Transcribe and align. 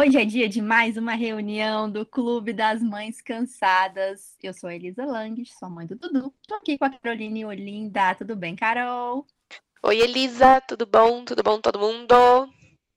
Hoje 0.00 0.16
é 0.16 0.24
dia 0.24 0.48
de 0.48 0.62
mais 0.62 0.96
uma 0.96 1.14
reunião 1.14 1.90
do 1.90 2.06
Clube 2.06 2.52
das 2.52 2.80
Mães 2.80 3.20
Cansadas. 3.20 4.36
Eu 4.40 4.54
sou 4.54 4.70
a 4.70 4.74
Elisa 4.76 5.04
Lang, 5.04 5.44
sou 5.44 5.68
mãe 5.68 5.88
do 5.88 5.96
Dudu. 5.96 6.32
Tô 6.46 6.54
aqui 6.54 6.78
com 6.78 6.84
a 6.84 6.90
Caroline 6.90 7.44
Olinda. 7.44 8.14
Tudo 8.14 8.36
bem, 8.36 8.54
Carol? 8.54 9.26
Oi, 9.82 9.98
Elisa, 9.98 10.60
tudo 10.60 10.86
bom? 10.86 11.24
Tudo 11.24 11.42
bom, 11.42 11.60
todo 11.60 11.80
mundo? 11.80 12.14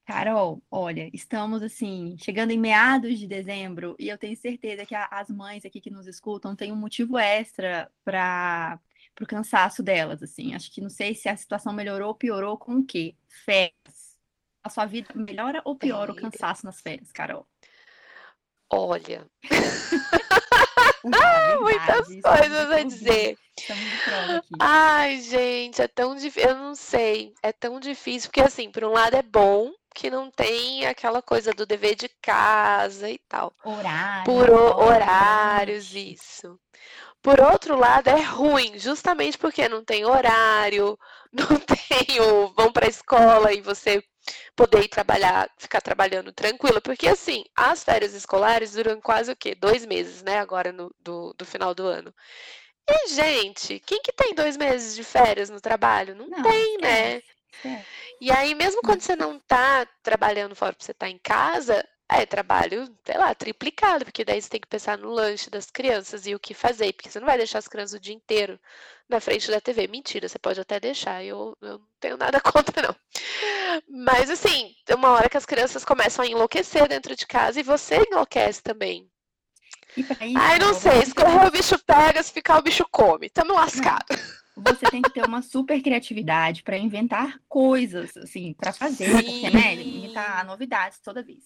Carol, 0.06 0.62
olha, 0.70 1.10
estamos 1.12 1.64
assim, 1.64 2.16
chegando 2.20 2.52
em 2.52 2.60
meados 2.60 3.18
de 3.18 3.26
dezembro 3.26 3.96
e 3.98 4.08
eu 4.08 4.18
tenho 4.20 4.38
certeza 4.38 4.86
que 4.86 4.94
a, 4.94 5.06
as 5.06 5.28
mães 5.28 5.66
aqui 5.66 5.82
que 5.82 5.90
nos 5.90 6.06
escutam 6.06 6.56
têm 6.56 6.72
um 6.72 6.76
motivo 6.76 7.18
extra 7.18 7.90
para 8.06 8.80
o 9.20 9.26
cansaço 9.26 9.82
delas, 9.82 10.22
assim. 10.22 10.54
Acho 10.54 10.72
que 10.72 10.80
não 10.80 10.90
sei 10.92 11.16
se 11.16 11.28
a 11.28 11.36
situação 11.36 11.74
melhorou 11.74 12.10
ou 12.10 12.16
piorou 12.16 12.60
com 12.60 12.76
o 12.76 12.86
quê? 12.86 13.16
Férias 13.44 14.01
a 14.64 14.70
sua 14.70 14.86
vida 14.86 15.14
melhora 15.16 15.62
ou 15.66 15.76
piora 15.76 16.12
o 16.12 16.16
cansaço 16.16 16.66
nas 16.66 16.82
férias, 16.82 17.12
Carol? 17.12 17.46
Olha. 18.70 19.28
ah, 21.14 21.58
muitas 21.60 22.08
coisas 22.08 22.72
a 22.72 22.84
dizer. 22.84 23.38
Ai, 24.60 25.20
gente, 25.22 25.82
é 25.82 25.88
tão 25.88 26.16
difícil. 26.16 26.50
Eu 26.50 26.56
não 26.56 26.76
sei. 26.76 27.34
É 27.44 27.52
tão 27.52 27.80
difícil, 27.80 28.30
porque 28.30 28.42
assim, 28.42 28.72
por 28.72 28.84
um 28.84 28.92
lado 28.92 29.16
é 29.16 29.22
bom 29.22 29.72
que 29.94 30.10
não 30.10 30.32
tem 30.32 30.86
aquela 30.86 31.22
coisa 31.22 31.52
do 31.52 31.66
dever 31.66 31.96
de 31.96 32.10
casa 32.22 33.10
e 33.10 33.20
tal. 33.28 33.54
Horário. 33.64 34.24
Por 34.24 34.50
horários, 34.50 35.94
isso. 35.94 36.58
Por 37.22 37.40
outro 37.40 37.78
lado, 37.78 38.08
é 38.08 38.22
ruim, 38.22 38.80
justamente 38.80 39.38
porque 39.38 39.68
não 39.70 39.84
tem 39.84 40.06
horário, 40.06 40.98
não 41.32 41.46
tem 41.46 42.20
o 42.20 42.48
vão 42.54 42.72
para 42.72 42.88
a 42.88 42.90
escola 42.90 43.54
e 43.54 43.62
você 43.62 44.04
poder 44.56 44.84
ir 44.84 44.88
trabalhar, 44.88 45.50
ficar 45.58 45.82
trabalhando 45.82 46.32
tranquila, 46.32 46.82
porque 46.82 47.08
assim, 47.08 47.44
as 47.56 47.84
férias 47.84 48.14
escolares 48.14 48.74
duram 48.74 49.02
quase 49.02 49.32
o 49.32 49.36
quê? 49.36 49.56
Dois 49.56 49.86
meses, 49.86 50.22
né? 50.22 50.40
Agora 50.40 50.72
no, 50.72 50.94
do, 51.00 51.34
do 51.34 51.46
final 51.46 51.74
do 51.74 51.86
ano. 51.86 52.14
E, 52.90 53.08
gente, 53.10 53.80
quem 53.80 54.02
que 54.02 54.12
tem 54.12 54.34
dois 54.34 54.58
meses 54.58 54.96
de 54.96 55.04
férias 55.04 55.50
no 55.50 55.62
trabalho? 55.62 56.16
Não, 56.16 56.28
não 56.28 56.42
tem, 56.42 56.78
né? 56.78 57.22
É. 57.64 57.86
E 58.20 58.32
aí, 58.32 58.56
mesmo 58.56 58.82
quando 58.82 59.02
você 59.02 59.16
não 59.16 59.40
tá 59.40 59.86
trabalhando 60.04 60.56
fora, 60.56 60.76
você 60.78 60.94
tá 60.94 61.10
em 61.10 61.18
casa, 61.18 61.84
é 62.12 62.26
trabalho, 62.26 62.94
sei 63.06 63.18
lá, 63.18 63.34
triplicado, 63.34 64.04
porque 64.04 64.26
daí 64.26 64.42
você 64.42 64.50
tem 64.50 64.60
que 64.60 64.68
pensar 64.68 64.98
no 64.98 65.10
lanche 65.10 65.50
das 65.50 65.72
crianças 65.72 66.28
e 66.28 66.36
o 66.36 66.40
que 66.40 66.54
fazer, 66.54 66.92
porque 66.94 67.10
você 67.10 67.20
não 67.20 67.26
vai 67.26 67.38
deixar 67.38 67.60
as 67.60 67.68
crianças 67.70 67.94
o 67.94 68.02
dia 68.02 68.14
inteiro 68.14 68.60
na 69.08 69.22
frente 69.22 69.50
da 69.50 69.62
TV. 69.62 69.88
Mentira, 69.88 70.28
você 70.28 70.38
pode 70.38 70.60
até 70.60 70.80
deixar, 70.80 71.24
eu, 71.24 71.58
eu 71.62 71.80
não 71.80 71.88
tenho 72.02 72.18
nada 72.18 72.40
contra, 72.42 72.88
não. 72.88 72.96
Mas 73.88 74.30
assim, 74.30 74.76
tem 74.86 74.96
uma 74.96 75.12
hora 75.12 75.30
que 75.30 75.38
as 75.38 75.46
crianças 75.46 75.86
começam 75.86 76.26
a 76.26 76.28
enlouquecer 76.28 76.88
dentro 76.90 77.16
de 77.16 77.26
casa 77.26 77.60
e 77.60 77.64
você 77.64 78.04
enlouquece 78.12 78.62
também. 78.62 79.10
Isso, 79.96 80.14
Ai, 80.20 80.60
não 80.60 80.74
sei, 80.74 81.00
escorrer 81.00 81.48
o 81.48 81.52
bicho 81.52 81.78
pega, 81.80 82.22
se 82.24 82.32
ficar 82.32 82.58
o 82.60 82.62
bicho 82.62 82.86
come. 82.92 83.30
Tamo 83.30 83.54
lascado. 83.54 84.06
Você 84.56 84.86
tem 84.92 85.02
que 85.02 85.10
ter 85.10 85.26
uma 85.26 85.42
super 85.42 85.82
criatividade 85.82 86.62
para 86.62 86.78
inventar 86.78 87.40
coisas, 87.48 88.16
assim, 88.18 88.54
para 88.54 88.74
fazer, 88.74 89.06
Sim. 89.06 89.24
porque, 89.24 89.50
né, 89.50 89.74
inventar 89.76 90.46
novidades 90.46 91.00
toda 91.00 91.24
vez. 91.24 91.46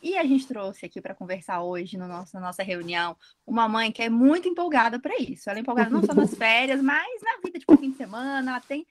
E 0.00 0.16
a 0.16 0.24
gente 0.24 0.46
trouxe 0.46 0.86
aqui 0.86 1.00
para 1.00 1.14
conversar 1.14 1.62
hoje 1.62 1.98
no 1.98 2.08
nosso, 2.08 2.34
na 2.34 2.40
nossa 2.40 2.62
reunião 2.62 3.16
uma 3.46 3.68
mãe 3.68 3.92
que 3.92 4.02
é 4.02 4.08
muito 4.08 4.48
empolgada 4.48 4.98
para 4.98 5.16
isso. 5.18 5.48
Ela 5.48 5.58
é 5.58 5.62
empolgada 5.62 5.90
não 5.90 6.02
só 6.02 6.14
nas 6.14 6.34
férias, 6.36 6.80
mas 6.80 7.22
na 7.22 7.40
vida, 7.44 7.58
tipo, 7.58 7.76
fim 7.76 7.90
de 7.90 7.96
semana. 7.96 8.52
Ela 8.52 8.60
tem 8.60 8.86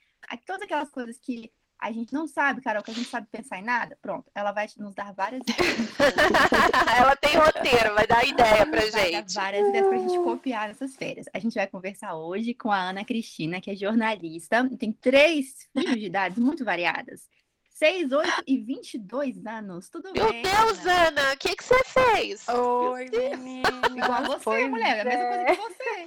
todas 0.45 0.63
aquelas 0.63 0.89
coisas 0.91 1.17
que 1.17 1.51
a 1.79 1.93
gente 1.93 2.13
não 2.13 2.27
sabe, 2.27 2.61
Carol, 2.61 2.83
que 2.83 2.91
a 2.91 2.93
gente 2.93 3.09
sabe 3.09 3.25
pensar 3.31 3.57
em 3.57 3.63
nada. 3.63 3.97
Pronto, 4.01 4.29
ela 4.35 4.51
vai 4.51 4.67
nos 4.77 4.93
dar 4.93 5.13
várias 5.13 5.41
ideias. 5.41 5.77
ela 6.99 7.15
tem 7.15 7.37
roteiro, 7.37 7.95
vai 7.95 8.05
dar 8.05 8.25
ideia 8.25 8.65
pra 8.65 8.81
vai 8.81 9.11
gente. 9.11 9.33
Dar 9.33 9.41
várias 9.41 9.69
ideias 9.69 9.87
pra 9.87 9.97
gente 9.97 10.19
copiar 10.19 10.67
nessas 10.67 10.95
férias. 10.97 11.27
A 11.33 11.39
gente 11.39 11.53
vai 11.53 11.67
conversar 11.67 12.15
hoje 12.15 12.53
com 12.53 12.69
a 12.69 12.89
Ana 12.89 13.05
Cristina, 13.05 13.61
que 13.61 13.71
é 13.71 13.75
jornalista, 13.75 14.69
tem 14.77 14.91
três 14.91 15.69
filhos 15.71 15.95
de 15.95 16.05
idades 16.05 16.37
muito 16.37 16.65
variadas. 16.65 17.29
6, 17.79 18.11
8 18.11 18.43
e 18.45 18.57
22 18.57 19.45
anos. 19.45 19.89
Tudo 19.89 20.11
Meu 20.11 20.29
bem? 20.29 20.43
Meu 20.43 20.51
Deus, 20.51 20.85
Ana, 20.85 21.33
o 21.33 21.37
que, 21.37 21.55
que 21.55 21.63
você 21.63 21.81
fez? 21.85 22.45
Oi, 22.49 23.09
menina. 23.09 23.69
Igual 23.95 24.23
você, 24.25 24.43
pois 24.43 24.69
mulher. 24.69 25.07
É. 25.07 25.13
a 25.13 25.17
mesma 25.17 25.45
coisa 25.45 25.45
que 25.45 25.73
você. 25.73 26.05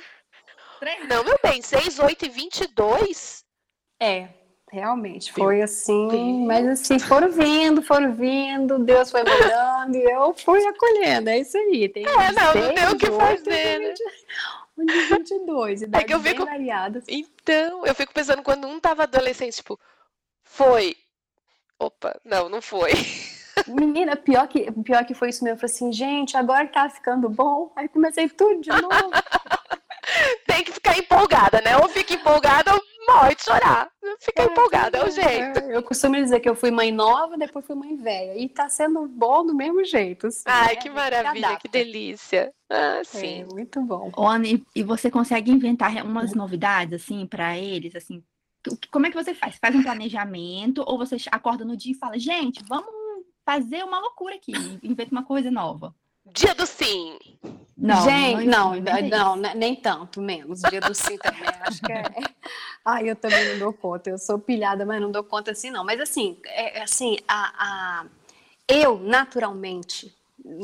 Três. 0.80 1.08
Não, 1.08 1.24
meu 1.24 1.38
bem, 1.42 1.62
6, 1.62 1.98
8 1.98 2.26
e 2.26 2.28
22? 2.28 3.42
É, 3.98 4.28
realmente. 4.70 5.32
Foi 5.32 5.62
assim, 5.62 6.44
mas 6.44 6.66
assim, 6.68 6.98
foram 6.98 7.30
vindo, 7.30 7.80
foram 7.80 8.12
vindo, 8.12 8.78
Deus 8.80 9.10
foi 9.10 9.22
mandando 9.24 9.96
e 9.96 10.02
eu 10.02 10.34
fui 10.34 10.62
acolhendo. 10.66 11.30
É 11.30 11.38
isso 11.38 11.56
aí. 11.56 11.88
Tem 11.88 12.04
é, 12.04 12.32
não, 12.32 12.54
não 12.54 12.74
tem 12.74 12.88
o 12.88 12.98
que 12.98 13.10
fazer, 13.10 13.78
né? 13.78 13.94
Um 14.76 14.84
de 14.84 15.00
22, 15.00 15.82
é 15.84 16.04
que 16.04 16.12
eu 16.12 16.20
fico... 16.20 16.44
variadas. 16.44 17.04
Então, 17.08 17.86
eu 17.86 17.94
fico 17.94 18.12
pensando, 18.12 18.42
quando 18.42 18.66
um 18.66 18.78
tava 18.78 19.04
adolescente, 19.04 19.56
tipo, 19.56 19.78
foi 20.42 20.96
opa, 21.82 22.20
não, 22.24 22.48
não 22.48 22.62
foi. 22.62 22.92
Menina, 23.68 24.16
pior 24.16 24.48
que, 24.48 24.70
pior 24.82 25.04
que 25.04 25.14
foi 25.14 25.28
isso 25.28 25.44
mesmo. 25.44 25.56
Eu 25.56 25.60
falei 25.60 25.74
assim, 25.74 25.92
gente, 25.92 26.36
agora 26.36 26.66
tá 26.66 26.88
ficando 26.88 27.28
bom. 27.28 27.72
Aí 27.76 27.88
comecei 27.88 28.28
tudo 28.28 28.60
de 28.60 28.70
novo. 28.70 29.10
Tem 30.46 30.64
que 30.64 30.72
ficar 30.72 30.98
empolgada, 30.98 31.60
né? 31.60 31.76
Ou 31.76 31.88
fica 31.88 32.14
empolgada 32.14 32.74
ou 32.74 32.80
morre 33.06 33.34
de 33.34 33.44
chorar. 33.44 33.88
Fica 34.20 34.42
é, 34.42 34.46
empolgada, 34.46 34.98
é 34.98 35.04
o 35.04 35.10
jeito. 35.10 35.58
É, 35.58 35.76
eu 35.76 35.82
costumo 35.82 36.16
dizer 36.16 36.40
que 36.40 36.48
eu 36.48 36.54
fui 36.54 36.70
mãe 36.70 36.90
nova, 36.90 37.36
depois 37.36 37.64
fui 37.64 37.76
mãe 37.76 37.96
velha. 37.96 38.36
E 38.36 38.48
tá 38.48 38.68
sendo 38.68 39.06
bom 39.06 39.44
do 39.44 39.54
mesmo 39.54 39.84
jeito. 39.84 40.26
Assim, 40.26 40.42
Ai, 40.46 40.74
né? 40.74 40.76
que 40.76 40.90
maravilha, 40.90 41.56
que 41.56 41.68
delícia. 41.68 42.52
Ah, 42.70 42.98
é, 43.00 43.04
sim. 43.04 43.42
É, 43.42 43.44
muito 43.44 43.80
bom. 43.80 44.10
Ana, 44.16 44.46
e 44.74 44.82
você 44.82 45.10
consegue 45.10 45.50
inventar 45.50 46.04
umas 46.04 46.34
novidades, 46.34 47.02
assim, 47.02 47.26
para 47.26 47.56
eles, 47.56 47.94
assim, 47.94 48.22
como 48.90 49.06
é 49.06 49.10
que 49.10 49.16
você 49.16 49.34
faz? 49.34 49.56
Faz 49.56 49.74
um 49.74 49.82
planejamento 49.82 50.84
ou 50.86 50.98
você 50.98 51.16
acorda 51.30 51.64
no 51.64 51.76
dia 51.76 51.92
e 51.92 51.98
fala, 51.98 52.18
gente, 52.18 52.62
vamos 52.68 52.90
fazer 53.44 53.84
uma 53.84 53.98
loucura 53.98 54.36
aqui, 54.36 54.52
inventa 54.82 55.12
uma 55.12 55.24
coisa 55.24 55.50
nova. 55.50 55.94
Dia 56.24 56.54
do 56.54 56.66
sim. 56.66 57.18
Não, 57.76 58.04
gente, 58.04 58.46
não, 58.46 58.74
não, 58.76 59.36
não, 59.36 59.54
nem 59.54 59.74
tanto, 59.74 60.20
menos. 60.20 60.60
Dia 60.60 60.80
do 60.80 60.94
sim 60.94 61.18
também, 61.18 61.48
acho 61.62 61.80
que 61.82 61.92
é. 61.92 62.04
Ai, 62.84 63.10
eu 63.10 63.16
também 63.16 63.52
não 63.52 63.58
dou 63.58 63.72
conta. 63.72 64.10
Eu 64.10 64.18
sou 64.18 64.38
pilhada, 64.38 64.86
mas 64.86 65.00
não 65.00 65.10
dou 65.10 65.24
conta 65.24 65.50
assim, 65.50 65.70
não. 65.70 65.84
Mas 65.84 66.00
assim, 66.00 66.38
é, 66.46 66.78
é 66.78 66.82
assim, 66.82 67.18
a, 67.26 68.02
a... 68.02 68.06
eu 68.68 69.00
naturalmente 69.00 70.14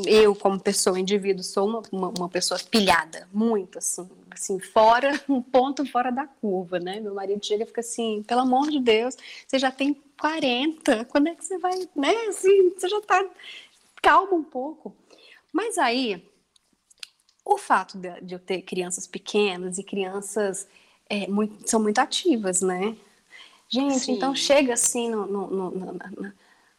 eu, 0.06 0.34
como 0.34 0.59
pessoa, 0.59 0.99
indivíduo, 0.99 1.43
sou 1.43 1.69
uma, 1.69 1.83
uma, 1.93 2.09
uma, 2.09 2.28
pessoa 2.28 2.59
pilhada, 2.71 3.28
muito 3.33 3.78
assim, 3.78 4.09
assim, 4.31 4.59
fora, 4.59 5.21
um 5.28 5.41
ponto 5.41 5.84
fora 5.87 6.11
da 6.11 6.27
curva, 6.27 6.78
né? 6.78 7.00
Meu 7.00 7.15
marido 7.15 7.44
chega 7.44 7.62
e 7.62 7.66
fica 7.66 7.81
assim, 7.81 8.22
pelo 8.27 8.41
amor 8.41 8.71
de 8.71 8.81
Deus, 8.81 9.16
você 9.47 9.59
já 9.59 9.71
tem 9.71 9.94
40, 10.21 11.05
quando 11.06 11.28
é 11.28 11.34
que 11.34 11.44
você 11.44 11.59
vai, 11.59 11.89
né? 11.94 12.12
Assim, 12.28 12.71
você 12.71 12.89
já 12.89 13.00
tá, 13.03 13.25
calma 14.03 14.34
um 14.34 14.44
pouco. 14.44 14.94
Mas 15.53 15.78
aí, 15.78 16.25
o 17.45 17.56
fato 17.56 17.97
de, 17.97 18.21
de 18.21 18.34
eu 18.34 18.39
ter 18.39 18.62
crianças 18.62 19.06
pequenas 19.06 19.78
e 19.78 19.84
crianças 19.84 20.66
é, 21.09 21.27
muito, 21.28 21.69
são 21.69 21.81
muito 21.81 21.99
ativas, 21.99 22.60
né? 22.60 22.97
Gente, 23.69 23.93
então 23.93 23.99
Sim. 24.00 24.12
então 24.12 24.34
chega 24.34 24.72
assim 24.72 25.10
no, 25.10 25.27
no, 25.27 25.47
no, 25.50 25.71
no 25.71 26.33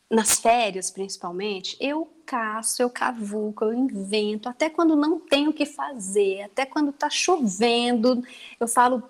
nas 0.10 0.40
férias 0.40 0.90
principalmente, 0.90 1.78
eu 1.80 2.12
caço, 2.26 2.82
eu 2.82 2.90
cavuco, 2.90 3.66
eu 3.66 3.74
invento, 3.74 4.50
até 4.50 4.70
quando 4.70 4.96
não 4.96 5.20
tenho 5.20 5.52
o 5.52 5.54
que 5.54 5.66
fazer, 5.66 6.44
até 6.44 6.66
quando 6.66 6.92
tá 6.92 7.10
chovendo, 7.10 8.24
eu 8.60 8.68
falo, 8.68 9.04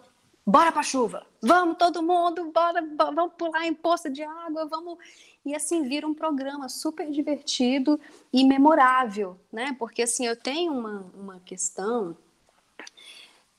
bora 0.45 0.71
pra 0.71 0.83
chuva, 0.83 1.25
vamos 1.41 1.77
todo 1.77 2.03
mundo, 2.03 2.51
bora, 2.51 2.81
vamos 2.97 3.33
pular 3.37 3.65
em 3.65 3.73
poça 3.73 4.09
de 4.09 4.23
água, 4.23 4.65
vamos... 4.65 4.97
E 5.45 5.55
assim, 5.55 5.83
vira 5.83 6.05
um 6.05 6.13
programa 6.13 6.67
super 6.67 7.09
divertido 7.09 7.99
e 8.31 8.43
memorável, 8.43 9.39
né? 9.51 9.73
Porque 9.79 10.01
assim, 10.01 10.25
eu 10.25 10.35
tenho 10.35 10.73
uma, 10.73 11.05
uma 11.15 11.39
questão 11.39 12.15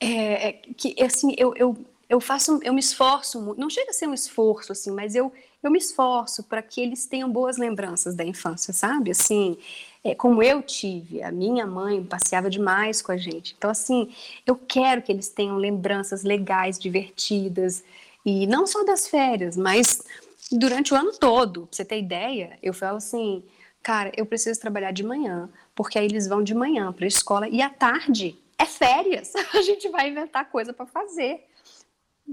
é, 0.01 0.47
é 0.47 0.51
que, 0.53 0.95
assim, 1.03 1.35
eu, 1.37 1.55
eu, 1.55 1.77
eu 2.11 2.19
faço, 2.19 2.59
eu 2.61 2.73
me 2.73 2.81
esforço 2.81 3.41
muito, 3.41 3.57
não 3.57 3.69
chega 3.69 3.91
a 3.91 3.93
ser 3.93 4.05
um 4.05 4.13
esforço, 4.13 4.73
assim, 4.73 4.91
mas 4.91 5.15
eu 5.15 5.31
eu 5.63 5.71
me 5.71 5.77
esforço 5.77 6.43
para 6.43 6.61
que 6.61 6.81
eles 6.81 7.05
tenham 7.05 7.31
boas 7.31 7.55
lembranças 7.55 8.15
da 8.15 8.25
infância, 8.25 8.73
sabe? 8.73 9.11
Assim, 9.11 9.55
é, 10.03 10.15
como 10.15 10.41
eu 10.41 10.61
tive, 10.63 11.21
a 11.21 11.31
minha 11.31 11.67
mãe 11.67 12.03
passeava 12.03 12.49
demais 12.49 12.99
com 12.99 13.11
a 13.11 13.17
gente. 13.17 13.53
Então, 13.55 13.69
assim, 13.69 14.11
eu 14.45 14.55
quero 14.55 15.03
que 15.03 15.11
eles 15.11 15.29
tenham 15.29 15.57
lembranças 15.57 16.23
legais, 16.23 16.79
divertidas, 16.79 17.83
e 18.25 18.47
não 18.47 18.65
só 18.65 18.83
das 18.83 19.07
férias, 19.07 19.55
mas 19.55 20.03
durante 20.51 20.95
o 20.95 20.97
ano 20.97 21.11
todo. 21.11 21.67
Pra 21.67 21.75
você 21.77 21.85
ter 21.85 21.99
ideia, 21.99 22.57
eu 22.63 22.73
falo 22.73 22.97
assim, 22.97 23.43
cara, 23.83 24.11
eu 24.17 24.25
preciso 24.25 24.59
trabalhar 24.59 24.91
de 24.91 25.03
manhã, 25.03 25.47
porque 25.75 25.99
aí 25.99 26.05
eles 26.05 26.27
vão 26.27 26.43
de 26.43 26.55
manhã 26.55 26.91
para 26.91 27.05
a 27.05 27.07
escola 27.07 27.47
e 27.47 27.61
à 27.61 27.69
tarde 27.69 28.35
é 28.57 28.65
férias. 28.65 29.33
A 29.53 29.61
gente 29.61 29.89
vai 29.89 30.09
inventar 30.09 30.49
coisa 30.49 30.73
para 30.73 30.87
fazer. 30.87 31.45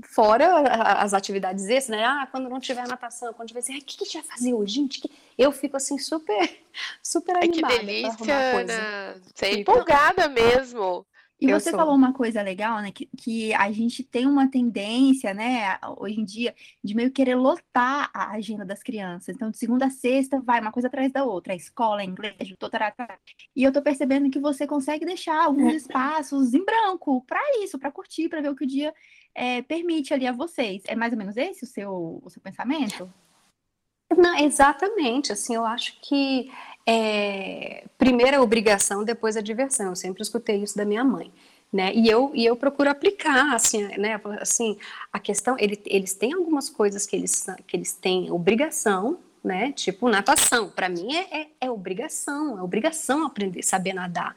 Fora 0.05 0.63
as 1.03 1.15
atividades 1.15 1.69
extras, 1.69 1.99
né? 1.99 2.05
Ah, 2.05 2.29
quando 2.31 2.49
não 2.49 2.61
tiver 2.61 2.87
natação, 2.87 3.33
quando 3.33 3.49
tiver 3.49 3.61
assim, 3.61 3.77
o 3.77 3.83
que, 3.83 3.97
que 3.97 4.05
a 4.05 4.07
gente 4.07 4.19
vai 4.19 4.37
fazer 4.37 4.55
hoje? 4.55 4.75
Gente, 4.75 5.11
eu 5.37 5.53
fico 5.53 5.77
assim 5.77 5.99
super, 5.99 6.59
super 7.03 7.37
animada. 7.37 7.75
Ai, 7.75 7.79
que 7.79 7.87
delícia, 7.87 8.61
Ana. 8.61 9.21
Você 9.35 9.47
é 9.47 9.55
empolgada 9.55 10.29
mesmo. 10.29 11.07
E 11.41 11.51
eu 11.51 11.61
você 11.61 11.71
sou. 11.71 11.79
falou 11.79 11.95
uma 11.95 12.13
coisa 12.13 12.43
legal, 12.43 12.83
né? 12.83 12.91
Que, 12.91 13.09
que 13.17 13.55
a 13.55 13.71
gente 13.71 14.03
tem 14.03 14.27
uma 14.27 14.51
tendência, 14.51 15.33
né, 15.33 15.79
hoje 15.97 16.21
em 16.21 16.25
dia, 16.25 16.55
de 16.83 16.95
meio 16.97 17.13
querer 17.13 17.37
lotar 17.37 18.11
a 18.13 18.33
agenda 18.33 18.65
das 18.65 18.83
crianças. 18.83 19.37
Então, 19.37 19.49
de 19.49 19.57
segunda 19.57 19.87
a 19.87 19.91
sexta, 19.91 20.41
vai 20.41 20.61
uma 20.61 20.73
coisa 20.73 20.89
atrás 20.89 21.13
da 21.13 21.25
outra, 21.25 21.53
a 21.53 21.57
escola, 21.57 22.01
a 22.01 22.05
inglês, 22.05 22.35
totarata. 22.59 23.07
E 23.55 23.63
eu 23.63 23.73
tô 23.73 23.81
percebendo 23.81 24.31
que 24.31 24.41
você 24.41 24.67
consegue 24.67 25.07
deixar 25.07 25.45
alguns 25.45 25.75
espaços 25.87 26.55
em 26.55 26.65
branco 26.65 27.25
para 27.25 27.41
isso, 27.63 27.79
para 27.79 27.93
curtir, 27.93 28.29
para 28.29 28.41
ver 28.41 28.51
o 28.51 28.57
que 28.57 28.65
o 28.65 28.69
dia 28.69 28.93
é, 29.39 29.63
permite 29.63 30.13
ali 30.13 30.27
a 30.27 30.33
vocês. 30.33 30.83
É 30.87 30.97
mais 30.97 31.13
ou 31.13 31.19
menos 31.19 31.37
esse 31.37 31.65
o 31.65 31.67
seu, 31.67 32.21
o 32.25 32.29
seu 32.29 32.43
pensamento? 32.43 33.09
Não, 34.17 34.37
exatamente. 34.39 35.33
Assim, 35.33 35.55
eu 35.55 35.65
acho 35.65 35.99
que 36.01 36.51
é, 36.85 37.85
primeiro 37.97 38.39
a 38.39 38.43
obrigação, 38.43 39.05
depois 39.05 39.37
a 39.37 39.41
diversão. 39.41 39.87
Eu 39.91 39.97
sempre 39.97 40.23
escutei 40.23 40.63
isso 40.63 40.77
da 40.77 40.85
minha 40.85 41.05
mãe. 41.05 41.33
Né? 41.71 41.93
E 41.95 42.09
eu 42.09 42.33
e 42.35 42.47
eu 42.47 42.57
procuro 42.57 42.89
aplicar 42.89 43.55
assim, 43.55 43.83
né? 43.99 44.19
Assim, 44.41 44.79
a 45.13 45.19
questão 45.19 45.55
ele, 45.59 45.79
eles 45.85 46.15
têm 46.15 46.33
algumas 46.33 46.71
coisas 46.71 47.05
que 47.05 47.15
eles 47.15 47.45
que 47.67 47.77
eles 47.77 47.93
têm 47.93 48.31
obrigação, 48.31 49.19
né? 49.45 49.73
Tipo 49.73 50.09
natação. 50.09 50.71
Para 50.71 50.89
mim 50.89 51.15
é, 51.15 51.41
é, 51.43 51.49
é, 51.61 51.71
obrigação, 51.71 52.59
é 52.59 52.63
obrigação 52.63 53.27
aprender 53.27 53.63
saber 53.63 53.93
nadar, 53.93 54.35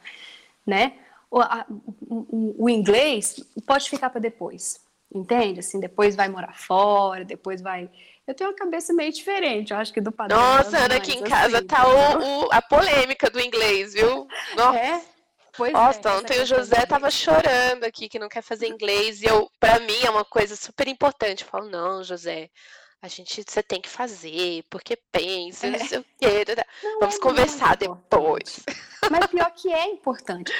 né? 0.67 0.91
O, 1.31 1.39
a, 1.39 1.65
o, 2.01 2.65
o 2.65 2.69
inglês 2.69 3.41
pode 3.65 3.89
ficar 3.89 4.09
para 4.09 4.19
depois, 4.19 4.81
entende? 5.13 5.59
Assim, 5.59 5.79
depois 5.79 6.15
vai 6.15 6.29
morar 6.29 6.57
fora, 6.57 7.25
depois 7.25 7.61
vai 7.61 7.89
eu 8.27 8.35
tenho 8.35 8.49
uma 8.51 8.55
cabeça 8.55 8.93
meio 8.93 9.11
diferente, 9.11 9.71
eu 9.73 9.77
acho 9.77 9.91
que 9.91 9.99
do 9.99 10.11
padrão. 10.11 10.37
Nossa, 10.37 10.77
Ana, 10.77 10.95
aqui 10.95 11.13
em 11.13 11.23
casa 11.23 11.57
assim, 11.57 11.67
tá 11.67 11.87
o, 11.87 12.45
o, 12.45 12.49
a 12.51 12.61
polêmica 12.61 13.29
do 13.29 13.41
inglês, 13.41 13.93
viu? 13.93 14.27
Nossa. 14.55 14.77
É? 14.77 15.01
Pois 15.57 15.73
Nossa, 15.73 15.99
é, 16.07 16.11
ontem 16.13 16.41
o 16.41 16.45
José 16.45 16.85
tava 16.85 17.11
chorando 17.11 17.83
aqui 17.83 18.07
que 18.07 18.19
não 18.19 18.29
quer 18.29 18.41
fazer 18.41 18.67
inglês 18.67 19.21
e 19.21 19.25
eu, 19.25 19.49
para 19.59 19.79
mim 19.79 19.99
é 20.03 20.09
uma 20.09 20.23
coisa 20.23 20.55
super 20.55 20.87
importante. 20.87 21.43
Eu 21.43 21.49
falo, 21.49 21.69
não, 21.69 22.03
José, 22.03 22.49
a 23.01 23.07
gente, 23.07 23.43
você 23.47 23.63
tem 23.63 23.81
que 23.81 23.89
fazer, 23.89 24.63
porque 24.69 24.95
pensa, 25.11 25.65
é. 25.65 25.71
não 25.71 25.79
sei 25.79 25.97
o 25.99 26.05
quê. 26.19 26.45
Não, 26.83 26.99
Vamos 26.99 27.15
é 27.15 27.19
conversar 27.19 27.75
depois. 27.75 28.63
Mas 29.09 29.25
pior 29.25 29.51
que 29.51 29.73
é 29.73 29.87
importante. 29.87 30.53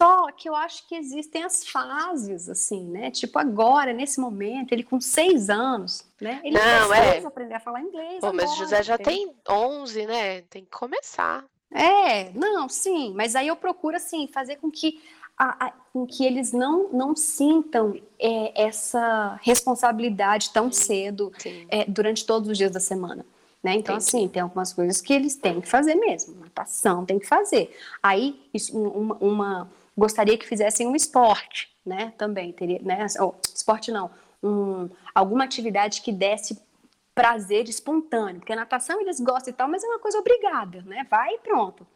Só 0.00 0.32
que 0.32 0.48
eu 0.48 0.56
acho 0.56 0.88
que 0.88 0.94
existem 0.94 1.44
as 1.44 1.68
fases, 1.68 2.48
assim, 2.48 2.88
né? 2.88 3.10
Tipo, 3.10 3.38
agora, 3.38 3.92
nesse 3.92 4.18
momento, 4.18 4.72
ele 4.72 4.82
com 4.82 4.98
seis 5.02 5.50
anos, 5.50 6.02
né? 6.18 6.40
Ele 6.42 6.56
não, 6.56 6.88
precisa 6.88 6.96
é. 6.96 7.26
aprender 7.26 7.54
a 7.54 7.60
falar 7.60 7.82
inglês. 7.82 8.20
Pô, 8.20 8.28
agora, 8.28 8.42
mas 8.42 8.52
o 8.52 8.56
José 8.56 8.82
já 8.82 8.96
tem 8.96 9.34
11, 9.46 10.06
né? 10.06 10.40
Tem 10.42 10.64
que 10.64 10.70
começar. 10.70 11.44
É, 11.70 12.30
não, 12.30 12.70
sim. 12.70 13.12
Mas 13.14 13.36
aí 13.36 13.48
eu 13.48 13.56
procuro, 13.56 13.96
assim, 13.96 14.26
fazer 14.28 14.56
com 14.56 14.70
que 14.70 14.98
a, 15.38 15.66
a, 15.66 15.70
com 15.92 16.06
que 16.06 16.24
eles 16.24 16.52
não, 16.52 16.88
não 16.92 17.16
sintam 17.16 18.00
é, 18.18 18.62
essa 18.62 19.38
responsabilidade 19.42 20.50
tão 20.50 20.70
cedo 20.70 21.32
é, 21.68 21.84
durante 21.84 22.24
todos 22.24 22.48
os 22.48 22.56
dias 22.56 22.70
da 22.70 22.80
semana. 22.80 23.24
Né? 23.62 23.74
Então, 23.74 23.94
Entendi. 23.94 24.08
assim, 24.08 24.28
tem 24.28 24.42
algumas 24.42 24.72
coisas 24.72 25.00
que 25.00 25.12
eles 25.12 25.36
têm 25.36 25.60
que 25.60 25.68
fazer 25.68 25.94
mesmo. 25.94 26.34
Natação 26.40 27.04
tem 27.04 27.18
que 27.18 27.26
fazer. 27.26 27.76
Aí, 28.02 28.40
isso, 28.52 28.76
uma, 28.76 29.14
uma 29.16 29.70
gostaria 29.96 30.36
que 30.36 30.46
fizessem 30.46 30.86
um 30.86 30.96
esporte, 30.96 31.70
né? 31.84 32.12
Também 32.18 32.52
teria, 32.52 32.80
né? 32.82 33.06
Oh, 33.20 33.34
esporte 33.54 33.92
não, 33.92 34.10
um, 34.42 34.88
alguma 35.14 35.44
atividade 35.44 36.00
que 36.00 36.10
desse 36.10 36.58
prazer 37.14 37.68
espontâneo, 37.68 38.40
porque 38.40 38.52
a 38.52 38.56
natação 38.56 39.00
eles 39.00 39.20
gostam 39.20 39.52
e 39.52 39.56
tal, 39.56 39.68
mas 39.68 39.84
é 39.84 39.86
uma 39.86 39.98
coisa 39.98 40.18
obrigada, 40.18 40.82
né? 40.82 41.06
Vai 41.10 41.34
e 41.34 41.38
pronto. 41.38 41.86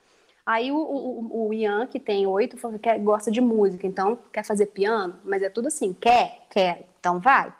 Aí 0.46 0.70
o, 0.70 0.76
o, 0.76 1.48
o 1.48 1.52
Ian, 1.52 1.88
que 1.88 1.98
tem 1.98 2.24
oito, 2.24 2.56
gosta 3.02 3.32
de 3.32 3.40
música, 3.40 3.84
então 3.84 4.16
quer 4.32 4.44
fazer 4.44 4.66
piano, 4.66 5.18
mas 5.24 5.42
é 5.42 5.50
tudo 5.50 5.66
assim, 5.66 5.92
quer, 5.92 6.46
quer, 6.48 6.86
então 7.00 7.18
vai. 7.18 7.52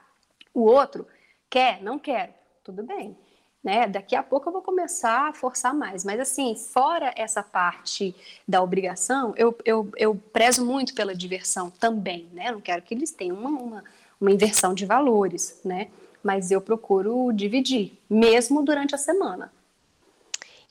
O 0.55 0.61
outro, 0.61 1.05
quer, 1.51 1.83
não 1.83 1.99
quer, 1.99 2.41
tudo 2.63 2.85
bem. 2.85 3.17
Né? 3.63 3.89
Daqui 3.89 4.15
a 4.15 4.23
pouco 4.23 4.49
eu 4.49 4.53
vou 4.53 4.63
começar 4.63 5.29
a 5.29 5.33
forçar 5.33 5.75
mais. 5.75 6.05
Mas 6.05 6.21
assim, 6.21 6.55
fora 6.55 7.13
essa 7.17 7.43
parte 7.43 8.15
da 8.47 8.63
obrigação, 8.63 9.35
eu, 9.37 9.59
eu, 9.65 9.91
eu 9.97 10.15
prezo 10.15 10.65
muito 10.65 10.95
pela 10.95 11.13
diversão 11.13 11.69
também, 11.69 12.29
né? 12.33 12.53
Não 12.53 12.61
quero 12.61 12.83
que 12.83 12.95
eles 12.95 13.11
tenham 13.11 13.37
uma, 13.37 13.51
uma, 13.51 13.85
uma 14.21 14.31
inversão 14.31 14.73
de 14.73 14.87
valores, 14.87 15.61
né? 15.65 15.89
Mas 16.23 16.53
eu 16.53 16.61
procuro 16.61 17.33
dividir, 17.33 17.99
mesmo 18.09 18.63
durante 18.63 18.95
a 18.95 18.99
semana. 18.99 19.51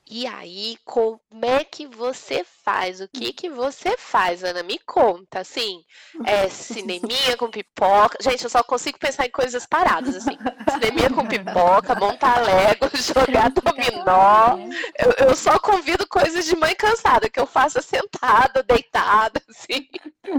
E 0.08 0.28
aí, 0.28 0.78
como 0.86 1.20
é 1.42 1.64
que 1.64 1.88
você 1.88 2.46
faz? 2.64 3.02
O 3.02 3.08
que 3.08 3.34
que 3.34 3.50
você 3.50 3.98
faz, 3.98 4.44
Ana? 4.44 4.62
Me 4.62 4.78
conta, 4.78 5.40
assim, 5.40 5.84
é 6.24 6.48
cineminha 6.48 7.36
com 7.36 7.50
pipoca. 7.50 8.20
Gente, 8.22 8.44
eu 8.44 8.50
só 8.50 8.62
consigo 8.62 9.00
pensar 9.00 9.26
em 9.26 9.32
coisas 9.32 9.66
paradas, 9.66 10.16
assim. 10.16 10.38
Cineminha 10.72 11.10
com 11.10 11.26
pipoca, 11.26 11.96
montar 11.96 12.40
Lego, 12.44 12.88
jogar 12.94 13.50
dominó. 13.50 14.60
Eu, 14.96 15.28
eu 15.28 15.36
só 15.36 15.58
convido 15.58 16.08
coisas 16.08 16.46
de 16.46 16.56
mãe 16.56 16.76
cansada, 16.76 17.28
que 17.28 17.40
eu 17.40 17.48
faça 17.48 17.82
sentada, 17.82 18.62
deitada, 18.62 19.42
assim. 19.50 19.90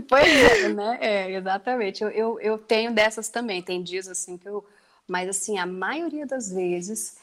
Pois 0.08 0.28
é, 0.28 0.68
né? 0.68 0.98
É, 1.00 1.32
exatamente. 1.32 2.04
Eu, 2.04 2.10
eu, 2.10 2.40
eu 2.40 2.56
tenho 2.56 2.94
dessas 2.94 3.28
também. 3.28 3.60
Tem 3.60 3.82
dias, 3.82 4.06
assim, 4.06 4.38
que 4.38 4.48
eu... 4.48 4.64
Mas, 5.08 5.28
assim, 5.28 5.58
a 5.58 5.66
maioria 5.66 6.26
das 6.26 6.52
vezes 6.52 7.16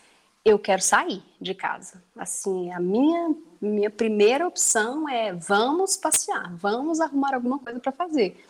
eu 0.46 0.60
quero 0.60 0.82
sair 0.82 1.24
de 1.40 1.54
casa. 1.54 2.04
Assim, 2.16 2.72
a 2.72 2.80
minha 2.80 3.36
minha 3.62 3.90
primeira 3.90 4.46
opção 4.46 5.08
é 5.08 5.32
vamos 5.32 5.96
passear, 5.96 6.54
vamos 6.56 7.00
arrumar 7.00 7.34
alguma 7.34 7.58
coisa 7.60 7.80
para 7.80 7.94
fazer. 7.94 8.44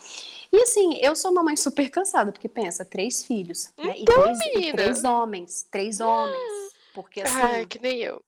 E 0.51 0.57
assim, 0.61 0.97
eu 1.01 1.15
sou 1.15 1.31
uma 1.31 1.43
mãe 1.43 1.55
super 1.55 1.89
cansada, 1.89 2.31
porque 2.31 2.49
pensa, 2.49 2.83
três 2.83 3.23
filhos, 3.23 3.71
né? 3.77 3.93
Então, 3.97 4.31
e, 4.31 4.37
três, 4.37 4.39
e 4.55 4.71
três 4.71 5.03
homens, 5.03 5.67
três 5.69 5.99
homens. 5.99 6.73
Porque 6.93 7.21
assim. 7.21 7.41
Ai, 7.41 7.65
que 7.65 7.79
nem 7.79 7.99
eu. 7.99 8.23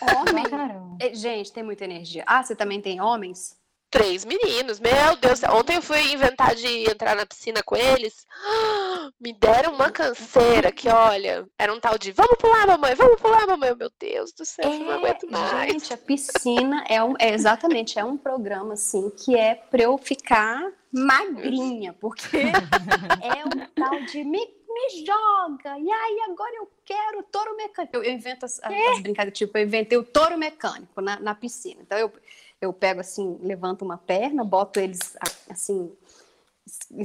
Homem. 0.00 0.44
É, 1.00 1.14
gente, 1.14 1.50
tem 1.50 1.62
muita 1.62 1.84
energia. 1.84 2.22
Ah, 2.26 2.42
você 2.42 2.54
também 2.54 2.78
tem 2.78 3.00
homens? 3.00 3.56
Três 3.90 4.24
meninos, 4.24 4.78
meu 4.78 5.16
Deus. 5.20 5.42
Ontem 5.52 5.74
eu 5.74 5.82
fui 5.82 6.00
inventar 6.12 6.54
de 6.54 6.88
entrar 6.88 7.16
na 7.16 7.26
piscina 7.26 7.60
com 7.60 7.74
eles. 7.74 8.24
Me 9.20 9.32
deram 9.32 9.74
uma 9.74 9.90
canseira 9.90 10.70
que, 10.70 10.88
olha, 10.88 11.44
era 11.58 11.72
um 11.74 11.80
tal 11.80 11.98
de 11.98 12.12
vamos 12.12 12.36
pular, 12.38 12.68
mamãe, 12.68 12.94
vamos 12.94 13.20
pular, 13.20 13.48
mamãe. 13.48 13.74
Meu 13.74 13.90
Deus 13.98 14.32
do 14.32 14.44
céu, 14.44 14.70
é, 14.70 14.78
não 14.78 14.90
aguento 14.92 15.28
mais. 15.28 15.72
Gente, 15.72 15.92
a 15.92 15.96
piscina 15.96 16.84
é, 16.88 17.02
um, 17.02 17.14
é 17.18 17.34
exatamente, 17.34 17.98
é 17.98 18.04
um 18.04 18.16
programa 18.16 18.74
assim 18.74 19.10
que 19.10 19.36
é 19.36 19.56
pra 19.56 19.82
eu 19.82 19.98
ficar 19.98 20.70
magrinha, 20.92 21.92
porque 21.94 22.36
é 22.36 23.44
um 23.44 23.66
tal 23.74 24.00
de 24.02 24.22
me, 24.22 24.38
me 24.38 25.04
joga, 25.04 25.78
e 25.78 25.90
aí 25.90 26.20
agora 26.30 26.54
eu 26.56 26.70
quero 26.84 27.24
touro 27.24 27.56
mecânico. 27.56 27.96
Eu, 27.96 28.04
eu 28.04 28.12
invento 28.12 28.46
as, 28.46 28.60
as, 28.62 28.72
as 28.72 29.00
brincadeiras, 29.00 29.36
tipo, 29.36 29.58
eu 29.58 29.64
inventei 29.64 29.98
o 29.98 30.04
touro 30.04 30.38
mecânico 30.38 31.00
na, 31.00 31.18
na 31.18 31.34
piscina. 31.34 31.80
Então 31.82 31.98
eu 31.98 32.12
eu 32.60 32.72
pego 32.72 33.00
assim, 33.00 33.38
levanto 33.40 33.84
uma 33.84 33.96
perna, 33.96 34.44
boto 34.44 34.78
eles 34.78 35.16
assim, 35.48 35.92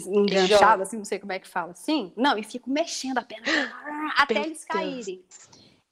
enganchado, 0.05 0.83
assim, 0.83 0.97
não 0.97 1.05
sei 1.05 1.19
como 1.19 1.31
é 1.31 1.39
que 1.39 1.47
fala, 1.47 1.71
assim. 1.71 2.11
Não, 2.15 2.37
e 2.37 2.43
fico 2.43 2.69
mexendo 2.69 3.17
a 3.17 3.23
perna 3.23 3.45
até 4.17 4.41
eles 4.41 4.65
caírem. 4.65 5.23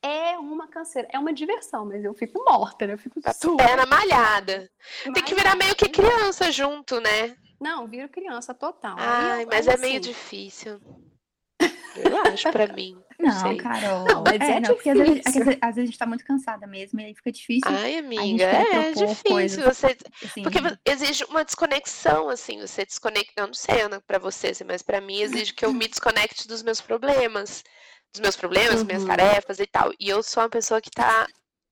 É 0.02 0.38
uma 0.38 0.68
canseira, 0.68 1.08
é 1.14 1.18
uma 1.18 1.32
diversão, 1.32 1.86
mas 1.86 2.04
eu 2.04 2.14
fico 2.14 2.44
morta, 2.44 2.86
né? 2.86 2.94
Eu 2.94 2.98
fico 2.98 3.22
a 3.24 3.34
perna 3.56 3.86
malhada. 3.86 4.70
Tem 5.02 5.24
que 5.24 5.34
virar 5.34 5.56
meio 5.56 5.76
que 5.76 5.88
criança 5.88 6.52
junto, 6.52 7.00
né? 7.00 7.38
Não, 7.58 7.88
viro 7.88 8.10
criança 8.10 8.54
total. 8.54 8.98
Ai, 9.00 9.46
mas 9.46 9.66
é 9.66 9.78
meio 9.78 10.00
assim 10.00 10.10
difícil. 10.10 10.82
Eu 11.96 12.18
acho 12.26 12.52
pra 12.52 12.68
mim. 12.68 13.02
Não. 13.20 13.58
Carol. 13.58 14.06
Não, 14.06 14.24
mas 14.24 14.42
é, 14.42 14.52
é 14.54 14.60
não, 14.60 14.76
porque 14.76 14.90
às 14.90 14.98
vezes, 14.98 15.22
às 15.26 15.34
vezes, 15.34 15.58
a 15.62 15.86
gente 15.86 15.98
tá 15.98 16.06
muito 16.06 16.26
cansada 16.26 16.68
mesmo, 16.68 17.00
e 17.00 17.06
aí 17.06 17.16
fica 17.16 17.32
difícil. 17.32 17.62
Ai, 17.66 17.98
amiga, 17.98 18.44
é 18.44 18.92
difícil. 18.92 19.24
Coisas, 19.26 19.64
você, 19.64 19.98
assim. 20.24 20.44
Porque 20.44 20.60
exige 20.86 21.24
uma 21.26 21.44
desconexão, 21.44 22.30
assim, 22.30 22.60
você 22.60 22.86
desconecta. 22.86 23.34
Eu 23.38 23.48
não 23.48 23.54
sei, 23.54 23.82
Ana, 23.82 24.02
pra 24.02 24.20
você, 24.20 24.48
assim, 24.48 24.64
mas 24.64 24.82
pra 24.82 25.02
mim 25.02 25.22
exige 25.22 25.54
que 25.54 25.66
eu 25.66 25.74
me 25.74 25.88
desconecte 25.88 26.48
dos 26.48 26.64
meus 26.64 26.82
problemas. 26.82 27.64
Dos 28.12 28.22
meus 28.22 28.36
problemas, 28.36 28.82
uhum. 28.82 28.86
minhas 28.86 29.06
tarefas 29.06 29.60
e 29.60 29.66
tal. 29.66 29.92
E 30.00 30.08
eu 30.08 30.22
sou 30.22 30.44
uma 30.44 30.50
pessoa 30.50 30.80
que 30.80 30.92
tá 30.92 31.28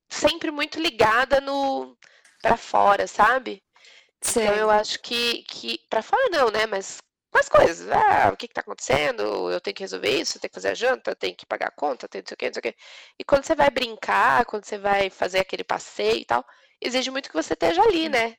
sempre 0.10 0.50
muito 0.51 0.79
ligada 0.79 1.39
no 1.39 1.95
para 2.41 2.57
fora, 2.57 3.05
sabe? 3.05 3.62
Sim. 4.21 4.41
Então 4.41 4.55
eu 4.55 4.69
acho 4.69 5.00
que, 5.01 5.43
que 5.43 5.79
para 5.89 6.01
fora 6.01 6.29
não, 6.29 6.50
né? 6.50 6.65
Mas 6.65 6.98
com 7.31 7.39
as 7.39 7.50
coisas. 7.50 7.89
Ah, 7.89 8.29
o 8.33 8.38
que 8.38 8.45
está 8.45 8.61
acontecendo? 8.61 9.50
Eu 9.50 9.61
tenho 9.61 9.73
que 9.73 9.83
resolver 9.83 10.09
isso, 10.09 10.38
eu 10.38 10.41
tenho 10.41 10.50
que 10.50 10.55
fazer 10.55 10.69
a 10.69 10.73
janta, 10.73 11.11
eu 11.11 11.15
tenho 11.15 11.35
que 11.35 11.45
pagar 11.45 11.67
a 11.67 11.71
conta, 11.71 12.07
tenho 12.07 12.23
não 12.23 12.27
sei 12.27 12.35
o 12.35 12.38
que, 12.38 12.45
não 12.45 12.53
sei 12.53 12.59
o 12.59 12.63
que. 12.63 12.75
E 13.19 13.23
quando 13.23 13.45
você 13.45 13.55
vai 13.55 13.69
brincar, 13.69 14.45
quando 14.45 14.65
você 14.65 14.77
vai 14.77 15.09
fazer 15.09 15.39
aquele 15.39 15.63
passeio 15.63 16.17
e 16.17 16.25
tal, 16.25 16.45
exige 16.79 17.09
muito 17.09 17.29
que 17.29 17.35
você 17.35 17.53
esteja 17.53 17.81
ali, 17.81 18.09
né? 18.09 18.35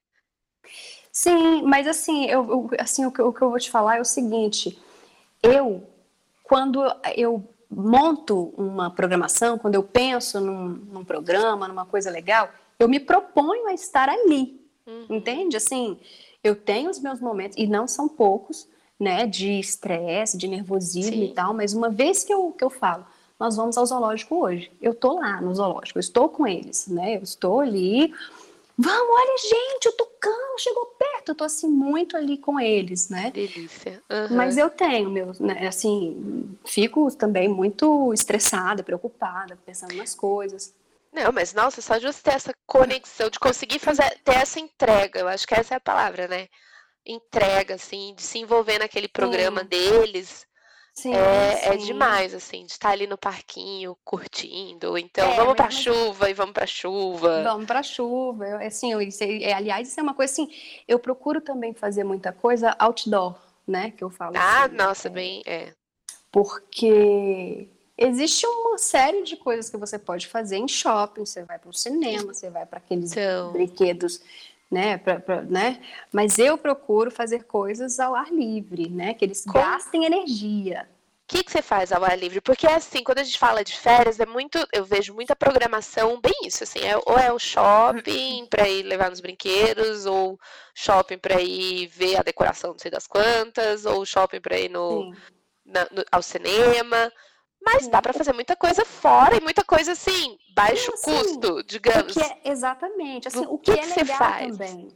Sim, 1.11 1.62
mas 1.62 1.87
assim, 1.87 2.26
eu, 2.26 2.49
eu 2.49 2.70
assim 2.78 3.04
o, 3.04 3.11
que, 3.12 3.20
o 3.20 3.32
que 3.32 3.42
eu 3.42 3.50
vou 3.50 3.58
te 3.58 3.70
falar 3.70 3.96
é 3.96 4.00
o 4.00 4.04
seguinte: 4.04 4.78
eu 5.42 5.87
quando 6.42 6.82
eu 7.16 7.49
monto 7.70 8.52
uma 8.56 8.90
programação, 8.90 9.58
quando 9.58 9.75
eu 9.75 9.82
penso 9.82 10.38
num, 10.38 10.68
num 10.68 11.04
programa, 11.04 11.66
numa 11.66 11.87
coisa 11.87 12.11
legal, 12.11 12.50
eu 12.78 12.88
me 12.88 13.00
proponho 13.00 13.66
a 13.68 13.72
estar 13.72 14.08
ali, 14.08 14.61
uhum. 14.87 15.06
entende? 15.08 15.56
Assim, 15.56 15.99
eu 16.44 16.54
tenho 16.54 16.90
os 16.90 17.00
meus 17.00 17.20
momentos, 17.20 17.56
e 17.56 17.66
não 17.66 17.87
são 17.87 18.08
poucos, 18.08 18.68
né, 19.02 19.26
de 19.26 19.59
estresse, 19.59 20.38
de 20.38 20.47
nervosismo 20.47 21.12
Sim. 21.12 21.25
e 21.25 21.35
tal, 21.35 21.52
mas 21.52 21.75
uma 21.75 21.90
vez 21.90 22.23
que 22.23 22.32
eu, 22.32 22.52
que 22.52 22.62
eu 22.62 22.71
falo, 22.71 23.04
nós 23.38 23.56
vamos 23.56 23.76
ao 23.76 23.85
zoológico 23.85 24.37
hoje, 24.37 24.71
eu 24.80 24.94
tô 24.94 25.14
lá 25.18 25.40
no 25.40 25.52
zoológico, 25.52 25.99
eu 25.99 26.00
estou 26.00 26.28
com 26.28 26.47
eles, 26.47 26.87
né, 26.87 27.16
eu 27.16 27.23
estou 27.23 27.59
ali, 27.59 28.14
vamos, 28.78 29.16
olha 29.16 29.37
gente, 29.38 29.88
o 29.88 29.92
tucano 29.92 30.59
chegou 30.59 30.87
perto, 30.97 31.30
eu 31.30 31.35
tô 31.35 31.42
assim 31.42 31.66
muito 31.68 32.16
ali 32.16 32.38
com 32.38 32.61
eles, 32.61 33.09
né. 33.09 33.32
Delícia. 33.32 34.00
Uhum. 34.09 34.37
Mas 34.37 34.56
eu 34.56 34.71
tenho, 34.71 35.11
meu, 35.11 35.32
né, 35.40 35.66
assim, 35.66 36.56
fico 36.64 37.11
também 37.16 37.49
muito 37.49 38.14
estressada, 38.14 38.85
preocupada, 38.85 39.59
pensando 39.66 39.97
nas 39.97 40.14
coisas. 40.14 40.73
Não, 41.12 41.32
mas 41.32 41.52
nossa, 41.52 41.82
só 41.82 41.99
de 41.99 42.06
você 42.06 42.23
ter 42.23 42.35
essa 42.35 42.54
conexão, 42.66 43.28
de 43.28 43.40
conseguir 43.40 43.80
fazer, 43.80 44.16
ter 44.25 44.37
essa 44.37 44.61
entrega, 44.61 45.18
eu 45.18 45.28
acho 45.28 45.44
que 45.44 45.54
essa 45.54 45.75
é 45.75 45.76
a 45.76 45.80
palavra, 45.80 46.28
né? 46.28 46.47
Entrega, 47.04 47.75
assim, 47.75 48.14
de 48.14 48.23
se 48.23 48.38
envolver 48.38 48.78
naquele 48.78 49.09
programa 49.09 49.62
sim. 49.62 49.66
deles. 49.66 50.47
Sim, 50.94 51.14
é, 51.14 51.56
sim. 51.56 51.68
é 51.68 51.76
demais, 51.78 52.35
assim, 52.35 52.66
de 52.66 52.73
estar 52.73 52.90
ali 52.90 53.06
no 53.06 53.16
parquinho, 53.16 53.97
curtindo. 54.04 54.99
Então, 54.99 55.26
é, 55.32 55.37
vamos 55.37 55.54
pra 55.54 55.64
mas... 55.64 55.75
chuva 55.75 56.28
e 56.28 56.35
vamos 56.35 56.52
pra 56.52 56.66
chuva. 56.66 57.42
Vamos 57.42 57.66
pra 57.66 57.82
chuva. 57.82 58.47
Eu, 58.47 58.59
assim, 58.59 58.92
eu, 58.92 59.00
é, 59.00 59.54
aliás, 59.54 59.88
isso 59.88 59.99
é 59.99 60.02
uma 60.02 60.14
coisa 60.14 60.32
assim, 60.32 60.50
eu 60.87 60.99
procuro 60.99 61.40
também 61.40 61.73
fazer 61.73 62.04
muita 62.04 62.30
coisa 62.30 62.76
outdoor, 62.78 63.37
né? 63.66 63.90
Que 63.92 64.04
eu 64.04 64.11
falo. 64.11 64.37
Ah, 64.37 64.64
assim, 64.64 64.75
nossa, 64.75 65.09
bem, 65.09 65.42
é. 65.47 65.73
Porque 66.30 67.68
existe 67.97 68.47
uma 68.47 68.76
série 68.76 69.23
de 69.23 69.37
coisas 69.37 69.71
que 69.71 69.76
você 69.78 69.99
pode 69.99 70.26
fazer 70.28 70.56
em 70.56 70.68
shopping. 70.68 71.25
Você 71.25 71.42
vai 71.42 71.59
para 71.59 71.71
o 71.71 71.75
cinema, 71.75 72.35
você 72.35 72.50
vai 72.50 72.66
para 72.66 72.78
aqueles 72.78 73.12
então... 73.12 73.52
brinquedos, 73.52 74.21
né, 74.73 74.97
pra, 74.97 75.21
pra, 75.21 75.43
né? 75.43 75.83
Mas 76.11 76.38
eu 76.38 76.57
procuro 76.57 77.11
fazer 77.11 77.45
coisas 77.45 78.00
ao 78.00 78.14
ar 78.14 78.33
livre, 78.33 78.88
né? 78.88 79.12
Que 79.12 79.26
eles 79.26 79.45
gastem 79.45 80.07
energia. 80.07 80.88
O 81.25 81.35
que, 81.35 81.45
que 81.45 81.52
você 81.52 81.62
faz 81.62 81.93
ao 81.93 82.02
ar 82.02 82.19
livre? 82.19 82.41
Porque 82.41 82.67
assim, 82.67 83.05
quando 83.05 83.19
a 83.19 83.23
gente 83.23 83.38
fala 83.38 83.62
de 83.62 83.79
férias, 83.79 84.19
é 84.19 84.25
muito, 84.25 84.59
eu 84.73 84.85
vejo 84.85 85.14
muita 85.14 85.37
programação 85.37 86.19
bem 86.21 86.33
isso, 86.45 86.64
assim, 86.64 86.81
é, 86.81 86.97
ou 86.97 87.19
é 87.19 87.31
o 87.33 87.38
shopping 87.38 88.47
para 88.47 88.69
ir 88.69 88.83
levar 88.83 89.11
nos 89.11 89.21
brinquedos, 89.21 90.07
ou 90.07 90.38
shopping 90.75 91.19
para 91.19 91.41
ir 91.41 91.87
ver 91.88 92.17
a 92.17 92.23
decoração, 92.23 92.73
não 92.73 92.79
sei 92.79 92.91
das 92.91 93.07
quantas, 93.07 93.85
ou 93.85 94.05
shopping 94.07 94.41
para 94.41 94.59
ir 94.59 94.71
no, 94.71 95.14
na, 95.64 95.85
no, 95.91 96.05
ao 96.11 96.23
cinema. 96.23 97.12
Mas 97.64 97.88
dá 97.88 98.02
para 98.02 98.12
fazer 98.12 98.33
muita 98.33 98.57
coisa 98.57 98.85
fora 98.85 99.37
e 99.37 99.40
muita 99.40 99.64
coisa 99.64 99.92
assim, 99.92 100.38
baixo 100.54 100.92
assim, 100.95 101.16
custo, 101.16 101.62
digamos. 101.64 102.16
É, 102.16 102.40
exatamente. 102.45 103.28
Assim, 103.28 103.47
o, 103.47 103.54
o 103.54 103.59
que, 103.59 103.73
que, 103.73 103.81
é 103.81 104.02
legal 104.02 104.19
também. 104.19 104.88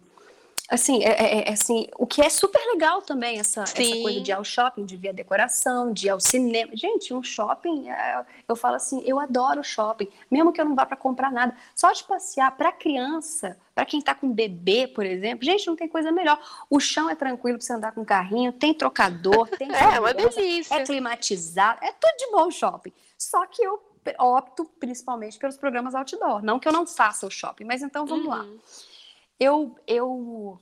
Assim, 0.68 1.04
é, 1.04 1.11
é, 1.11 1.49
é, 1.49 1.52
assim, 1.52 1.87
o 1.96 2.06
que 2.06 2.20
é 2.20 2.28
super 2.28 2.61
legal 2.73 3.00
também, 3.00 3.38
essa, 3.38 3.62
essa 3.62 3.75
coisa 3.75 4.20
de 4.20 4.30
ir 4.30 4.35
ao 4.35 4.42
shopping, 4.42 4.85
de 4.85 4.96
ver 4.96 5.11
a 5.11 5.12
decoração, 5.12 5.92
de 5.92 6.08
ir 6.08 6.11
ao 6.11 6.18
cinema. 6.18 6.73
Gente, 6.75 7.14
um 7.14 7.23
shopping, 7.23 7.88
é, 7.88 8.25
eu 8.49 8.56
falo 8.56 8.75
assim, 8.75 9.00
eu 9.06 9.20
adoro 9.20 9.62
shopping, 9.62 10.08
mesmo 10.28 10.52
que 10.52 10.61
eu 10.61 10.64
não 10.64 10.75
vá 10.75 10.85
para 10.85 10.96
comprar 10.96 11.30
nada. 11.30 11.56
Só 11.73 11.92
de 11.92 12.02
passear 12.02 12.56
para 12.56 12.73
criança, 12.73 13.56
para 13.76 13.85
quem 13.85 14.00
está 14.00 14.12
com 14.12 14.28
bebê, 14.28 14.88
por 14.88 15.06
exemplo, 15.06 15.44
gente, 15.44 15.68
não 15.68 15.76
tem 15.76 15.87
coisa 15.87 16.11
melhor. 16.11 16.40
O 16.68 16.80
chão 16.80 17.08
é 17.08 17.14
tranquilo 17.14 17.58
para 17.58 17.66
você 17.66 17.73
andar 17.73 17.92
com 17.92 18.04
carrinho, 18.04 18.52
tem 18.52 18.75
trocador, 18.75 19.49
tem. 19.56 19.68
é, 19.73 20.00
uma 20.00 20.12
delícia. 20.12 20.75
É 20.75 20.85
climatizado, 20.85 21.78
é 21.85 21.92
tudo 21.92 22.16
de 22.18 22.32
bom 22.32 22.50
shopping. 22.50 22.92
Só 23.16 23.46
que 23.46 23.62
eu 23.62 23.80
opto 24.18 24.64
principalmente 24.80 25.38
pelos 25.38 25.56
programas 25.56 25.94
outdoor. 25.94 26.42
Não 26.42 26.58
que 26.58 26.66
eu 26.66 26.73
não 26.73 26.87
faça 26.87 27.25
o 27.25 27.30
shopping, 27.30 27.64
mas 27.64 27.82
então 27.82 28.04
vamos 28.04 28.26
uhum. 28.26 28.30
lá. 28.32 28.46
Eu, 29.38 29.76
eu, 29.86 30.58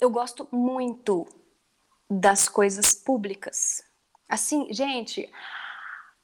eu 0.00 0.10
gosto 0.10 0.48
muito 0.50 1.26
das 2.10 2.48
coisas 2.48 2.94
públicas. 2.94 3.82
Assim, 4.28 4.66
gente, 4.72 5.30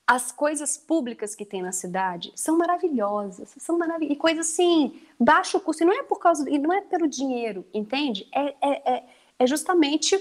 as 0.07 0.33
coisas 0.33 0.77
públicas 0.77 1.37
que 1.37 1.45
tem 1.45 1.63
na 1.63 1.71
cidade 1.71 2.33
são 2.35 2.59
maravilhosas, 2.59 3.55
são 3.59 3.79
maravilhosas. 3.79 4.17
E 4.17 4.19
coisas 4.19 4.49
assim, 4.49 5.01
baixo 5.19 5.61
custo, 5.61 5.85
e 5.85 5.87
não 5.87 5.93
é 5.93 6.03
por 6.03 6.19
causa, 6.19 6.51
e 6.51 6.59
não 6.59 6.73
é 6.73 6.81
pelo 6.81 7.07
dinheiro, 7.07 7.65
entende? 7.73 8.29
É, 8.33 8.57
é, 8.61 8.93
é, 8.93 9.05
é 9.39 9.47
justamente 9.47 10.21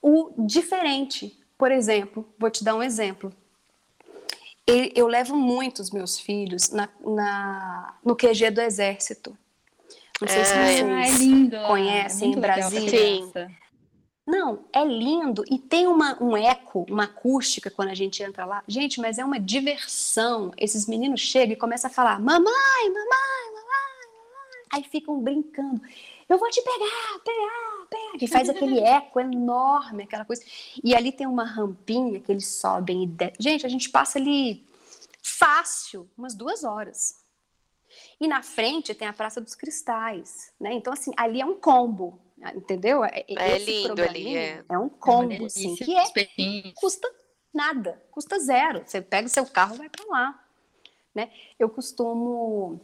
o 0.00 0.32
diferente. 0.38 1.38
Por 1.58 1.70
exemplo, 1.70 2.26
vou 2.38 2.50
te 2.50 2.64
dar 2.64 2.74
um 2.74 2.82
exemplo. 2.82 3.30
Eu 4.66 5.08
levo 5.08 5.36
muito 5.36 5.80
os 5.80 5.90
meus 5.90 6.18
filhos 6.18 6.70
na, 6.70 6.88
na, 7.00 7.98
no 8.02 8.16
QG 8.16 8.50
do 8.50 8.62
Exército. 8.62 9.36
Não 10.20 10.28
sei 10.28 10.40
é, 10.40 10.44
se 10.44 10.52
vocês 10.52 10.80
é 10.80 11.18
lindo, 11.18 11.56
conhecem 11.66 12.32
é 12.32 12.36
Brasília. 12.36 12.90
Sim. 12.90 13.32
Não, 14.26 14.64
é 14.72 14.82
lindo 14.82 15.44
e 15.50 15.58
tem 15.58 15.86
uma, 15.86 16.22
um 16.22 16.34
eco, 16.34 16.86
uma 16.88 17.04
acústica 17.04 17.70
quando 17.70 17.90
a 17.90 17.94
gente 17.94 18.22
entra 18.22 18.46
lá. 18.46 18.62
Gente, 18.66 18.98
mas 19.00 19.18
é 19.18 19.24
uma 19.24 19.38
diversão. 19.38 20.50
Esses 20.56 20.86
meninos 20.86 21.20
chegam 21.20 21.52
e 21.52 21.58
começam 21.58 21.90
a 21.90 21.92
falar: 21.92 22.18
mamãe, 22.18 22.40
mamãe, 22.40 22.88
mamãe, 22.88 23.54
mamãe. 23.54 24.64
Aí 24.72 24.84
ficam 24.84 25.20
brincando. 25.20 25.80
Eu 26.26 26.38
vou 26.38 26.48
te 26.48 26.62
pegar, 26.62 27.18
pegar, 27.22 27.86
pegar. 27.90 28.18
Que 28.18 28.26
faz 28.26 28.48
aquele 28.48 28.80
eco 28.82 29.20
enorme, 29.20 30.04
aquela 30.04 30.24
coisa. 30.24 30.42
E 30.82 30.94
ali 30.94 31.12
tem 31.12 31.26
uma 31.26 31.44
rampinha 31.44 32.18
que 32.18 32.32
eles 32.32 32.46
sobem 32.46 33.04
e 33.04 33.06
descem. 33.06 33.36
Gente, 33.38 33.66
a 33.66 33.68
gente 33.68 33.90
passa 33.90 34.18
ali 34.18 34.64
fácil, 35.22 36.08
umas 36.16 36.34
duas 36.34 36.64
horas. 36.64 37.23
E 38.20 38.28
na 38.28 38.42
frente 38.42 38.94
tem 38.94 39.08
a 39.08 39.12
Praça 39.12 39.40
dos 39.40 39.54
Cristais, 39.54 40.52
né? 40.60 40.72
Então, 40.72 40.92
assim, 40.92 41.12
ali 41.16 41.40
é 41.40 41.46
um 41.46 41.58
combo, 41.58 42.20
entendeu? 42.54 43.04
É, 43.04 43.24
é 43.28 43.58
lindo 43.58 44.02
ali, 44.02 44.36
é. 44.36 44.64
É 44.68 44.78
um 44.78 44.88
combo, 44.88 45.32
é 45.32 45.46
assim, 45.46 45.74
que 45.76 45.96
é, 45.96 46.72
custa 46.74 47.08
nada, 47.52 48.02
custa 48.10 48.38
zero. 48.38 48.82
Você 48.84 49.00
pega 49.00 49.26
o 49.26 49.30
seu 49.30 49.46
carro 49.46 49.76
e 49.76 49.78
vai 49.78 49.88
para 49.88 50.04
lá, 50.06 50.44
né? 51.14 51.30
Eu 51.58 51.68
costumo, 51.70 52.80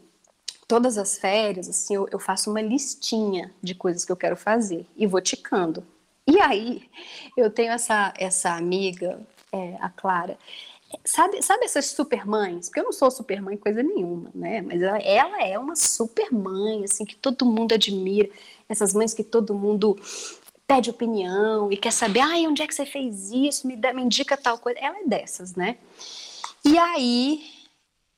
todas 0.69 0.97
as 0.97 1.19
férias, 1.19 1.69
assim, 1.69 1.95
eu, 1.95 2.09
eu 2.11 2.19
faço 2.19 2.51
uma 2.51 2.63
listinha 2.63 3.53
de 3.63 3.75
coisas 3.75 4.05
que 4.05 4.13
eu 4.13 4.17
quero 4.17 4.37
fazer 4.37 4.87
e 4.97 5.07
vou 5.07 5.21
ticando. 5.21 5.87
E 6.27 6.41
aí, 6.41 6.89
eu 7.37 7.51
tenho 7.51 7.73
essa, 7.73 8.15
essa 8.17 8.55
amiga, 8.55 9.21
é, 9.53 9.77
a 9.81 9.91
Clara, 9.91 10.39
Sabe, 11.05 11.41
sabe 11.43 11.65
essas 11.65 11.87
super 11.87 12.27
mães? 12.27 12.67
Porque 12.67 12.81
eu 12.81 12.85
não 12.85 12.93
sou 12.93 13.11
super 13.11 13.41
mãe 13.41 13.57
coisa 13.57 13.83
nenhuma, 13.83 14.31
né? 14.35 14.61
Mas 14.61 14.83
ela, 14.83 14.99
ela, 14.99 15.43
é 15.43 15.59
uma 15.59 15.77
super 15.77 16.33
mãe, 16.33 16.85
assim, 16.85 17.05
que 17.05 17.15
todo 17.15 17.47
mundo 17.47 17.75
admira. 17.75 18.29
Essas 18.69 18.93
mães 18.93 19.15
que 19.15 19.23
todo 19.23 19.55
mundo 19.55 19.97
pede 20.67 20.91
opinião 20.91 21.71
e 21.71 21.77
quer 21.77 21.93
saber, 21.93 22.21
ai, 22.21 22.47
onde 22.47 22.63
é 22.63 22.67
que 22.67 22.75
você 22.75 22.87
fez 22.87 23.31
isso? 23.31 23.67
Me, 23.67 23.77
dá, 23.77 23.93
me 23.93 24.03
indica 24.03 24.37
tal 24.37 24.59
coisa. 24.59 24.79
Ela 24.81 24.99
é 25.01 25.05
dessas, 25.05 25.55
né? 25.55 25.79
E 26.65 26.77
aí, 26.77 27.45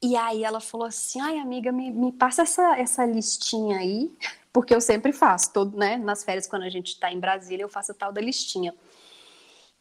e 0.03 0.17
aí 0.17 0.43
ela 0.43 0.61
falou 0.61 0.87
assim, 0.87 1.21
ai, 1.21 1.39
amiga, 1.39 1.71
me, 1.71 1.91
me 1.91 2.11
passa 2.11 2.43
essa, 2.43 2.77
essa 2.77 3.05
listinha 3.05 3.79
aí, 3.79 4.11
porque 4.53 4.75
eu 4.75 4.81
sempre 4.81 5.13
faço, 5.13 5.53
todo, 5.53 5.77
né? 5.77 5.97
Nas 5.97 6.25
férias, 6.25 6.47
quando 6.47 6.63
a 6.65 6.71
gente 6.71 6.89
está 6.89 7.13
em 7.13 7.21
Brasília, 7.21 7.65
eu 7.65 7.69
faço 7.69 7.93
a 7.93 7.95
tal 7.95 8.13
da 8.13 8.21
listinha. 8.21 8.75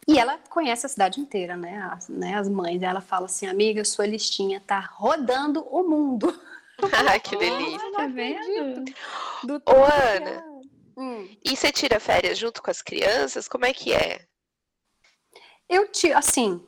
E 0.07 0.17
ela 0.17 0.37
conhece 0.49 0.85
a 0.85 0.89
cidade 0.89 1.19
inteira, 1.19 1.55
né? 1.55 1.89
As, 1.91 2.09
né? 2.09 2.35
As 2.35 2.49
mães. 2.49 2.81
Ela 2.81 3.01
fala 3.01 3.25
assim, 3.25 3.47
amiga, 3.47 3.83
sua 3.85 4.05
listinha 4.05 4.59
tá 4.59 4.79
rodando 4.79 5.61
o 5.69 5.83
mundo. 5.83 6.33
Ah, 6.83 7.19
que 7.19 7.37
delícia. 7.37 7.91
tá 7.91 8.07
vendo? 8.07 8.91
Do 9.43 9.61
Ô, 9.67 9.83
Ana, 9.85 10.43
hum. 10.97 11.29
e 11.45 11.55
você 11.55 11.71
tira 11.71 11.99
férias 11.99 12.39
junto 12.39 12.59
com 12.59 12.71
as 12.71 12.81
crianças? 12.81 13.47
Como 13.47 13.67
é 13.67 13.71
que 13.71 13.93
é? 13.93 14.25
Eu 15.69 15.87
tiro, 15.89 16.17
assim, 16.17 16.59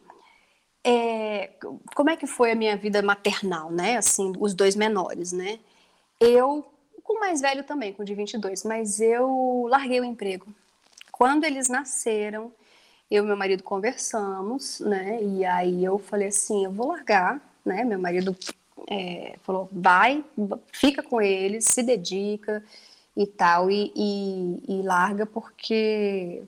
é, 0.83 1.51
como 1.95 2.09
é 2.09 2.15
que 2.15 2.27
foi 2.27 2.51
a 2.51 2.55
minha 2.55 2.77
vida 2.77 3.01
maternal, 3.01 3.71
né? 3.71 3.97
Assim, 3.97 4.33
os 4.39 4.53
dois 4.53 4.75
menores, 4.75 5.31
né? 5.31 5.59
Eu, 6.19 6.63
com 7.03 7.17
o 7.17 7.19
mais 7.19 7.41
velho 7.41 7.63
também, 7.63 7.91
com 7.93 8.03
o 8.03 8.05
de 8.05 8.13
22, 8.13 8.63
mas 8.63 8.99
eu 8.99 9.65
larguei 9.67 9.99
o 9.99 10.05
emprego. 10.05 10.45
Quando 11.11 11.45
eles 11.45 11.69
nasceram, 11.69 12.53
eu 13.13 13.23
e 13.23 13.27
meu 13.27 13.37
marido 13.37 13.61
conversamos, 13.61 14.79
né? 14.79 15.21
E 15.21 15.45
aí 15.45 15.85
eu 15.85 15.99
falei 15.99 16.29
assim, 16.29 16.65
eu 16.65 16.71
vou 16.71 16.87
largar, 16.87 17.39
né? 17.63 17.83
Meu 17.83 17.99
marido 17.99 18.35
é, 18.89 19.35
falou, 19.43 19.69
vai, 19.71 20.25
fica 20.71 21.03
com 21.03 21.21
eles, 21.21 21.65
se 21.65 21.83
dedica 21.83 22.63
e 23.15 23.27
tal, 23.27 23.69
e, 23.69 23.93
e, 23.95 24.63
e 24.67 24.81
larga 24.81 25.27
porque 25.27 26.41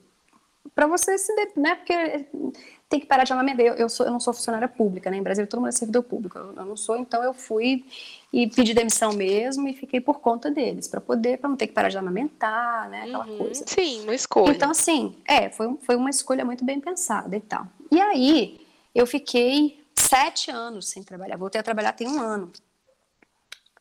para 0.76 0.86
você 0.86 1.16
se, 1.16 1.32
né? 1.56 1.74
Porque 1.74 2.26
tem 2.86 3.00
que 3.00 3.06
parar 3.06 3.24
de 3.24 3.32
amamentar. 3.32 3.64
Eu, 3.64 3.74
eu, 3.76 3.88
sou, 3.88 4.04
eu 4.04 4.12
não 4.12 4.20
sou 4.20 4.34
funcionária 4.34 4.68
pública, 4.68 5.10
né? 5.10 5.16
Em 5.16 5.22
Brasília 5.22 5.48
todo 5.48 5.60
mundo 5.60 5.70
é 5.70 5.72
servidor 5.72 6.02
público. 6.02 6.36
Eu, 6.36 6.52
eu, 6.54 6.66
não 6.66 6.76
sou, 6.76 6.98
então 6.98 7.24
eu 7.24 7.32
fui 7.32 7.86
e 8.30 8.46
pedi 8.46 8.74
demissão 8.74 9.14
mesmo 9.14 9.66
e 9.66 9.72
fiquei 9.72 10.02
por 10.02 10.20
conta 10.20 10.50
deles, 10.50 10.86
para 10.86 11.00
poder, 11.00 11.38
para 11.38 11.48
não 11.48 11.56
ter 11.56 11.68
que 11.68 11.72
parar 11.72 11.88
de 11.88 11.96
amamentar, 11.96 12.90
né? 12.90 13.04
Aquela 13.04 13.26
uhum, 13.26 13.38
coisa. 13.38 13.64
Sim, 13.66 14.02
uma 14.02 14.14
escolha. 14.14 14.52
Então, 14.52 14.70
assim, 14.70 15.16
é, 15.26 15.48
foi, 15.48 15.74
foi 15.80 15.96
uma 15.96 16.10
escolha 16.10 16.44
muito 16.44 16.62
bem 16.62 16.78
pensada 16.78 17.34
e 17.34 17.40
tal. 17.40 17.66
E 17.90 17.98
aí 17.98 18.60
eu 18.94 19.06
fiquei 19.06 19.82
sete 19.94 20.50
anos 20.50 20.90
sem 20.90 21.02
trabalhar. 21.02 21.38
Voltei 21.38 21.58
a 21.58 21.64
trabalhar 21.64 21.94
tem 21.94 22.06
um 22.06 22.20
ano. 22.20 22.52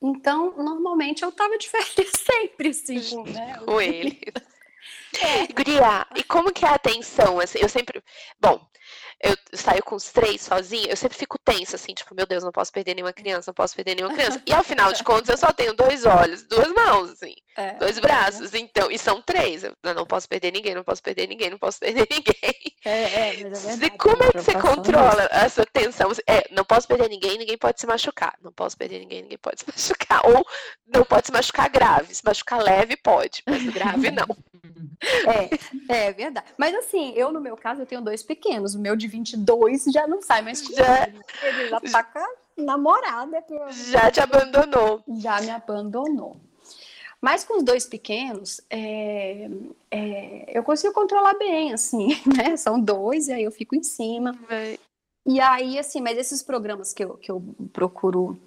Então, 0.01 0.53
normalmente 0.55 1.23
eu 1.23 1.31
tava 1.33 1.57
de 1.57 1.67
férias 1.67 2.11
sempre, 2.23 2.69
assim, 2.69 3.01
com, 3.09 3.23
né? 3.29 3.59
com 3.65 3.81
ele. 3.81 4.17
É. 5.21 5.47
Guria, 5.53 6.05
e 6.15 6.23
como 6.23 6.51
que 6.51 6.65
é 6.65 6.69
a 6.69 6.75
atenção? 6.75 7.39
Eu 7.41 7.69
sempre. 7.69 8.03
Bom, 8.39 8.59
eu 9.21 9.35
saio 9.53 9.83
com 9.83 9.95
os 9.95 10.11
três 10.11 10.41
sozinha, 10.41 10.87
eu 10.89 10.97
sempre 10.97 11.17
fico 11.17 11.37
tensa, 11.39 11.75
assim, 11.75 11.93
tipo, 11.93 12.13
meu 12.13 12.25
Deus, 12.25 12.43
não 12.43 12.51
posso 12.51 12.71
perder 12.71 12.95
nenhuma 12.95 13.13
criança, 13.13 13.49
não 13.49 13.55
posso 13.55 13.75
perder 13.75 13.95
nenhuma 13.95 14.13
criança. 14.13 14.41
E 14.45 14.53
ao 14.53 14.63
final 14.63 14.91
de 14.93 15.03
contas, 15.03 15.29
eu 15.29 15.37
só 15.37 15.51
tenho 15.51 15.73
dois 15.73 16.05
olhos, 16.05 16.43
duas 16.43 16.71
mãos, 16.73 17.11
assim, 17.11 17.35
é, 17.57 17.73
dois 17.75 17.97
braços, 17.99 18.53
é. 18.53 18.57
então, 18.57 18.91
e 18.91 18.97
são 18.99 19.21
três. 19.21 19.63
Eu 19.63 19.73
não 19.95 20.05
posso 20.05 20.27
perder 20.27 20.51
ninguém, 20.51 20.75
não 20.75 20.83
posso 20.83 21.01
perder 21.01 21.27
ninguém, 21.27 21.49
não 21.49 21.57
posso 21.57 21.79
perder 21.79 22.05
ninguém. 22.11 22.75
É, 22.83 22.89
é, 22.89 23.29
é 23.29 23.49
verdade, 23.49 23.97
Como 23.97 24.23
é 24.23 24.31
que 24.31 24.41
você 24.41 24.53
controla 24.59 25.27
essa 25.31 25.65
tensão? 25.65 26.11
É, 26.27 26.47
não 26.51 26.65
posso 26.65 26.87
perder 26.87 27.09
ninguém, 27.09 27.37
ninguém 27.37 27.57
pode 27.57 27.79
se 27.79 27.87
machucar. 27.87 28.35
Não 28.43 28.51
posso 28.51 28.77
perder 28.77 28.99
ninguém, 28.99 29.21
ninguém 29.21 29.37
pode 29.37 29.61
se 29.61 29.65
machucar. 29.71 30.25
Ou 30.27 30.45
não 30.85 31.05
pode 31.05 31.27
se 31.27 31.31
machucar 31.31 31.69
grave. 31.69 32.13
Se 32.13 32.25
machucar 32.25 32.61
leve, 32.61 32.97
pode, 32.97 33.41
mas 33.47 33.63
grave 33.69 34.11
não. 34.11 34.27
É, 35.89 36.07
é 36.07 36.13
verdade. 36.13 36.47
Mas 36.57 36.73
assim, 36.73 37.13
eu 37.15 37.31
no 37.31 37.39
meu 37.39 37.55
caso, 37.55 37.81
eu 37.81 37.85
tenho 37.85 38.01
dois 38.01 38.23
pequenos. 38.23 38.75
O 38.75 38.79
meu 38.79 38.95
de 38.95 39.04
22 39.07 39.85
já 39.85 40.07
não 40.07 40.21
sai 40.21 40.41
mais 40.41 40.61
comigo. 40.61 40.81
Já... 40.81 41.07
Ele 41.43 41.69
já 41.69 41.79
tá 41.79 42.03
com 42.03 42.19
a 42.19 42.27
namorada. 42.57 43.43
Já 43.71 44.11
te 44.11 44.19
abandonou. 44.19 45.03
Já 45.19 45.41
me 45.41 45.49
abandonou. 45.49 46.37
Mas 47.21 47.43
com 47.43 47.57
os 47.57 47.63
dois 47.63 47.85
pequenos, 47.85 48.61
é, 48.69 49.49
é, 49.89 50.57
eu 50.57 50.63
consigo 50.63 50.93
controlar 50.93 51.33
bem, 51.33 51.73
assim, 51.73 52.09
né? 52.37 52.55
São 52.55 52.79
dois, 52.79 53.27
e 53.27 53.33
aí 53.33 53.43
eu 53.43 53.51
fico 53.51 53.75
em 53.75 53.81
cima. 53.81 54.37
É. 54.49 54.77
E 55.25 55.39
aí, 55.39 55.79
assim, 55.79 56.01
mas 56.01 56.19
esses 56.19 56.43
programas 56.43 56.93
que 56.93 57.03
eu, 57.03 57.17
que 57.17 57.31
eu 57.31 57.41
procuro 57.73 58.39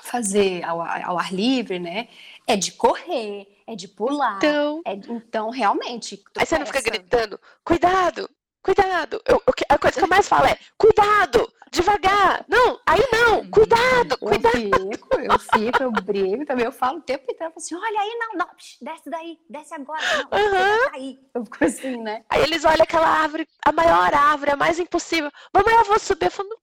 fazer 0.00 0.62
ao, 0.64 0.80
ao 0.80 1.18
ar 1.18 1.34
livre, 1.34 1.80
né? 1.80 2.08
É 2.46 2.56
de 2.56 2.72
correr, 2.72 3.48
é 3.66 3.74
de 3.74 3.88
pular. 3.88 4.36
Então, 4.36 4.80
é 4.84 4.94
de, 4.94 5.10
então 5.10 5.50
realmente. 5.50 6.22
Aí 6.36 6.46
você 6.46 6.58
não 6.58 6.66
fica 6.66 6.82
gritando, 6.82 7.40
cuidado, 7.64 8.30
cuidado. 8.62 9.20
Eu, 9.26 9.42
a 9.68 9.78
coisa 9.78 9.98
que 9.98 10.04
eu 10.04 10.08
mais 10.08 10.28
falo 10.28 10.46
é, 10.46 10.58
cuidado, 10.76 11.50
devagar. 11.70 12.44
Não, 12.48 12.78
aí 12.86 13.00
não, 13.12 13.48
cuidado, 13.50 14.18
cuidado. 14.18 14.56
Eu 14.56 14.90
fico, 14.92 15.20
eu 15.20 15.38
fico, 15.38 15.82
eu 15.82 15.92
brigo 15.92 16.44
também. 16.44 16.64
Eu 16.64 16.72
falo 16.72 16.98
o 16.98 17.02
tempo 17.02 17.24
inteiro, 17.24 17.44
eu 17.44 17.50
falo 17.50 17.56
assim, 17.56 17.74
olha 17.74 18.00
aí, 18.00 18.18
não, 18.18 18.38
não, 18.38 18.48
desce 18.82 19.10
daí, 19.10 19.38
desce 19.48 19.74
agora. 19.74 20.02
Não, 20.30 20.38
uhum. 20.38 20.90
cair. 20.90 21.18
Eu 21.34 21.44
fico 21.44 21.64
assim, 21.64 21.96
né? 22.02 22.24
Aí 22.28 22.42
eles 22.42 22.64
olham 22.64 22.82
aquela 22.82 23.08
árvore, 23.08 23.48
a 23.64 23.72
maior 23.72 24.12
árvore, 24.12 24.50
a 24.50 24.56
mais 24.56 24.78
impossível. 24.78 25.30
Mamãe, 25.52 25.74
eu 25.74 25.84
vou 25.84 25.98
subir. 25.98 26.26
Eu 26.26 26.30
falo, 26.30 26.48
não, 26.48 26.58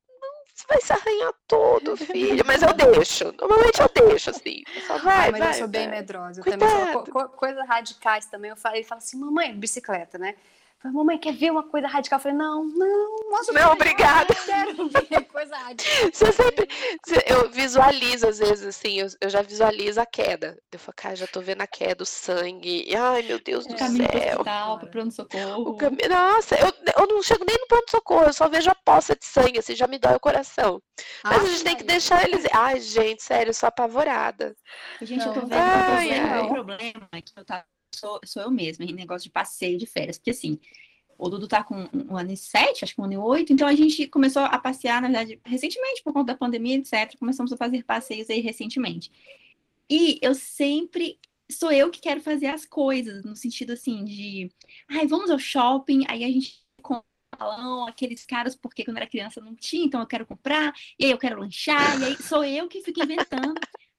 você 0.54 0.66
vai 0.68 0.82
se 0.82 0.94
arranhar 0.94 1.34
todo, 1.48 1.96
filho. 1.96 2.44
Mas 2.46 2.62
eu 2.62 2.74
deixo. 2.76 3.32
Normalmente 3.40 3.82
eu 3.82 3.90
deixo, 3.94 4.30
assim. 4.30 4.64
Eu 4.76 4.82
só 4.82 4.98
vai, 4.98 5.32
mas 5.32 5.40
vai, 5.40 5.50
eu 5.50 5.54
sou 5.54 5.62
vai. 5.62 5.70
bem 5.70 5.88
medrosa. 5.88 6.42
Eu 6.42 6.44
também 6.44 6.70
sou, 6.92 7.30
coisas 7.30 7.68
radicais 7.68 8.26
também. 8.26 8.50
Eu 8.50 8.58
falo, 8.58 8.76
ele 8.76 8.84
fala 8.84 9.00
assim, 9.00 9.18
mamãe, 9.18 9.58
bicicleta, 9.58 10.18
né? 10.18 10.36
Falei, 10.80 10.96
mamãe, 10.96 11.18
quer 11.18 11.34
ver 11.34 11.52
uma 11.52 11.64
coisa 11.64 11.88
radical? 11.88 12.18
Eu 12.18 12.24
falei, 12.24 12.38
não, 12.38 12.64
não, 12.64 13.16
nossa, 13.32 13.52
não, 13.52 13.72
obrigada. 13.72 14.32
Não 14.78 14.90
quero 14.90 15.10
ver 15.10 15.24
coisa 15.26 15.56
radical. 15.58 15.92
Você 16.14 16.32
sempre, 16.32 16.68
eu 17.26 17.50
visualizo 17.50 18.28
às 18.28 18.38
vezes 18.38 18.64
assim, 18.64 19.00
eu, 19.00 19.08
eu 19.20 19.30
já 19.30 19.42
visualizo 19.42 20.00
a 20.00 20.06
queda. 20.06 20.56
Eu 20.72 20.78
falo, 20.78 20.94
cara, 20.96 21.16
já 21.16 21.26
tô 21.26 21.42
vendo 21.42 21.62
a 21.62 21.68
queda, 21.68 22.04
o 22.04 22.06
sangue. 22.06 22.96
Ai, 22.96 23.24
meu 23.24 23.40
Deus 23.40 23.66
é, 23.66 23.70
do 23.70 23.76
caminho 23.76 24.08
céu. 24.12 24.20
Pro 24.20 24.30
hospital, 24.30 24.80
pro 24.80 24.90
pronto-socorro. 24.90 25.78
Cam... 25.78 25.92
Nossa, 26.10 26.56
eu, 26.56 26.72
eu 26.96 27.08
não 27.08 27.24
chego 27.24 27.44
nem 27.48 27.58
no 27.58 27.68
pronto-socorro, 27.68 28.26
eu 28.26 28.34
só 28.34 28.48
vejo 28.48 28.70
a 28.70 28.76
poça 28.76 29.16
de 29.16 29.26
sangue, 29.26 29.58
assim, 29.58 29.76
já 29.76 29.88
me 29.88 29.98
dói 29.98 30.16
o 30.16 30.20
coração. 30.20 30.80
Mas 31.24 31.40
ai, 31.40 31.46
a 31.46 31.50
gente 31.50 31.64
tem 31.64 31.76
que 31.76 31.84
deixar 31.84 32.24
eles. 32.28 32.46
Ai, 32.54 32.80
gente, 32.80 33.24
sério, 33.24 33.50
eu 33.50 33.54
sou 33.54 33.68
apavorada. 33.68 34.56
Gente, 35.02 35.26
não, 35.26 35.34
eu 35.34 35.34
tô 35.34 35.48
vendo 35.48 35.54
ai, 35.60 36.42
tô 36.42 36.54
problema 36.54 37.10
que 37.14 37.32
eu 37.36 37.46
tava 37.46 37.66
sou, 37.94 38.20
sou 38.26 38.42
eu 38.44 38.52
mesma, 38.52 38.86
em 38.86 38.94
negócio 38.94 39.24
de 39.24 39.32
passeio 39.32 39.78
de 39.78 39.86
férias. 39.86 40.18
Porque 40.18 40.32
assim, 40.32 40.60
o 41.18 41.30
Dudu 41.30 41.48
tá 41.48 41.64
com 41.64 41.88
um 41.94 42.16
ano 42.16 42.32
e 42.32 42.38
sete, 42.38 42.84
acho 42.84 42.94
que 42.94 43.02
um 43.02 43.06
ano 43.06 43.14
e 43.14 43.18
oito, 43.18 43.52
então 43.52 43.68
a 43.68 43.74
gente 43.74 44.08
começou 44.08 44.44
a 44.44 44.60
passear, 44.60 45.02
na 45.02 45.08
verdade, 45.08 45.40
recentemente, 45.46 46.04
por 46.04 46.14
conta 46.14 46.34
da 46.34 46.38
pandemia, 46.38 46.78
etc. 46.78 47.18
Começamos 47.18 47.52
a 47.52 47.58
fazer 47.58 47.84
passeios 47.84 48.30
aí 48.30 48.40
recentemente. 48.40 49.12
E 49.90 50.20
eu 50.22 50.36
sempre 50.36 51.20
sou 51.50 51.72
eu 51.72 51.90
que 51.90 52.02
quero 52.02 52.22
fazer 52.22 52.48
as 52.48 52.66
coisas, 52.66 53.24
no 53.24 53.36
sentido 53.36 53.74
assim 53.74 54.04
de, 54.04 54.52
ai, 54.90 55.08
vamos 55.08 55.32
ao 55.32 55.40
shopping, 55.40 56.04
aí 56.08 56.24
a 56.24 56.28
gente 56.28 56.62
compra 56.82 57.04
aqueles 57.88 58.26
caras, 58.26 58.56
porque 58.56 58.84
quando 58.84 58.98
era 58.98 59.08
criança 59.08 59.42
não 59.42 59.56
tinha, 59.56 59.86
então 59.86 60.02
eu 60.02 60.08
quero 60.08 60.26
comprar, 60.26 60.74
e 61.00 61.06
aí 61.06 61.12
eu 61.12 61.18
quero 61.18 61.40
lanchar, 61.40 62.00
e 62.02 62.06
aí 62.06 62.22
sou 62.22 62.44
eu 62.44 62.68
que 62.68 62.82
fico 62.82 63.02
inventando 63.02 63.54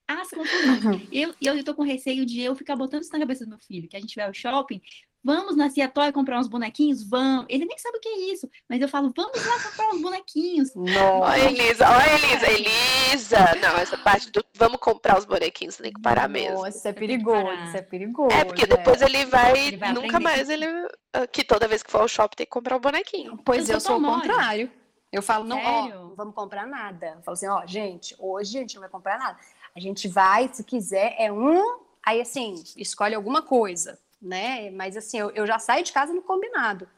as 0.09 0.31
confusões. 0.31 1.09
Eu, 1.13 1.35
eu 1.41 1.63
tô 1.63 1.75
com 1.75 1.83
receio 1.83 2.25
de 2.25 2.41
eu 2.41 2.57
ficar 2.57 2.75
botando 2.75 3.03
isso 3.03 3.13
na 3.13 3.19
cabeça 3.19 3.45
do 3.45 3.51
meu 3.51 3.59
filho, 3.59 3.89
que 3.89 3.97
a 3.97 4.01
gente 4.01 4.17
vai 4.17 4.27
ao 4.27 4.35
shopping, 4.35 4.81
vamos 5.23 5.57
na 5.57 5.69
Cia 5.69 5.89
Toy 5.89 6.11
comprar 6.13 6.39
uns 6.39 6.49
bonequinhos? 6.49 7.05
Vamos. 7.05 7.47
Ele 7.49 7.65
nem 7.67 7.77
sabe 7.77 7.99
o 7.99 8.01
que 8.01 8.09
é 8.09 8.33
isso, 8.33 8.49
mas 8.69 8.81
eu 8.81 8.89
falo, 8.89 9.13
vamos 9.15 9.45
lá 9.45 9.63
comprar 9.63 9.91
uns 9.91 10.01
bonequinhos. 10.01 10.71
Olha, 10.77 11.51
Elisa, 11.51 11.87
olha, 11.89 12.15
Elisa, 12.15 12.51
Elisa. 12.51 13.39
Não, 13.61 13.77
essa 13.77 13.99
parte 13.99 14.31
do 14.31 14.45
vamos 14.55 14.81
comprar 14.81 15.19
os 15.19 15.25
bonequinhos, 15.25 15.77
tem 15.77 15.93
que 15.93 16.01
parar 16.01 16.29
mesmo. 16.29 16.57
Nossa, 16.57 16.77
isso 16.77 16.89
é 16.89 16.93
perigoso, 16.93 17.53
isso 17.67 17.77
é 17.77 17.83
perigoso. 17.83 18.35
É, 18.35 18.45
porque 18.45 18.67
depois 18.67 19.01
é. 19.01 19.05
ele 19.05 19.25
vai, 19.27 19.67
ele 19.67 19.77
vai 19.77 19.93
nunca 19.93 20.17
aprender. 20.17 20.25
mais, 20.25 20.49
ele, 20.49 20.67
ah, 21.13 21.27
que 21.27 21.45
toda 21.45 21.69
vez 21.69 21.83
que 21.83 21.91
for 21.91 22.01
ao 22.01 22.09
shopping 22.09 22.37
tem 22.37 22.47
que 22.47 22.51
comprar 22.51 22.77
um 22.77 22.81
bonequinho. 22.81 23.39
Pois 23.45 23.69
eu, 23.69 23.77
eu 23.77 23.81
sou 23.81 23.99
o 23.99 24.03
contrário. 24.03 24.71
Eu 25.11 25.23
falo, 25.23 25.45
não, 25.45 25.59
ó, 25.59 25.89
não 25.89 26.15
vamos 26.15 26.35
comprar 26.35 26.67
nada. 26.67 27.15
Eu 27.17 27.23
falo 27.23 27.33
assim, 27.33 27.49
ó, 27.49 27.65
gente, 27.67 28.15
hoje 28.19 28.59
a 28.59 28.61
gente 28.61 28.75
não 28.75 28.83
vai 28.83 28.91
comprar 28.91 29.19
nada. 29.19 29.39
A 29.77 29.81
gente 29.81 30.09
vai, 30.09 30.49
se 30.53 30.65
quiser, 30.65 31.15
é 31.19 31.33
um. 31.33 31.81
Aí, 32.05 32.21
assim, 32.21 32.55
escolhe 32.77 33.15
alguma 33.15 33.43
coisa, 33.43 33.99
né? 34.21 34.71
Mas, 34.71 34.97
assim, 34.97 35.19
eu, 35.19 35.31
eu 35.31 35.47
já 35.47 35.59
saio 35.59 35.85
de 35.85 35.93
casa 35.93 36.13
no 36.13 36.23
combinado. 36.23 36.89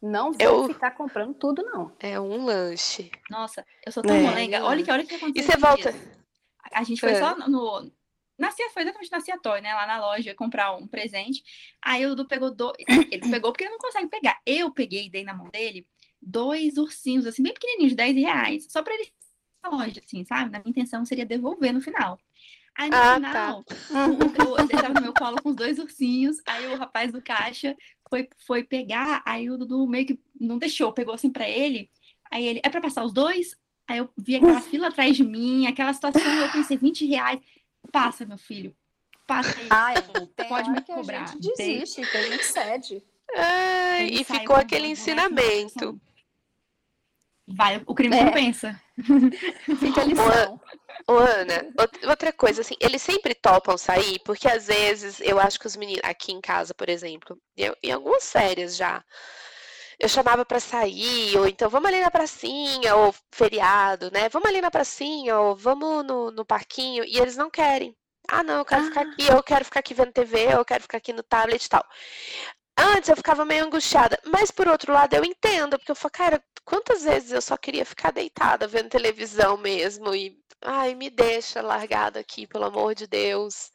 Não 0.00 0.32
vou 0.32 0.40
eu... 0.40 0.68
ficar 0.68 0.92
comprando 0.92 1.34
tudo, 1.34 1.62
não. 1.62 1.92
É 1.98 2.20
um 2.20 2.44
lanche. 2.44 3.10
Nossa, 3.28 3.64
eu 3.84 3.90
sou 3.90 4.02
tão 4.02 4.14
é. 4.14 4.20
molenga. 4.20 4.64
Olha 4.64 4.84
que, 4.84 4.90
olha 4.90 5.04
que 5.04 5.14
aconteceu. 5.14 5.42
E 5.42 5.52
você 5.52 5.58
volta. 5.58 5.94
A 6.72 6.84
gente 6.84 7.00
foi 7.00 7.12
é. 7.12 7.18
só 7.18 7.36
no. 7.48 7.90
Na 8.38 8.52
Cia, 8.52 8.70
foi 8.70 8.82
exatamente 8.82 9.10
na 9.10 9.38
Toy, 9.38 9.60
né? 9.60 9.74
Lá 9.74 9.84
na 9.84 10.00
loja, 10.00 10.32
comprar 10.34 10.76
um 10.76 10.86
presente. 10.86 11.42
Aí 11.82 12.06
o 12.06 12.10
Dudu 12.10 12.28
pegou 12.28 12.54
dois. 12.54 12.76
Ele 13.10 13.28
pegou 13.28 13.50
porque 13.50 13.64
ele 13.64 13.72
não 13.72 13.78
consegue 13.78 14.06
pegar. 14.06 14.38
Eu 14.46 14.70
peguei 14.72 15.06
e 15.06 15.10
dei 15.10 15.24
na 15.24 15.34
mão 15.34 15.48
dele 15.48 15.84
dois 16.20 16.76
ursinhos, 16.76 17.26
assim, 17.26 17.42
bem 17.42 17.52
pequenininhos, 17.52 17.92
de 17.92 17.96
10 17.96 18.16
reais. 18.16 18.66
Só 18.68 18.82
pra 18.82 18.94
ele 18.94 19.08
longe, 19.66 20.00
assim, 20.04 20.24
sabe? 20.24 20.50
Na 20.50 20.58
minha 20.58 20.70
intenção 20.70 21.04
seria 21.04 21.26
devolver 21.26 21.72
no 21.72 21.80
final. 21.80 22.18
Aí 22.76 22.90
no 22.90 22.96
ah, 22.96 23.14
final, 23.14 23.64
tá. 23.64 23.74
eu, 24.38 24.56
eu 24.56 24.64
estava 24.64 24.94
no 24.94 25.00
meu 25.00 25.12
colo 25.12 25.42
com 25.42 25.48
os 25.48 25.56
dois 25.56 25.80
ursinhos, 25.80 26.36
aí 26.46 26.68
o 26.68 26.76
rapaz 26.76 27.10
do 27.10 27.20
caixa 27.20 27.76
foi, 28.08 28.28
foi 28.46 28.62
pegar, 28.62 29.20
aí 29.26 29.50
o 29.50 29.58
Dudu 29.58 29.84
meio 29.88 30.06
que 30.06 30.20
não 30.40 30.58
deixou, 30.58 30.92
pegou 30.92 31.12
assim 31.12 31.28
para 31.28 31.48
ele, 31.48 31.90
aí 32.30 32.46
ele, 32.46 32.60
é 32.62 32.68
para 32.68 32.80
passar 32.80 33.04
os 33.04 33.12
dois? 33.12 33.56
Aí 33.88 33.98
eu 33.98 34.08
vi 34.16 34.36
aquela 34.36 34.60
fila 34.60 34.88
atrás 34.88 35.16
de 35.16 35.24
mim, 35.24 35.66
aquela 35.66 35.92
situação, 35.92 36.22
eu 36.22 36.52
pensei, 36.52 36.76
20 36.76 37.04
reais, 37.06 37.40
passa, 37.90 38.24
meu 38.24 38.38
filho, 38.38 38.72
passa 39.26 39.58
aí, 39.58 39.66
ah, 39.70 39.94
é, 39.94 40.44
pode 40.44 40.70
me 40.70 40.80
cobrar. 40.82 41.24
a 41.24 41.26
gente 41.26 41.52
desiste, 41.56 42.02
que 42.02 42.16
a 42.16 42.30
gente 42.30 42.44
cede. 42.44 43.02
É, 43.34 44.04
e 44.04 44.22
ficou 44.22 44.54
aquele 44.54 44.86
ensinamento. 44.86 46.00
Vai, 47.56 47.82
o 47.86 47.94
crime 47.94 48.16
é. 48.16 48.24
compensa. 48.24 48.80
Fica 49.80 50.02
a 50.02 50.04
lição. 50.04 50.60
Ô, 51.06 51.14
Ana, 51.14 51.66
outra 52.06 52.32
coisa, 52.32 52.60
assim, 52.60 52.74
eles 52.80 53.00
sempre 53.00 53.34
topam 53.34 53.78
sair, 53.78 54.18
porque 54.24 54.46
às 54.46 54.66
vezes 54.66 55.20
eu 55.20 55.40
acho 55.40 55.58
que 55.58 55.66
os 55.66 55.76
meninos, 55.76 56.02
aqui 56.04 56.32
em 56.32 56.40
casa, 56.40 56.74
por 56.74 56.88
exemplo, 56.88 57.38
eu, 57.56 57.74
em 57.82 57.92
algumas 57.92 58.30
férias 58.30 58.76
já, 58.76 59.02
eu 59.98 60.08
chamava 60.08 60.44
para 60.44 60.60
sair, 60.60 61.36
ou 61.38 61.48
então 61.48 61.70
vamos 61.70 61.88
ali 61.88 62.00
na 62.00 62.10
pracinha, 62.10 62.94
ou 62.96 63.14
feriado, 63.32 64.10
né? 64.12 64.28
Vamos 64.28 64.48
ali 64.48 64.60
na 64.60 64.70
pracinha, 64.70 65.38
ou 65.38 65.56
vamos 65.56 66.04
no, 66.04 66.30
no 66.30 66.44
parquinho, 66.44 67.04
e 67.04 67.18
eles 67.18 67.36
não 67.36 67.50
querem. 67.50 67.96
Ah, 68.30 68.42
não, 68.42 68.58
eu 68.58 68.64
quero 68.64 68.82
ah. 68.82 68.84
ficar 68.84 69.00
aqui, 69.00 69.26
eu 69.26 69.42
quero 69.42 69.64
ficar 69.64 69.80
aqui 69.80 69.94
vendo 69.94 70.12
TV, 70.12 70.54
eu 70.54 70.64
quero 70.64 70.82
ficar 70.82 70.98
aqui 70.98 71.12
no 71.14 71.22
tablet 71.22 71.64
e 71.64 71.68
tal. 71.68 71.84
Antes 72.78 73.08
eu 73.08 73.16
ficava 73.16 73.44
meio 73.44 73.64
angustiada, 73.64 74.16
mas 74.24 74.52
por 74.52 74.68
outro 74.68 74.92
lado 74.92 75.12
eu 75.12 75.24
entendo, 75.24 75.76
porque 75.76 75.90
eu 75.90 75.96
falo, 75.96 76.12
cara, 76.12 76.44
quantas 76.64 77.02
vezes 77.02 77.32
eu 77.32 77.42
só 77.42 77.56
queria 77.56 77.84
ficar 77.84 78.12
deitada 78.12 78.68
vendo 78.68 78.88
televisão 78.88 79.56
mesmo 79.56 80.14
e, 80.14 80.38
ai, 80.62 80.94
me 80.94 81.10
deixa 81.10 81.60
largada 81.60 82.20
aqui, 82.20 82.46
pelo 82.46 82.66
amor 82.66 82.94
de 82.94 83.08
Deus. 83.08 83.72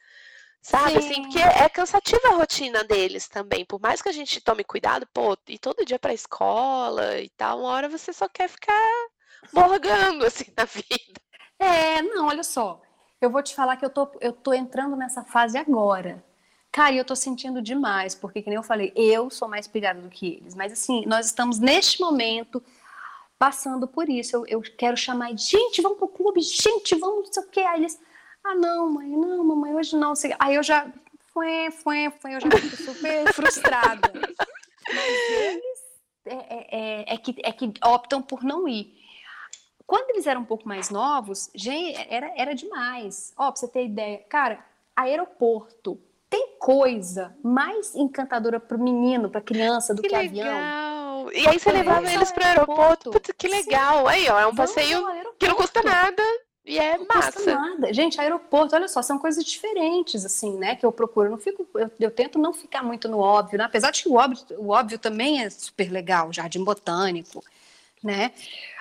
Sabe, 0.61 0.99
assim, 0.99 1.01
Sim. 1.01 1.19
assim, 1.19 1.21
porque 1.23 1.39
é 1.39 1.67
cansativa 1.67 2.29
a 2.29 2.35
rotina 2.35 2.85
deles 2.85 3.27
também. 3.27 3.65
Por 3.65 3.81
mais 3.81 4.01
que 4.01 4.07
a 4.07 4.13
gente 4.13 4.39
tome 4.39 4.63
cuidado, 4.63 5.05
pô, 5.13 5.37
e 5.49 5.59
todo 5.59 5.85
dia 5.85 5.99
pra 5.99 6.13
escola 6.13 7.19
e 7.19 7.29
tal, 7.31 7.59
uma 7.59 7.71
hora 7.71 7.89
você 7.89 8.13
só 8.13 8.29
quer 8.29 8.47
ficar 8.47 8.89
morgando, 9.51 10.23
assim, 10.25 10.45
na 10.55 10.63
vida. 10.63 11.21
É, 11.59 12.01
não, 12.01 12.27
olha 12.27 12.43
só. 12.43 12.81
Eu 13.19 13.29
vou 13.29 13.43
te 13.43 13.53
falar 13.53 13.75
que 13.75 13.83
eu 13.83 13.89
tô, 13.89 14.09
eu 14.21 14.31
tô 14.31 14.53
entrando 14.53 14.95
nessa 14.95 15.25
fase 15.25 15.57
agora. 15.57 16.23
Cara, 16.73 16.95
eu 16.95 17.05
tô 17.05 17.15
sentindo 17.15 17.61
demais, 17.61 18.15
porque, 18.15 18.41
que 18.41 18.49
nem 18.49 18.57
eu 18.57 18.63
falei, 18.63 18.91
eu 18.95 19.29
sou 19.29 19.47
mais 19.47 19.67
pilhada 19.67 20.01
do 20.01 20.09
que 20.09 20.37
eles. 20.37 20.55
Mas, 20.55 20.73
assim, 20.73 21.05
nós 21.05 21.27
estamos 21.27 21.59
neste 21.59 22.01
momento 22.01 22.63
passando 23.37 23.87
por 23.87 24.09
isso. 24.09 24.35
Eu, 24.37 24.47
eu 24.47 24.61
quero 24.75 24.97
chamar, 24.97 25.37
gente, 25.37 25.83
vamos 25.83 25.99
pro 25.99 26.07
clube, 26.07 26.41
gente, 26.41 26.95
vamos, 26.95 27.27
não 27.27 27.33
sei 27.33 27.43
o 27.43 27.47
que. 27.47 27.59
Aí 27.59 27.79
eles, 27.79 28.01
ah, 28.43 28.55
não, 28.55 28.91
mãe, 28.91 29.07
não, 29.07 29.43
mamãe, 29.43 29.75
hoje 29.75 29.95
não. 29.95 30.13
Aí 30.39 30.55
eu 30.55 30.63
já, 30.63 30.91
foi, 31.31 31.69
foi, 31.69 32.09
foi, 32.19 32.33
eu 32.33 32.41
já 32.41 32.49
fico 32.49 32.75
super 32.75 33.31
frustrada. 33.35 34.11
Mas 34.91 35.29
eles 35.29 35.79
é, 36.25 36.33
é, 36.33 36.67
é, 36.71 37.13
é, 37.13 37.17
que, 37.19 37.35
é 37.43 37.51
que 37.51 37.71
optam 37.85 38.19
por 38.19 38.43
não 38.43 38.67
ir. 38.67 38.91
Quando 39.85 40.09
eles 40.09 40.25
eram 40.25 40.41
um 40.41 40.45
pouco 40.45 40.67
mais 40.67 40.89
novos, 40.89 41.51
gente, 41.53 42.03
era, 42.09 42.33
era 42.35 42.55
demais. 42.55 43.31
Ó, 43.37 43.51
pra 43.51 43.59
você 43.59 43.67
ter 43.67 43.85
ideia, 43.85 44.17
cara, 44.27 44.65
aeroporto 44.95 46.01
tem 46.33 46.55
coisa 46.57 47.35
mais 47.43 47.93
encantadora 47.93 48.59
pro 48.59 48.79
menino, 48.79 49.29
pra 49.29 49.39
criança, 49.39 49.93
do 49.93 50.01
que, 50.01 50.09
que 50.09 50.15
avião. 50.15 51.31
E 51.31 51.47
aí 51.47 51.59
você 51.59 51.71
levava 51.71 52.11
eles 52.11 52.31
pro 52.31 52.43
aeroporto. 52.43 53.11
Putz, 53.11 53.31
que 53.37 53.47
legal. 53.47 54.07
Sim. 54.07 54.13
Aí, 54.13 54.29
ó, 54.29 54.39
é 54.39 54.47
um 54.47 54.55
passeio 54.55 55.05
que 55.37 55.47
não 55.47 55.53
custa 55.53 55.83
nada. 55.83 56.23
E 56.65 56.79
é 56.79 56.97
não 56.97 57.05
massa. 57.05 57.33
Custa 57.33 57.53
nada. 57.53 57.93
Gente, 57.93 58.19
aeroporto, 58.19 58.75
olha 58.75 58.87
só, 58.87 59.03
são 59.03 59.19
coisas 59.19 59.45
diferentes, 59.45 60.25
assim, 60.25 60.57
né? 60.57 60.75
Que 60.75 60.83
eu 60.83 60.91
procuro. 60.91 61.27
Eu 61.27 61.31
não 61.31 61.37
fico, 61.37 61.67
eu, 61.75 61.91
eu 61.99 62.09
tento 62.09 62.39
não 62.39 62.51
ficar 62.51 62.81
muito 62.81 63.07
no 63.07 63.19
óbvio, 63.19 63.59
né? 63.59 63.65
Apesar 63.65 63.91
de 63.91 64.01
que 64.01 64.09
o 64.09 64.15
óbvio, 64.15 64.43
o 64.57 64.69
óbvio 64.69 64.97
também 64.97 65.43
é 65.43 65.49
super 65.51 65.91
legal, 65.91 66.33
jardim 66.33 66.63
botânico, 66.63 67.43
né? 68.03 68.31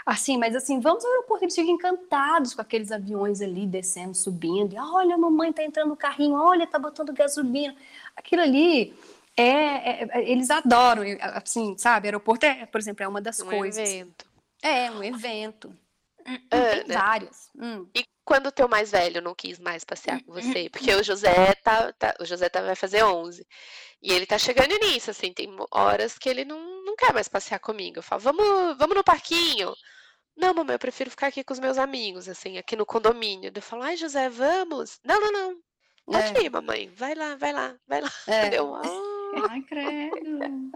Assim, 0.04 0.36
mas 0.36 0.56
assim, 0.56 0.80
vamos 0.80 1.04
ao 1.04 1.10
aeroporto, 1.10 1.44
eles 1.44 1.54
ficam 1.54 1.74
encantados 1.74 2.54
com 2.54 2.60
aqueles 2.60 2.90
aviões 2.90 3.40
ali 3.40 3.66
descendo, 3.66 4.14
subindo. 4.14 4.74
E, 4.74 4.78
olha, 4.78 5.14
a 5.14 5.18
mamãe 5.18 5.52
tá 5.52 5.62
entrando 5.62 5.90
no 5.90 5.96
carrinho, 5.96 6.34
olha, 6.34 6.66
tá 6.66 6.78
botando 6.78 7.12
gasolina. 7.12 7.74
Aquilo 8.16 8.42
ali, 8.42 8.94
é, 9.36 9.44
é, 9.44 10.08
é 10.10 10.30
eles 10.30 10.50
adoram, 10.50 11.02
assim, 11.20 11.76
sabe? 11.78 12.08
Aeroporto 12.08 12.46
é, 12.46 12.66
por 12.66 12.80
exemplo, 12.80 13.04
é 13.04 13.08
uma 13.08 13.20
das 13.20 13.40
um 13.40 13.46
coisas. 13.46 13.88
Evento. 13.88 14.26
É, 14.62 14.90
um 14.90 15.02
evento. 15.02 15.76
Tem 16.24 16.84
várias. 16.86 17.50
Hum. 17.56 17.86
E 17.94 18.04
quando 18.24 18.46
o 18.46 18.52
teu 18.52 18.68
mais 18.68 18.92
velho 18.92 19.20
não 19.20 19.34
quis 19.34 19.58
mais 19.58 19.84
passear 19.84 20.22
com 20.22 20.32
você? 20.32 20.68
Porque 20.70 20.94
o 20.94 21.02
José 21.02 21.54
tá, 21.62 21.92
tá 21.92 22.14
o 22.20 22.24
José 22.24 22.48
tá, 22.48 22.60
vai 22.62 22.76
fazer 22.76 23.02
11. 23.02 23.46
E 24.00 24.12
ele 24.12 24.26
tá 24.26 24.38
chegando 24.38 24.76
nisso, 24.78 25.10
assim, 25.10 25.32
tem 25.32 25.48
horas 25.70 26.18
que 26.18 26.28
ele 26.28 26.44
não, 26.44 26.84
não 26.84 26.96
quer 26.96 27.12
mais 27.12 27.28
passear 27.28 27.58
comigo. 27.58 27.98
Eu 27.98 28.02
falo, 28.02 28.20
vamos, 28.20 28.78
vamos 28.78 28.96
no 28.96 29.04
parquinho. 29.04 29.72
Não, 30.36 30.54
mamãe, 30.54 30.74
eu 30.74 30.78
prefiro 30.78 31.10
ficar 31.10 31.28
aqui 31.28 31.44
com 31.44 31.52
os 31.52 31.60
meus 31.60 31.78
amigos, 31.78 32.28
assim, 32.28 32.58
aqui 32.58 32.74
no 32.74 32.86
condomínio. 32.86 33.52
Eu 33.54 33.62
falo, 33.62 33.82
ai, 33.82 33.96
José, 33.96 34.28
vamos. 34.28 34.98
Não, 35.04 35.20
não, 35.20 35.32
não. 35.32 35.56
Pode 36.04 36.38
é. 36.38 36.42
ir, 36.44 36.50
mamãe. 36.50 36.90
Vai 36.96 37.14
lá, 37.14 37.36
vai 37.36 37.52
lá, 37.52 37.74
vai 37.86 38.00
lá. 38.00 38.10
É. 38.26 38.50
Eu, 38.58 38.74
ah. 38.76 39.12
Ai, 39.48 39.62
credo. 39.62 40.72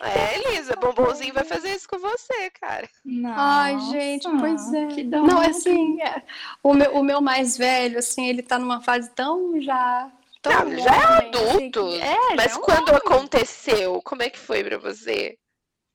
É, 0.00 0.38
Elisa, 0.38 0.76
bombonzinho 0.76 1.34
vai 1.34 1.44
fazer 1.44 1.74
isso 1.74 1.86
com 1.86 1.98
você, 1.98 2.50
cara. 2.58 2.88
Nossa, 3.04 3.34
Ai, 3.38 3.80
gente, 3.90 4.26
pois 4.40 4.72
é. 4.72 4.86
Que 4.86 5.04
não, 5.04 5.40
assim, 5.40 6.00
é, 6.00 6.22
o, 6.62 6.72
meu, 6.72 6.94
o 6.94 7.04
meu 7.04 7.20
mais 7.20 7.58
velho, 7.58 7.98
assim, 7.98 8.26
ele 8.26 8.42
tá 8.42 8.58
numa 8.58 8.80
fase 8.80 9.10
tão 9.10 9.60
já 9.60 10.10
não, 10.44 10.78
já 10.78 10.94
é 10.94 11.26
adulto. 11.26 11.86
Assim, 11.88 12.00
é, 12.00 12.34
mas 12.36 12.56
é 12.56 12.60
quando 12.60 12.88
homem. 12.88 12.96
aconteceu, 13.04 14.00
como 14.02 14.22
é 14.22 14.30
que 14.30 14.38
foi 14.38 14.62
para 14.64 14.78
você? 14.78 15.36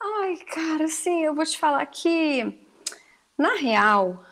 Ai, 0.01 0.35
cara, 0.53 0.85
assim, 0.85 1.23
eu 1.23 1.33
vou 1.33 1.45
te 1.45 1.57
falar 1.57 1.85
que, 1.85 2.62
na 3.37 3.55
real, 3.55 4.23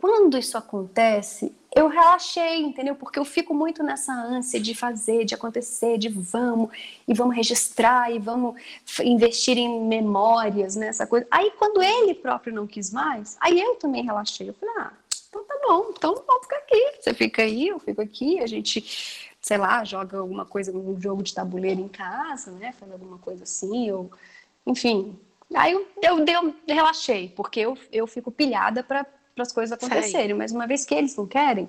quando 0.00 0.38
isso 0.38 0.56
acontece, 0.56 1.54
eu 1.74 1.86
relaxei, 1.86 2.62
entendeu? 2.62 2.96
Porque 2.96 3.18
eu 3.18 3.24
fico 3.24 3.54
muito 3.54 3.82
nessa 3.82 4.12
ânsia 4.12 4.58
de 4.58 4.74
fazer, 4.74 5.24
de 5.24 5.34
acontecer, 5.34 5.98
de 5.98 6.08
vamos, 6.08 6.70
e 7.06 7.14
vamos 7.14 7.36
registrar, 7.36 8.10
e 8.10 8.18
vamos 8.18 8.60
investir 9.02 9.58
em 9.58 9.84
memórias, 9.86 10.74
nessa 10.74 11.04
né, 11.04 11.10
coisa. 11.10 11.26
Aí, 11.30 11.52
quando 11.58 11.82
ele 11.82 12.14
próprio 12.14 12.52
não 12.52 12.66
quis 12.66 12.90
mais, 12.90 13.36
aí 13.40 13.60
eu 13.60 13.76
também 13.76 14.02
relaxei. 14.02 14.48
Eu 14.48 14.54
falei, 14.54 14.74
ah, 14.78 14.92
então 15.28 15.44
tá 15.44 15.60
bom, 15.68 15.90
então 15.90 16.14
vamos 16.26 16.42
ficar 16.44 16.56
aqui. 16.56 16.92
Você 17.00 17.14
fica 17.14 17.42
aí, 17.42 17.68
eu 17.68 17.78
fico 17.78 18.00
aqui, 18.00 18.40
a 18.40 18.46
gente, 18.46 19.30
sei 19.40 19.58
lá, 19.58 19.84
joga 19.84 20.18
alguma 20.18 20.46
coisa, 20.46 20.76
um 20.76 21.00
jogo 21.00 21.22
de 21.22 21.34
tabuleiro 21.34 21.80
em 21.80 21.88
casa, 21.88 22.50
né? 22.52 22.72
Faz 22.72 22.90
alguma 22.90 23.18
coisa 23.18 23.44
assim, 23.44 23.90
ou 23.92 24.10
enfim. 24.66 25.18
Aí 25.54 25.72
eu, 25.72 25.86
eu, 26.02 26.24
eu 26.24 26.54
relaxei, 26.68 27.28
porque 27.36 27.60
eu, 27.60 27.76
eu 27.90 28.06
fico 28.06 28.30
pilhada 28.30 28.82
para 28.82 29.06
as 29.38 29.52
coisas 29.52 29.72
acontecerem. 29.72 30.34
Mas 30.34 30.52
uma 30.52 30.66
vez 30.66 30.84
que 30.84 30.94
eles 30.94 31.16
não 31.16 31.26
querem, 31.26 31.68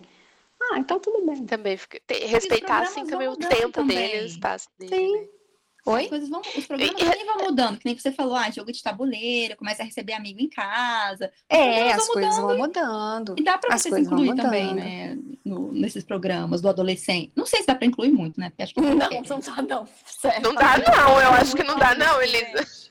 ah, 0.71 0.77
então 0.77 0.99
tudo 0.99 1.25
bem. 1.25 1.45
Também 1.45 1.79
respeitar 2.09 2.83
assim 2.83 3.05
também 3.05 3.27
o 3.27 3.35
tempo 3.35 3.71
também. 3.71 3.97
dele, 3.97 4.23
o 4.23 4.27
espaço. 4.27 4.69
Sim. 4.79 5.13
Né? 5.13 5.27
Oi? 5.83 6.03
As 6.03 6.09
coisas 6.09 6.29
vão, 6.29 6.41
os 6.41 6.67
programas 6.67 7.01
e, 7.01 7.05
também 7.05 7.25
vão 7.25 7.37
mudando, 7.39 7.79
que 7.79 7.85
nem 7.85 7.97
você 7.97 8.11
falou, 8.11 8.35
ah, 8.35 8.51
jogo 8.51 8.71
de 8.71 8.83
tabuleiro, 8.83 9.57
começa 9.57 9.81
a 9.81 9.85
receber 9.85 10.13
amigo 10.13 10.39
em 10.39 10.47
casa. 10.47 11.31
É, 11.49 11.91
as 11.91 12.07
coisas 12.07 12.37
vão 12.37 12.55
mudando. 12.55 13.33
E 13.35 13.43
dá 13.43 13.57
para 13.57 13.75
vocês 13.75 13.97
incluir 13.97 14.35
também, 14.35 14.75
né, 14.75 15.17
no, 15.43 15.71
nesses 15.71 16.03
programas 16.03 16.61
do 16.61 16.69
adolescente. 16.69 17.31
Não 17.35 17.47
sei 17.47 17.61
se 17.61 17.65
dá 17.65 17.73
para 17.73 17.87
incluir 17.87 18.11
muito, 18.11 18.39
né? 18.39 18.51
Porque 18.51 18.61
acho 18.61 18.75
que 18.75 18.81
não, 18.81 18.89
não 18.89 18.97
dá, 19.39 19.61
não. 19.63 19.87
Certo. 20.05 20.43
Não 20.43 20.53
dá, 20.53 20.77
não. 20.77 21.19
Eu 21.19 21.29
acho 21.31 21.55
que 21.55 21.63
não 21.63 21.79
dá, 21.79 21.95
não, 21.95 22.21
Elisa. 22.21 22.90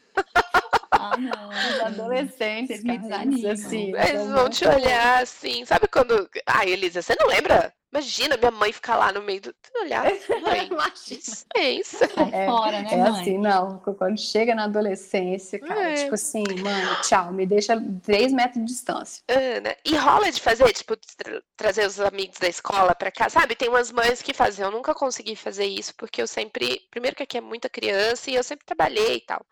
Ah, 1.00 1.16
não. 1.16 1.48
Os 1.48 1.80
adolescentes 1.80 2.82
me 2.82 2.98
desanimam. 2.98 3.52
Assim, 3.52 3.92
Eles 3.96 4.26
vão 4.28 4.50
te 4.50 4.66
olhar 4.66 5.22
assim. 5.22 5.64
Sabe 5.64 5.88
quando. 5.88 6.28
Ai, 6.46 6.70
Elisa, 6.70 7.00
você 7.00 7.16
não 7.18 7.26
lembra? 7.26 7.72
Imagina 7.92 8.36
minha 8.36 8.52
mãe 8.52 8.72
ficar 8.72 8.96
lá 8.96 9.10
no 9.10 9.22
meio 9.22 9.40
do. 9.40 9.54
Olhar, 9.80 10.04
mãe. 10.42 10.70
Dispensa. 11.06 12.04
É, 12.32 12.46
fora, 12.46 12.82
né, 12.82 12.88
é 12.92 12.96
mãe? 12.96 13.20
assim, 13.20 13.38
não. 13.38 13.78
Quando 13.78 14.18
chega 14.18 14.54
na 14.54 14.64
adolescência, 14.64 15.58
cara, 15.58 15.90
é. 15.90 15.94
tipo 15.94 16.14
assim, 16.14 16.44
mano, 16.62 17.02
tchau, 17.02 17.32
me 17.32 17.46
deixa 17.46 17.82
três 18.02 18.32
metros 18.32 18.64
de 18.64 18.72
distância. 18.72 19.22
Ana, 19.28 19.74
e 19.84 19.96
rola 19.96 20.30
de 20.30 20.40
fazer, 20.40 20.72
tipo, 20.72 20.96
tra 21.16 21.42
trazer 21.56 21.86
os 21.86 21.98
amigos 21.98 22.38
da 22.38 22.48
escola 22.48 22.94
pra 22.94 23.10
cá, 23.10 23.28
sabe? 23.28 23.56
Tem 23.56 23.68
umas 23.68 23.90
mães 23.90 24.22
que 24.22 24.32
fazem. 24.32 24.64
Eu 24.64 24.70
nunca 24.70 24.94
consegui 24.94 25.34
fazer 25.34 25.66
isso, 25.66 25.92
porque 25.96 26.22
eu 26.22 26.26
sempre. 26.28 26.80
Primeiro 26.90 27.16
que 27.16 27.24
aqui 27.24 27.38
é 27.38 27.40
muita 27.40 27.68
criança 27.68 28.30
e 28.30 28.36
eu 28.36 28.44
sempre 28.44 28.66
trabalhei 28.66 29.16
e 29.16 29.20
tal 29.20 29.44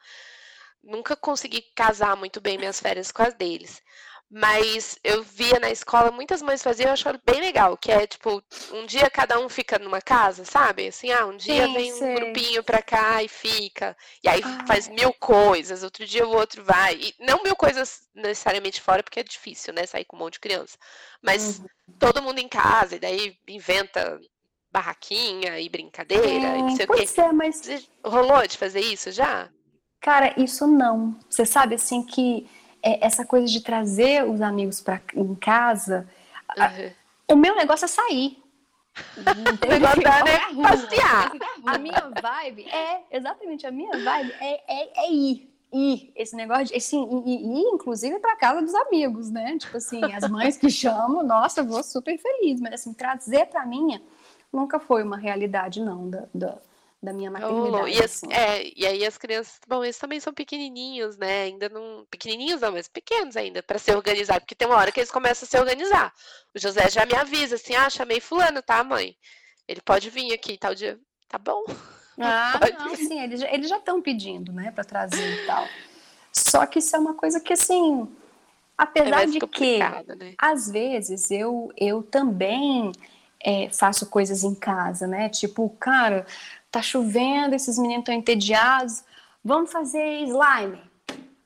nunca 0.89 1.15
consegui 1.15 1.63
casar 1.75 2.17
muito 2.17 2.41
bem 2.41 2.59
minhas 2.59 2.81
férias 2.81 3.13
com 3.13 3.23
as 3.23 3.35
deles. 3.35 3.83
Mas 4.31 4.99
eu 5.03 5.23
via 5.23 5.59
na 5.59 5.71
escola, 5.71 6.11
muitas 6.11 6.43
mães 6.43 6.63
faziam, 6.63 6.89
eu 6.89 6.93
achava 6.93 7.19
bem 7.25 7.41
legal, 7.41 7.79
que 7.79 7.91
é 7.91 8.07
tipo, 8.07 8.43
um 8.75 8.85
dia 8.85 9.09
cada 9.09 9.41
um 9.41 9.49
fica 9.49 9.79
numa 9.79 10.03
casa, 10.03 10.45
sabe? 10.45 10.89
Assim, 10.89 11.11
ah, 11.11 11.25
um 11.25 11.37
dia 11.37 11.67
Sim, 11.67 11.73
vem 11.73 11.93
sei. 11.93 12.09
um 12.09 12.15
grupinho 12.15 12.63
pra 12.63 12.83
cá 12.83 13.23
e 13.23 13.29
fica. 13.29 13.97
E 14.23 14.29
aí 14.29 14.43
ah, 14.45 14.67
faz 14.67 14.87
mil 14.87 15.15
coisas, 15.15 15.83
outro 15.83 16.05
dia 16.05 16.27
o 16.27 16.37
outro 16.37 16.63
vai. 16.63 16.97
E 16.97 17.15
não 17.21 17.43
mil 17.43 17.57
coisas 17.57 18.03
necessariamente 18.15 18.83
fora, 18.83 19.03
porque 19.03 19.21
é 19.21 19.25
difícil, 19.25 19.73
né? 19.73 19.87
Sair 19.87 20.05
com 20.05 20.17
um 20.17 20.19
monte 20.19 20.35
de 20.35 20.41
criança. 20.41 20.77
Mas 21.23 21.61
uhum. 21.61 21.67
todo 21.99 22.23
mundo 22.23 22.39
em 22.39 22.49
casa, 22.49 22.97
e 22.97 22.99
daí 22.99 23.35
inventa 23.49 24.21
barraquinha 24.71 25.59
e 25.59 25.71
brincadeira, 25.71 26.49
é, 26.49 26.59
e 26.59 26.63
não 26.63 26.77
sei 26.77 26.85
o 26.85 26.93
quê. 26.93 27.09
É, 27.19 27.33
mas... 27.33 27.89
Rolou 28.05 28.47
de 28.47 28.59
fazer 28.59 28.81
isso 28.81 29.11
já? 29.11 29.49
Cara, 30.01 30.35
isso 30.41 30.67
não. 30.67 31.17
Você 31.29 31.45
sabe 31.45 31.75
assim 31.75 32.03
que 32.03 32.49
é, 32.83 33.05
essa 33.05 33.25
coisa 33.25 33.47
de 33.47 33.61
trazer 33.61 34.25
os 34.25 34.41
amigos 34.41 34.81
para 34.81 35.01
em 35.15 35.35
casa, 35.35 36.09
uhum. 36.57 36.63
a, 36.63 37.33
o 37.33 37.37
meu 37.37 37.55
negócio 37.57 37.85
é 37.85 37.89
sair. 37.89 38.43
Levantar, 39.69 40.25
né? 40.25 40.39
Passear. 40.63 41.33
A 41.67 41.79
minha 41.79 42.11
vibe 42.23 42.69
é, 42.69 43.03
exatamente, 43.11 43.67
a 43.67 43.71
minha 43.71 43.93
vibe 43.93 44.33
é, 44.41 44.61
é, 44.67 45.05
é 45.05 45.13
ir. 45.13 45.49
Ir, 45.71 46.11
esse 46.17 46.35
negócio 46.35 46.65
de, 46.65 46.77
assim, 46.77 47.05
ir, 47.27 47.59
ir 47.59 47.69
inclusive 47.75 48.19
para 48.21 48.37
casa 48.37 48.63
dos 48.63 48.75
amigos, 48.75 49.31
né? 49.31 49.59
Tipo 49.59 49.77
assim, 49.77 50.03
as 50.15 50.27
mães 50.31 50.57
que 50.57 50.71
chamam, 50.71 51.23
nossa, 51.23 51.61
eu 51.61 51.67
vou 51.67 51.83
super 51.83 52.17
feliz, 52.17 52.59
mas 52.59 52.73
assim, 52.73 52.95
trazer 52.95 53.45
para 53.49 53.67
minha 53.67 54.01
nunca 54.53 54.81
foi 54.81 55.03
uma 55.03 55.17
realidade, 55.17 55.81
não, 55.81 56.09
da, 56.09 56.25
da, 56.35 56.59
da 57.03 57.13
minha 57.13 57.31
maternidade. 57.31 57.85
Oh, 57.85 57.87
e, 57.87 57.99
as, 57.99 58.05
assim. 58.05 58.33
é, 58.33 58.73
e 58.77 58.87
aí 58.87 59.07
as 59.07 59.17
crianças, 59.17 59.61
bom, 59.69 59.85
eles 59.85 59.99
também 59.99 60.19
são 60.19 60.33
pequenininhos, 60.33 61.17
né? 61.17 61.45
Ainda 61.45 61.69
não. 61.69 62.05
Pequenininhos 62.11 62.61
não, 62.61 62.73
mas 62.73 62.89
pequenos 62.89 63.37
ainda, 63.37 63.63
para 63.63 63.79
se 63.79 63.93
organizar, 63.93 64.41
porque 64.41 64.55
tem 64.55 64.67
uma 64.67 64.77
hora 64.77 64.91
que 64.91 65.01
eles 65.01 65.11
começam 65.11 65.47
a 65.47 65.49
se 65.49 65.59
organizar. 65.59 66.13
O 66.55 66.59
José 66.59 66.91
já 66.91 67.07
me 67.07 67.15
avisa 67.15 67.55
assim: 67.55 67.75
ah, 67.75 67.89
chamei 67.89 68.21
Fulano, 68.21 68.63
tá, 68.63 68.83
mãe? 68.83 69.17
Ele 69.67 69.81
pode 69.81 70.11
vir 70.11 70.33
aqui 70.33 70.59
tal 70.59 70.75
dia. 70.75 70.99
Tá 71.29 71.39
bom. 71.39 71.65
Ah, 72.21 72.59
não, 72.77 72.97
sim, 72.97 73.21
eles, 73.21 73.43
eles 73.43 73.69
já 73.69 73.79
estão 73.79 74.03
pedindo, 74.03 74.53
né, 74.53 74.73
para 74.73 74.83
trazer 74.83 75.41
e 75.41 75.47
tal. 75.47 75.65
Só 76.33 76.67
que 76.67 76.81
isso 76.81 76.97
é 76.97 76.99
uma 76.99 77.15
coisa 77.15 77.39
que, 77.39 77.53
assim, 77.53 78.09
apesar 78.77 79.23
é 79.23 79.27
de 79.27 79.39
que, 79.39 79.79
né? 79.79 80.35
às 80.37 80.69
vezes, 80.69 81.31
eu, 81.31 81.73
eu 81.77 82.03
também 82.03 82.91
é, 83.41 83.71
faço 83.71 84.07
coisas 84.07 84.43
em 84.43 84.55
casa, 84.55 85.07
né? 85.07 85.29
Tipo, 85.29 85.69
cara, 85.79 86.27
tá 86.79 86.83
chovendo, 86.83 87.55
esses 87.55 87.79
meninos 87.79 88.03
estão 88.03 88.15
entediados, 88.15 89.05
vamos 89.45 89.71
fazer 89.73 90.23
slime. 90.23 90.81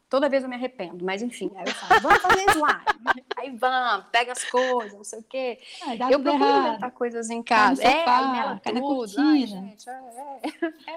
Toda 0.09 0.29
vez 0.29 0.43
eu 0.43 0.49
me 0.49 0.57
arrependo, 0.57 1.03
mas 1.03 1.23
enfim, 1.23 1.51
aí 1.57 1.65
eu 1.67 1.75
falo, 1.75 2.01
vamos 2.03 2.19
fazer 2.19 2.45
slime. 2.51 3.25
aí 3.39 3.57
vamos, 3.57 4.05
pega 4.13 4.33
as 4.33 4.45
coisas, 4.45 4.93
não 4.93 5.05
sei 5.05 5.21
o 5.21 5.23
quê. 5.23 5.59
Ah, 5.83 6.13
eu 6.13 6.21
procuro 6.21 6.45
errado. 6.45 6.69
inventar 6.69 6.91
coisas 6.91 7.31
em 7.31 7.43
casa. 7.43 7.77
Sofá, 7.77 7.89
é, 7.89 8.05
aí 8.05 8.33
nela 8.33 8.61
tudo. 8.63 9.15
Ai, 9.19 9.47
gente, 9.47 9.89
é, 9.89 10.01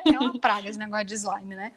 é, 0.05 0.15
é 0.15 0.19
uma 0.19 0.37
praga 0.37 0.67
esse 0.67 0.77
negócio 0.77 1.05
de 1.05 1.13
slime, 1.13 1.55
né? 1.55 1.71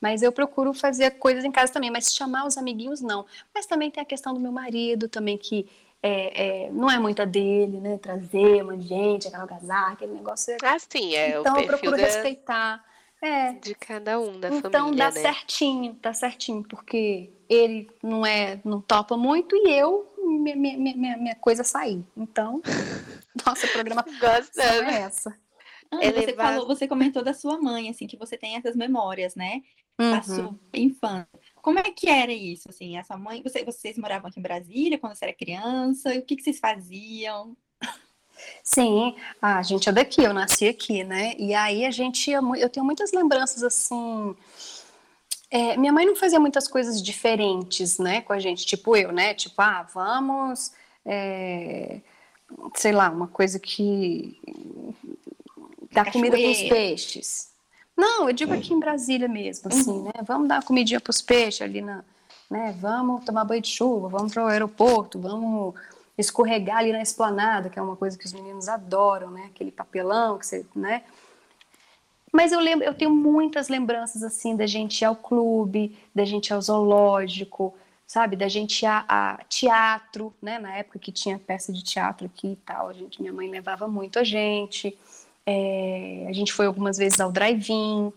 Mas 0.00 0.22
eu 0.22 0.30
procuro 0.30 0.72
fazer 0.72 1.18
coisas 1.18 1.44
em 1.44 1.50
casa 1.50 1.72
também, 1.72 1.90
mas 1.90 2.14
chamar 2.14 2.46
os 2.46 2.56
amiguinhos 2.56 3.00
não. 3.00 3.26
Mas 3.52 3.66
também 3.66 3.90
tem 3.90 4.00
a 4.00 4.06
questão 4.06 4.32
do 4.32 4.38
meu 4.38 4.52
marido 4.52 5.08
também, 5.08 5.36
que 5.36 5.66
é, 6.06 6.66
é, 6.66 6.70
não 6.70 6.90
é 6.90 6.98
muito 6.98 7.22
a 7.22 7.24
dele, 7.24 7.80
né? 7.80 7.96
Trazer 7.96 8.62
uma 8.62 8.78
gente, 8.78 9.26
aquela 9.26 9.44
algazarra, 9.44 9.94
aquele 9.94 10.12
negócio. 10.12 10.54
Ah, 10.62 10.76
sim, 10.78 11.14
é. 11.14 11.40
Então 11.40 11.58
eu 11.58 11.66
procuro 11.66 11.96
da... 11.96 12.02
respeitar. 12.02 12.84
É. 13.22 13.54
De 13.54 13.74
cada 13.74 14.20
um 14.20 14.38
da 14.38 14.48
então, 14.48 14.60
família. 14.60 14.68
Então 14.68 14.94
dá 14.94 15.06
né? 15.06 15.20
certinho, 15.22 15.98
dá 16.02 16.12
certinho, 16.12 16.62
porque 16.68 17.30
ele 17.48 17.90
não 18.02 18.26
é, 18.26 18.60
não 18.62 18.82
topa 18.82 19.16
muito 19.16 19.56
e 19.56 19.72
eu 19.72 20.12
minha, 20.18 20.54
minha, 20.54 20.76
minha, 20.76 21.16
minha 21.16 21.34
coisa 21.36 21.64
sair. 21.64 22.04
Então, 22.14 22.60
nossa 23.46 23.66
programa 23.68 24.04
é 24.58 24.94
essa. 25.00 25.34
Ah, 25.90 25.98
você 26.12 26.34
falou, 26.34 26.66
você 26.66 26.86
comentou 26.86 27.24
da 27.24 27.32
sua 27.32 27.58
mãe, 27.58 27.88
assim, 27.88 28.06
que 28.06 28.18
você 28.18 28.36
tem 28.36 28.56
essas 28.56 28.76
memórias, 28.76 29.34
né? 29.34 29.62
Uhum. 29.98 30.10
Da 30.10 30.22
sua 30.22 30.58
infância. 30.74 31.28
Como 31.64 31.78
é 31.78 31.84
que 31.84 32.10
era 32.10 32.30
isso, 32.30 32.68
assim? 32.68 32.98
Essa 32.98 33.16
mãe, 33.16 33.42
você, 33.42 33.64
vocês 33.64 33.96
moravam 33.96 34.28
aqui 34.28 34.38
em 34.38 34.42
Brasília 34.42 34.98
quando 34.98 35.14
você 35.14 35.24
era 35.24 35.32
criança? 35.32 36.10
O 36.10 36.20
que, 36.20 36.36
que 36.36 36.42
vocês 36.42 36.58
faziam? 36.58 37.56
Sim, 38.62 39.16
a 39.40 39.62
gente 39.62 39.88
é 39.88 39.92
daqui, 39.92 40.22
eu 40.22 40.34
nasci 40.34 40.68
aqui, 40.68 41.02
né? 41.02 41.32
E 41.38 41.54
aí 41.54 41.86
a 41.86 41.90
gente 41.90 42.30
ia, 42.30 42.40
eu 42.58 42.68
tenho 42.68 42.84
muitas 42.84 43.12
lembranças 43.12 43.62
assim. 43.62 44.36
É, 45.50 45.74
minha 45.78 45.90
mãe 45.90 46.04
não 46.04 46.14
fazia 46.14 46.38
muitas 46.38 46.68
coisas 46.68 47.02
diferentes, 47.02 47.96
né, 47.96 48.20
com 48.20 48.34
a 48.34 48.38
gente, 48.38 48.66
tipo 48.66 48.94
eu, 48.94 49.10
né? 49.10 49.32
Tipo, 49.32 49.62
ah, 49.62 49.88
vamos, 49.94 50.70
é, 51.02 52.02
sei 52.74 52.92
lá, 52.92 53.08
uma 53.08 53.28
coisa 53.28 53.58
que 53.58 54.38
dá 55.90 56.04
comida 56.12 56.36
para 56.36 56.50
os 56.50 56.62
peixes. 56.64 57.53
Não, 57.96 58.28
eu 58.28 58.34
digo 58.34 58.52
aqui 58.52 58.74
em 58.74 58.80
Brasília 58.80 59.28
mesmo, 59.28 59.68
assim, 59.68 59.90
uhum. 59.90 60.04
né? 60.04 60.12
Vamos 60.26 60.48
dar 60.48 60.64
comidinha 60.64 61.00
para 61.00 61.10
os 61.10 61.22
peixes 61.22 61.62
ali 61.62 61.80
na, 61.80 62.04
né? 62.50 62.76
Vamos 62.80 63.24
tomar 63.24 63.44
banho 63.44 63.62
de 63.62 63.68
chuva, 63.68 64.08
vamos 64.08 64.32
para 64.32 64.44
o 64.44 64.48
aeroporto, 64.48 65.18
vamos 65.18 65.74
escorregar 66.16 66.78
ali 66.78 66.92
na 66.92 67.02
esplanada, 67.02 67.68
que 67.68 67.78
é 67.78 67.82
uma 67.82 67.96
coisa 67.96 68.18
que 68.18 68.24
os 68.24 68.32
meninos 68.32 68.68
adoram, 68.68 69.30
né? 69.30 69.46
Aquele 69.46 69.70
papelão 69.70 70.38
que 70.38 70.46
você, 70.46 70.66
né? 70.74 71.02
Mas 72.32 72.50
eu 72.50 72.58
lembro, 72.58 72.84
eu 72.84 72.94
tenho 72.94 73.12
muitas 73.12 73.68
lembranças 73.68 74.22
assim 74.22 74.56
da 74.56 74.66
gente 74.66 75.02
ir 75.02 75.04
ao 75.04 75.14
clube, 75.14 75.96
da 76.12 76.24
gente 76.24 76.48
ir 76.48 76.52
ao 76.52 76.60
zoológico, 76.60 77.72
sabe, 78.06 78.34
da 78.34 78.48
gente 78.48 78.82
ir 78.82 78.86
a, 78.86 79.04
a 79.08 79.36
teatro, 79.44 80.34
né? 80.42 80.58
Na 80.58 80.76
época 80.76 80.98
que 80.98 81.12
tinha 81.12 81.38
peça 81.38 81.72
de 81.72 81.82
teatro 81.82 82.26
aqui 82.26 82.48
e 82.48 82.56
tal, 82.56 82.88
a 82.88 82.92
gente, 82.92 83.20
minha 83.20 83.32
mãe 83.32 83.48
levava 83.48 83.86
muito 83.86 84.18
a 84.18 84.24
gente. 84.24 84.98
É, 85.46 86.26
a 86.28 86.32
gente 86.32 86.52
foi 86.52 86.66
algumas 86.66 86.96
vezes 86.96 87.20
ao 87.20 87.30
drive-in. 87.30 88.12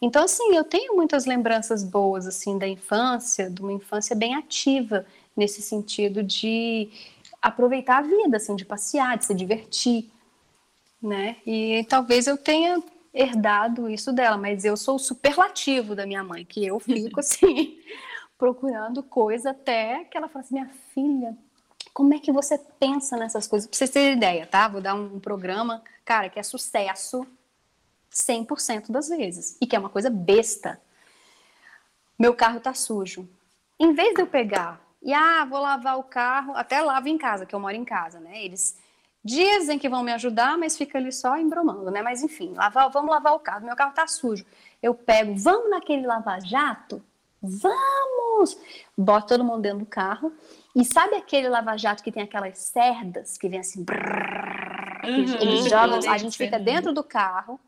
Então, 0.00 0.24
assim, 0.24 0.54
eu 0.54 0.64
tenho 0.64 0.96
muitas 0.96 1.26
lembranças 1.26 1.84
boas, 1.84 2.26
assim, 2.26 2.58
da 2.58 2.66
infância, 2.66 3.50
de 3.50 3.60
uma 3.60 3.72
infância 3.72 4.16
bem 4.16 4.34
ativa, 4.34 5.04
nesse 5.36 5.60
sentido 5.60 6.22
de 6.22 6.88
aproveitar 7.40 7.98
a 7.98 8.02
vida, 8.02 8.36
assim, 8.36 8.56
de 8.56 8.64
passear, 8.64 9.18
de 9.18 9.26
se 9.26 9.34
divertir, 9.34 10.10
né? 11.02 11.36
E 11.46 11.84
talvez 11.88 12.26
eu 12.26 12.36
tenha 12.36 12.82
herdado 13.12 13.88
isso 13.88 14.12
dela, 14.12 14.36
mas 14.36 14.64
eu 14.64 14.76
sou 14.76 14.96
o 14.96 14.98
superlativo 14.98 15.94
da 15.94 16.06
minha 16.06 16.22
mãe, 16.22 16.44
que 16.44 16.64
eu 16.64 16.78
fico 16.78 17.20
assim 17.20 17.78
procurando 18.38 19.02
coisa 19.02 19.50
até 19.50 20.04
que 20.04 20.16
ela 20.16 20.28
fala 20.28 20.44
assim, 20.44 20.54
minha 20.54 20.70
filha, 20.94 21.36
como 21.92 22.14
é 22.14 22.18
que 22.18 22.32
você 22.32 22.58
pensa 22.78 23.16
nessas 23.16 23.46
coisas? 23.46 23.68
Pra 23.68 23.76
vocês 23.76 23.90
terem 23.90 24.16
ideia, 24.16 24.46
tá? 24.46 24.68
Vou 24.68 24.80
dar 24.80 24.94
um, 24.94 25.18
programa, 25.18 25.82
cara, 26.04 26.28
que 26.28 26.38
é 26.38 26.42
sucesso 26.42 27.26
100% 28.12 28.90
das 28.90 29.08
vezes 29.08 29.56
e 29.60 29.66
que 29.66 29.76
é 29.76 29.78
uma 29.78 29.88
coisa 29.90 30.10
besta. 30.10 30.80
Meu 32.18 32.34
carro 32.34 32.60
tá 32.60 32.74
sujo. 32.74 33.28
Em 33.78 33.92
vez 33.92 34.14
de 34.14 34.22
eu 34.22 34.26
pegar 34.26 34.80
e 35.02 35.12
ah, 35.12 35.44
vou 35.44 35.60
lavar 35.60 35.98
o 35.98 36.02
carro, 36.02 36.54
até 36.54 36.80
lavo 36.80 37.08
em 37.08 37.16
casa, 37.16 37.46
que 37.46 37.54
eu 37.54 37.60
moro 37.60 37.74
em 37.74 37.84
casa, 37.84 38.20
né? 38.20 38.44
Eles 38.44 38.76
dizem 39.24 39.78
que 39.78 39.88
vão 39.88 40.02
me 40.02 40.12
ajudar, 40.12 40.58
mas 40.58 40.76
fica 40.76 40.98
ali 40.98 41.12
só 41.12 41.36
embromando, 41.38 41.90
né? 41.90 42.02
Mas 42.02 42.22
enfim, 42.22 42.52
lavar, 42.54 42.90
vamos 42.90 43.10
lavar 43.10 43.34
o 43.34 43.40
carro, 43.40 43.64
meu 43.64 43.76
carro 43.76 43.94
tá 43.94 44.06
sujo. 44.06 44.44
Eu 44.82 44.94
pego, 44.94 45.34
vamos 45.36 45.70
naquele 45.70 46.06
lava-jato? 46.06 47.02
Vamos! 47.42 48.58
Boto 48.96 49.28
todo 49.28 49.44
mundo 49.44 49.62
dentro 49.62 49.80
do 49.80 49.86
carro. 49.86 50.32
E 50.74 50.84
sabe 50.84 51.16
aquele 51.16 51.48
lava-jato 51.48 52.02
que 52.02 52.12
tem 52.12 52.22
aquelas 52.22 52.58
cerdas 52.58 53.36
que 53.36 53.48
vem 53.48 53.60
assim, 53.60 53.82
brrr, 53.82 55.00
uhum, 55.04 55.36
eles 55.40 55.64
jogam, 55.68 55.98
a 56.08 56.18
gente 56.18 56.36
fica 56.36 56.58
dentro 56.58 56.92
do 56.92 57.02
carro. 57.02 57.58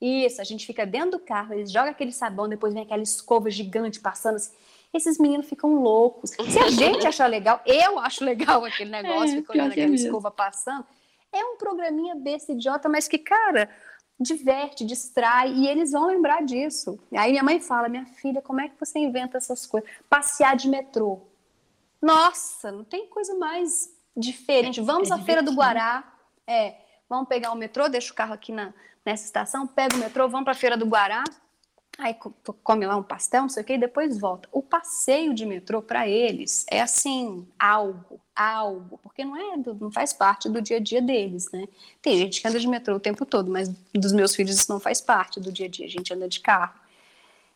Isso, 0.00 0.40
a 0.40 0.44
gente 0.44 0.66
fica 0.66 0.86
dentro 0.86 1.12
do 1.12 1.18
carro, 1.18 1.54
eles 1.54 1.70
jogam 1.70 1.90
aquele 1.90 2.12
sabão, 2.12 2.48
depois 2.48 2.72
vem 2.72 2.82
aquela 2.82 3.02
escova 3.02 3.50
gigante 3.50 4.00
passando 4.00 4.36
assim 4.36 4.52
esses 4.92 5.18
meninos 5.18 5.48
ficam 5.48 5.82
loucos. 5.82 6.30
Se 6.30 6.58
a 6.58 6.68
gente 6.68 7.06
achar 7.06 7.26
legal, 7.26 7.60
eu 7.64 7.98
acho 7.98 8.24
legal 8.24 8.64
aquele 8.64 8.90
negócio, 8.90 9.34
é, 9.34 9.36
fica 9.36 9.52
olhando 9.52 9.72
aquela 9.72 9.94
escova 9.94 10.30
passando. 10.30 10.84
É 11.32 11.44
um 11.44 11.56
programinha 11.56 12.16
besta 12.16 12.52
idiota, 12.52 12.88
mas 12.88 13.06
que, 13.06 13.18
cara, 13.18 13.70
diverte, 14.20 14.84
distrai, 14.84 15.52
e 15.52 15.66
eles 15.66 15.92
vão 15.92 16.06
lembrar 16.06 16.44
disso. 16.44 16.98
Aí 17.16 17.30
minha 17.30 17.42
mãe 17.42 17.58
fala, 17.58 17.88
minha 17.88 18.04
filha, 18.04 18.42
como 18.42 18.60
é 18.60 18.68
que 18.68 18.78
você 18.78 18.98
inventa 18.98 19.38
essas 19.38 19.66
coisas? 19.66 19.88
Passear 20.08 20.54
de 20.56 20.68
metrô. 20.68 21.22
Nossa, 22.02 22.70
não 22.70 22.84
tem 22.84 23.06
coisa 23.06 23.34
mais 23.36 23.90
diferente. 24.16 24.80
Vamos 24.80 25.10
é 25.10 25.14
à 25.14 25.18
Feira 25.18 25.42
do 25.42 25.52
Guará. 25.52 26.04
É, 26.46 26.76
vamos 27.08 27.28
pegar 27.28 27.52
o 27.52 27.56
metrô, 27.56 27.88
deixa 27.88 28.12
o 28.12 28.16
carro 28.16 28.34
aqui 28.34 28.52
na, 28.52 28.74
nessa 29.04 29.24
estação, 29.24 29.66
pega 29.66 29.96
o 29.96 29.98
metrô, 29.98 30.28
vamos 30.28 30.44
para 30.44 30.52
a 30.52 30.56
Feira 30.56 30.76
do 30.76 30.86
Guará 30.86 31.24
aí 32.00 32.14
come 32.62 32.86
lá 32.86 32.96
um 32.96 33.02
pastel, 33.02 33.42
não 33.42 33.48
sei 33.48 33.62
o 33.62 33.66
que, 33.66 33.74
e 33.74 33.78
depois 33.78 34.18
volta. 34.18 34.48
O 34.52 34.62
passeio 34.62 35.34
de 35.34 35.44
metrô 35.44 35.82
para 35.82 36.08
eles 36.08 36.64
é 36.70 36.80
assim, 36.80 37.46
algo, 37.58 38.20
algo, 38.34 38.98
porque 39.02 39.24
não 39.24 39.36
é, 39.36 39.56
não 39.78 39.90
faz 39.90 40.12
parte 40.12 40.48
do 40.48 40.60
dia 40.60 40.78
a 40.78 40.80
dia 40.80 41.02
deles, 41.02 41.50
né? 41.52 41.66
Tem 42.00 42.16
gente 42.18 42.40
que 42.40 42.48
anda 42.48 42.58
de 42.58 42.66
metrô 42.66 42.96
o 42.96 43.00
tempo 43.00 43.24
todo, 43.26 43.50
mas 43.50 43.68
dos 43.94 44.12
meus 44.12 44.34
filhos 44.34 44.56
isso 44.56 44.72
não 44.72 44.80
faz 44.80 45.00
parte 45.00 45.38
do 45.38 45.52
dia 45.52 45.66
a 45.66 45.68
dia, 45.68 45.86
a 45.86 45.90
gente 45.90 46.12
anda 46.12 46.28
de 46.28 46.40
carro. 46.40 46.78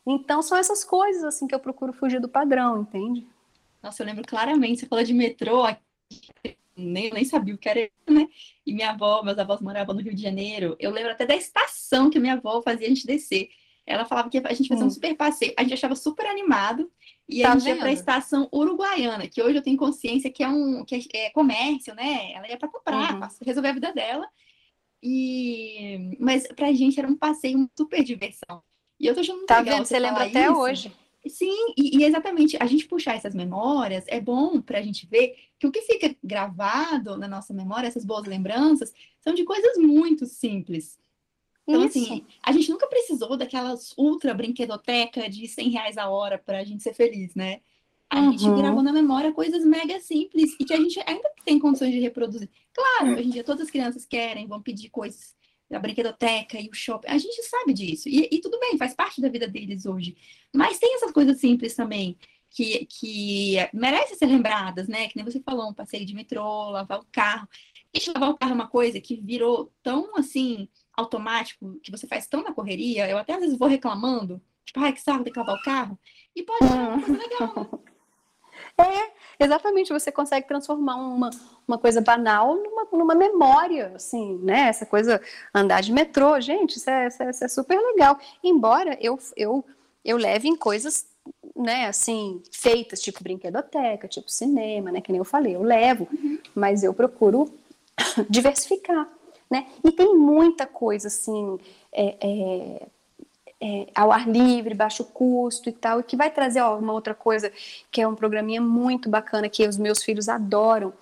Então 0.06 0.42
são 0.42 0.58
essas 0.58 0.84
coisas 0.84 1.24
assim 1.24 1.46
que 1.46 1.54
eu 1.54 1.60
procuro 1.60 1.92
fugir 1.92 2.20
do 2.20 2.28
padrão, 2.28 2.82
entende? 2.82 3.26
Nossa, 3.82 4.02
eu 4.02 4.06
lembro 4.06 4.24
claramente, 4.26 4.80
você 4.80 4.86
falou 4.86 5.04
de 5.04 5.14
metrô, 5.14 5.66
nem, 6.76 7.10
nem 7.10 7.24
sabia 7.24 7.54
o 7.54 7.58
que 7.58 7.68
era, 7.68 7.90
né? 8.08 8.28
E 8.66 8.72
minha 8.72 8.90
avó, 8.90 9.22
meus 9.22 9.38
avós 9.38 9.60
moravam 9.60 9.94
no 9.94 10.00
Rio 10.00 10.14
de 10.14 10.22
Janeiro. 10.22 10.76
Eu 10.78 10.90
lembro 10.90 11.12
até 11.12 11.24
da 11.24 11.36
estação 11.36 12.10
que 12.10 12.18
minha 12.18 12.34
avó 12.34 12.60
fazia 12.62 12.86
a 12.86 12.88
gente 12.90 13.06
descer. 13.06 13.48
Ela 13.86 14.04
falava 14.04 14.30
que 14.30 14.38
a 14.38 14.52
gente 14.54 14.68
fazia 14.68 14.84
um 14.84 14.88
hum. 14.88 14.90
super 14.90 15.14
passeio. 15.14 15.52
A 15.58 15.62
gente 15.62 15.74
achava 15.74 15.94
super 15.94 16.26
animado. 16.26 16.90
E 17.28 17.42
tá 17.42 17.50
a 17.50 17.52
gente 17.52 17.64
vendo? 17.64 17.74
ia 17.74 17.80
para 17.80 17.88
a 17.88 17.92
estação 17.92 18.48
uruguaiana, 18.52 19.28
que 19.28 19.42
hoje 19.42 19.58
eu 19.58 19.62
tenho 19.62 19.76
consciência 19.76 20.30
que 20.30 20.42
é 20.42 20.48
um 20.48 20.84
que 20.84 20.94
é, 20.94 21.26
é 21.26 21.30
comércio, 21.30 21.94
né? 21.94 22.32
Ela 22.32 22.48
ia 22.48 22.58
para 22.58 22.68
comprar, 22.68 23.14
uhum. 23.14 23.28
resolver 23.44 23.68
a 23.68 23.72
vida 23.72 23.92
dela. 23.92 24.26
E 25.02 26.16
mas 26.18 26.46
pra 26.48 26.72
gente 26.72 26.98
era 26.98 27.08
um 27.08 27.16
passeio, 27.16 27.58
uma 27.58 27.70
super 27.76 28.02
diversão. 28.02 28.62
E 28.98 29.06
eu 29.06 29.14
tô 29.14 29.20
achando 29.20 29.36
muito 29.36 29.48
tá 29.48 29.58
legal. 29.58 29.76
Vendo? 29.76 29.86
Você, 29.86 29.94
você 29.94 30.00
lembra 30.00 30.24
até 30.24 30.44
isso. 30.44 30.54
hoje. 30.54 30.92
Sim, 31.26 31.72
e, 31.76 31.98
e, 31.98 32.04
exatamente, 32.04 32.56
a 32.60 32.66
gente 32.66 32.86
puxar 32.86 33.16
essas 33.16 33.34
memórias 33.34 34.04
é 34.08 34.20
bom 34.20 34.60
para 34.60 34.78
a 34.78 34.82
gente 34.82 35.06
ver 35.06 35.34
que 35.58 35.66
o 35.66 35.72
que 35.72 35.80
fica 35.80 36.14
gravado 36.22 37.16
na 37.16 37.26
nossa 37.26 37.54
memória, 37.54 37.88
essas 37.88 38.04
boas 38.04 38.26
lembranças, 38.26 38.92
são 39.20 39.32
de 39.32 39.42
coisas 39.42 39.78
muito 39.78 40.26
simples. 40.26 40.98
Então, 41.66 41.82
assim, 41.82 42.02
Isso. 42.02 42.12
assim, 42.12 42.26
a 42.42 42.52
gente 42.52 42.70
nunca 42.70 42.86
precisou 42.86 43.36
daquelas 43.36 43.94
ultra 43.96 44.34
brinquedoteca 44.34 45.28
de 45.28 45.48
100 45.48 45.70
reais 45.70 45.96
a 45.96 46.08
hora 46.08 46.38
para 46.38 46.58
a 46.58 46.64
gente 46.64 46.82
ser 46.82 46.94
feliz, 46.94 47.34
né? 47.34 47.60
A 48.10 48.20
uhum. 48.20 48.32
gente 48.36 48.56
gravou 48.56 48.82
na 48.82 48.92
memória 48.92 49.32
coisas 49.32 49.64
mega 49.64 49.98
simples 49.98 50.54
e 50.60 50.64
que 50.64 50.74
a 50.74 50.76
gente 50.76 51.00
ainda 51.06 51.28
tem 51.44 51.58
condições 51.58 51.92
de 51.92 52.00
reproduzir. 52.00 52.50
Claro, 52.72 53.14
hoje 53.14 53.28
em 53.28 53.30
dia 53.30 53.42
todas 53.42 53.62
as 53.62 53.70
crianças 53.70 54.04
querem, 54.04 54.46
vão 54.46 54.60
pedir 54.60 54.90
coisas 54.90 55.34
da 55.70 55.78
brinquedoteca 55.78 56.60
e 56.60 56.68
o 56.68 56.74
shopping. 56.74 57.08
A 57.08 57.18
gente 57.18 57.42
sabe 57.44 57.72
disso. 57.72 58.08
E, 58.08 58.28
e 58.30 58.40
tudo 58.40 58.60
bem, 58.60 58.76
faz 58.76 58.94
parte 58.94 59.20
da 59.20 59.28
vida 59.28 59.48
deles 59.48 59.86
hoje. 59.86 60.16
Mas 60.54 60.78
tem 60.78 60.94
essas 60.94 61.10
coisas 61.12 61.40
simples 61.40 61.74
também 61.74 62.16
que, 62.50 62.86
que 62.86 63.56
merecem 63.72 64.16
ser 64.16 64.26
lembradas, 64.26 64.86
né? 64.86 65.08
Que 65.08 65.16
nem 65.16 65.24
você 65.24 65.40
falou, 65.40 65.68
um 65.68 65.74
passeio 65.74 66.06
de 66.06 66.14
metrô, 66.14 66.70
lavar 66.70 67.00
o 67.00 67.06
carro. 67.10 67.48
Gente, 67.92 68.12
lavar 68.12 68.30
o 68.30 68.36
carro 68.36 68.52
é 68.52 68.54
uma 68.54 68.68
coisa 68.68 69.00
que 69.00 69.16
virou 69.16 69.72
tão 69.82 70.16
assim 70.16 70.68
automático 70.96 71.78
que 71.82 71.90
você 71.90 72.06
faz 72.06 72.26
tão 72.26 72.42
na 72.42 72.52
correria, 72.52 73.08
eu 73.08 73.18
até 73.18 73.34
às 73.34 73.40
vezes 73.40 73.58
vou 73.58 73.68
reclamando, 73.68 74.40
tipo, 74.64 74.80
ai, 74.80 74.92
que 74.92 75.00
saco, 75.00 75.24
que 75.24 75.38
lavar 75.38 75.56
o 75.56 75.62
carro. 75.62 75.98
E 76.34 76.42
pode 76.42 76.66
ser 76.66 76.74
uma 76.74 77.02
coisa 77.02 77.18
legal. 77.18 77.84
É, 78.76 79.44
exatamente, 79.44 79.92
você 79.92 80.10
consegue 80.10 80.48
transformar 80.48 80.96
uma, 80.96 81.30
uma 81.66 81.78
coisa 81.78 82.00
banal 82.00 82.56
numa, 82.56 82.86
numa 82.92 83.14
memória, 83.14 83.92
assim, 83.94 84.38
né? 84.38 84.68
Essa 84.68 84.84
coisa, 84.84 85.20
andar 85.52 85.80
de 85.80 85.92
metrô, 85.92 86.40
gente, 86.40 86.76
isso 86.76 86.90
é, 86.90 87.06
isso 87.06 87.22
é, 87.22 87.30
isso 87.30 87.44
é 87.44 87.48
super 87.48 87.78
legal. 87.78 88.18
Embora 88.42 88.98
eu, 89.00 89.18
eu, 89.36 89.64
eu 90.04 90.16
leve 90.16 90.48
em 90.48 90.56
coisas 90.56 91.06
né, 91.54 91.86
assim, 91.86 92.42
feitas, 92.50 93.00
tipo 93.00 93.22
brinquedoteca, 93.22 94.08
tipo 94.08 94.30
cinema, 94.30 94.90
né, 94.90 95.00
que 95.00 95.12
nem 95.12 95.20
eu 95.20 95.24
falei, 95.24 95.54
eu 95.54 95.62
levo, 95.62 96.08
uhum. 96.12 96.38
mas 96.54 96.82
eu 96.82 96.92
procuro 96.92 97.52
diversificar, 98.28 99.08
né, 99.54 99.66
e 99.84 99.92
tem 99.92 100.16
muita 100.16 100.66
coisa, 100.66 101.06
assim, 101.06 101.60
é, 101.92 102.16
é, 102.20 102.86
é, 103.60 103.86
ao 103.94 104.10
ar 104.10 104.28
livre, 104.28 104.74
baixo 104.74 105.04
custo 105.04 105.68
e 105.68 105.72
tal, 105.72 106.00
e 106.00 106.02
que 106.02 106.16
vai 106.16 106.28
trazer, 106.28 106.60
ó, 106.60 106.76
uma 106.76 106.92
outra 106.92 107.14
coisa, 107.14 107.52
que 107.88 108.00
é 108.00 108.08
um 108.08 108.16
programinha 108.16 108.60
muito 108.60 109.08
bacana, 109.08 109.48
que 109.48 109.64
os 109.68 109.78
meus 109.78 110.02
filhos 110.02 110.28
adoram, 110.28 110.92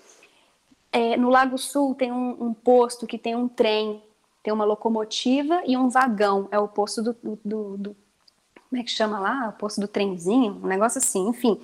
é, 0.92 1.16
no 1.16 1.30
Lago 1.30 1.56
Sul 1.56 1.94
tem 1.94 2.12
um, 2.12 2.36
um 2.38 2.52
posto 2.52 3.06
que 3.06 3.16
tem 3.16 3.34
um 3.34 3.48
trem, 3.48 4.02
tem 4.42 4.52
uma 4.52 4.66
locomotiva 4.66 5.62
e 5.66 5.74
um 5.74 5.88
vagão, 5.88 6.46
é 6.50 6.58
o 6.58 6.68
posto 6.68 7.02
do, 7.02 7.16
do, 7.42 7.76
do 7.78 7.96
como 8.68 8.80
é 8.80 8.84
que 8.84 8.90
chama 8.90 9.18
lá? 9.18 9.48
O 9.48 9.52
posto 9.52 9.80
do 9.80 9.88
trenzinho, 9.88 10.60
um 10.62 10.66
negócio 10.66 10.98
assim, 10.98 11.28
enfim. 11.28 11.60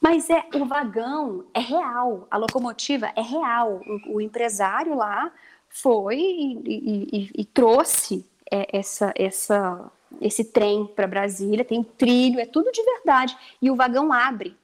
Mas 0.00 0.28
é 0.28 0.44
o 0.54 0.64
vagão 0.64 1.44
é 1.54 1.60
real, 1.60 2.26
a 2.28 2.36
locomotiva 2.36 3.12
é 3.14 3.22
real. 3.22 3.80
O, 3.86 4.16
o 4.16 4.20
empresário 4.20 4.96
lá 4.96 5.32
foi 5.72 6.18
e, 6.18 7.08
e, 7.12 7.30
e, 7.34 7.44
trouxe 7.46 8.26
é, 8.50 8.78
essa, 8.78 9.12
essa, 9.16 9.90
esse 10.20 10.44
trem 10.44 10.86
para 10.86 11.06
Brasília, 11.06 11.64
tem 11.64 11.82
trilho, 11.82 12.38
é 12.38 12.46
tudo 12.46 12.70
de 12.70 12.82
verdade. 12.82 13.36
E 13.60 13.70
o 13.70 13.76
vagão 13.76 14.12
abre. 14.12 14.54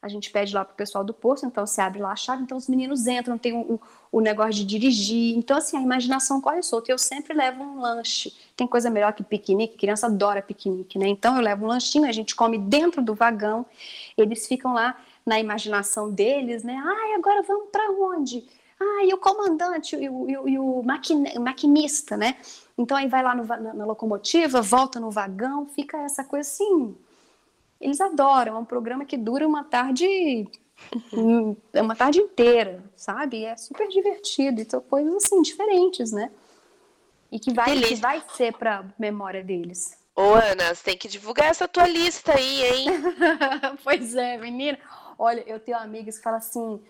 A 0.00 0.08
gente 0.08 0.30
pede 0.30 0.54
lá 0.54 0.64
pro 0.64 0.76
pessoal 0.76 1.02
do 1.02 1.12
posto, 1.12 1.46
então 1.46 1.66
se 1.66 1.80
abre 1.80 2.00
lá 2.00 2.12
a 2.12 2.16
chave, 2.16 2.42
então 2.42 2.56
os 2.56 2.68
meninos 2.68 3.06
entram, 3.06 3.36
tem 3.36 3.52
o, 3.52 3.80
o, 4.12 4.20
negócio 4.20 4.52
de 4.52 4.64
dirigir, 4.64 5.36
então 5.36 5.56
assim, 5.56 5.76
a 5.76 5.80
imaginação 5.80 6.40
corre 6.40 6.62
solta, 6.62 6.92
eu 6.92 6.98
sempre 6.98 7.34
levo 7.34 7.62
um 7.62 7.80
lanche, 7.80 8.32
tem 8.54 8.68
coisa 8.68 8.88
melhor 8.88 9.12
que 9.14 9.24
piquenique, 9.24 9.76
criança 9.76 10.06
adora 10.06 10.40
piquenique, 10.40 10.96
né, 10.96 11.08
então 11.08 11.34
eu 11.34 11.42
levo 11.42 11.64
um 11.64 11.68
lanchinho, 11.68 12.06
a 12.06 12.12
gente 12.12 12.36
come 12.36 12.56
dentro 12.56 13.02
do 13.02 13.14
vagão, 13.14 13.66
eles 14.16 14.46
ficam 14.46 14.74
lá 14.74 14.96
na 15.24 15.40
imaginação 15.40 16.12
deles, 16.12 16.62
né, 16.62 16.80
ai, 16.86 17.14
agora 17.14 17.42
vamos 17.42 17.70
para 17.72 17.90
onde? 17.90 18.44
Ah, 18.78 19.04
e 19.04 19.14
o 19.14 19.18
comandante 19.18 19.96
e 19.96 20.08
o, 20.08 20.28
e 20.28 20.36
o, 20.36 20.48
e 20.48 20.58
o 20.58 20.82
maquinista, 21.40 22.16
né? 22.16 22.36
Então 22.76 22.96
aí 22.96 23.08
vai 23.08 23.22
lá 23.22 23.34
no, 23.34 23.44
na, 23.44 23.74
na 23.74 23.86
locomotiva, 23.86 24.60
volta 24.60 25.00
no 25.00 25.10
vagão, 25.10 25.66
fica 25.66 25.96
essa 25.98 26.22
coisa 26.22 26.48
assim, 26.48 26.94
eles 27.80 28.00
adoram, 28.00 28.56
é 28.56 28.58
um 28.58 28.64
programa 28.64 29.04
que 29.04 29.16
dura 29.16 29.46
uma 29.46 29.64
tarde 29.64 30.46
é 31.72 31.80
uma 31.80 31.96
tarde 31.96 32.18
inteira, 32.18 32.82
sabe? 32.94 33.44
É 33.44 33.56
super 33.56 33.88
divertido, 33.88 34.60
então 34.60 34.80
coisas 34.80 35.24
assim 35.24 35.40
diferentes, 35.40 36.12
né? 36.12 36.30
E 37.32 37.38
que 37.40 37.52
vai, 37.52 37.78
que 37.80 37.94
vai 37.96 38.22
ser 38.34 38.52
para 38.52 38.84
memória 38.98 39.42
deles. 39.42 39.96
Ô, 40.14 40.34
Ana, 40.34 40.74
você 40.74 40.84
tem 40.84 40.96
que 40.96 41.08
divulgar 41.08 41.48
essa 41.48 41.66
tua 41.66 41.86
lista 41.86 42.32
aí, 42.32 42.64
hein? 42.64 42.86
pois 43.82 44.14
é, 44.14 44.38
menina. 44.38 44.78
Olha, 45.18 45.42
eu 45.46 45.58
tenho 45.58 45.76
amigas 45.76 46.16
que 46.16 46.22
falam 46.22 46.38
assim: 46.38 46.80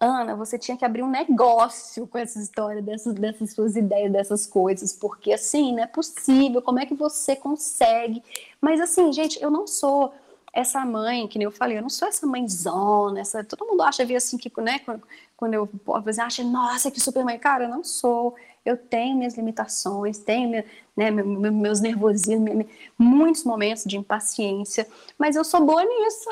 Ana, 0.00 0.36
você 0.36 0.56
tinha 0.56 0.76
que 0.76 0.84
abrir 0.84 1.02
um 1.02 1.10
negócio 1.10 2.06
com 2.06 2.18
essa 2.18 2.38
história 2.38 2.80
dessas, 2.80 3.14
dessas 3.14 3.50
suas 3.50 3.74
ideias, 3.74 4.12
dessas 4.12 4.46
coisas, 4.46 4.92
porque 4.92 5.32
assim, 5.32 5.72
não 5.72 5.82
é 5.82 5.86
possível, 5.88 6.62
como 6.62 6.78
é 6.78 6.86
que 6.86 6.94
você 6.94 7.34
consegue? 7.34 8.22
Mas 8.60 8.80
assim, 8.80 9.12
gente, 9.12 9.42
eu 9.42 9.50
não 9.50 9.66
sou 9.66 10.14
essa 10.52 10.84
mãe, 10.84 11.26
que 11.26 11.36
nem 11.36 11.46
eu 11.46 11.50
falei, 11.50 11.78
eu 11.78 11.82
não 11.82 11.90
sou 11.90 12.06
essa 12.06 12.24
mãezona, 12.28 13.20
essa, 13.20 13.42
todo 13.42 13.66
mundo 13.66 13.82
acha 13.82 14.04
ver 14.04 14.16
assim 14.16 14.38
que, 14.38 14.52
né, 14.60 14.78
quando, 14.78 15.02
quando 15.36 15.54
eu 15.54 15.68
você 16.04 16.20
acha, 16.20 16.44
nossa, 16.44 16.92
que 16.92 17.00
super 17.00 17.24
mãe, 17.24 17.36
cara, 17.36 17.64
eu 17.64 17.68
não 17.68 17.82
sou, 17.82 18.36
eu 18.64 18.76
tenho 18.76 19.16
minhas 19.16 19.34
limitações, 19.34 20.18
tenho 20.18 20.64
né, 20.96 21.10
meus 21.10 21.80
nervosismos, 21.80 22.66
muitos 22.96 23.42
momentos 23.42 23.82
de 23.84 23.96
impaciência, 23.96 24.86
mas 25.18 25.34
eu 25.34 25.42
sou 25.42 25.60
boa 25.64 25.84
nisso. 25.84 26.30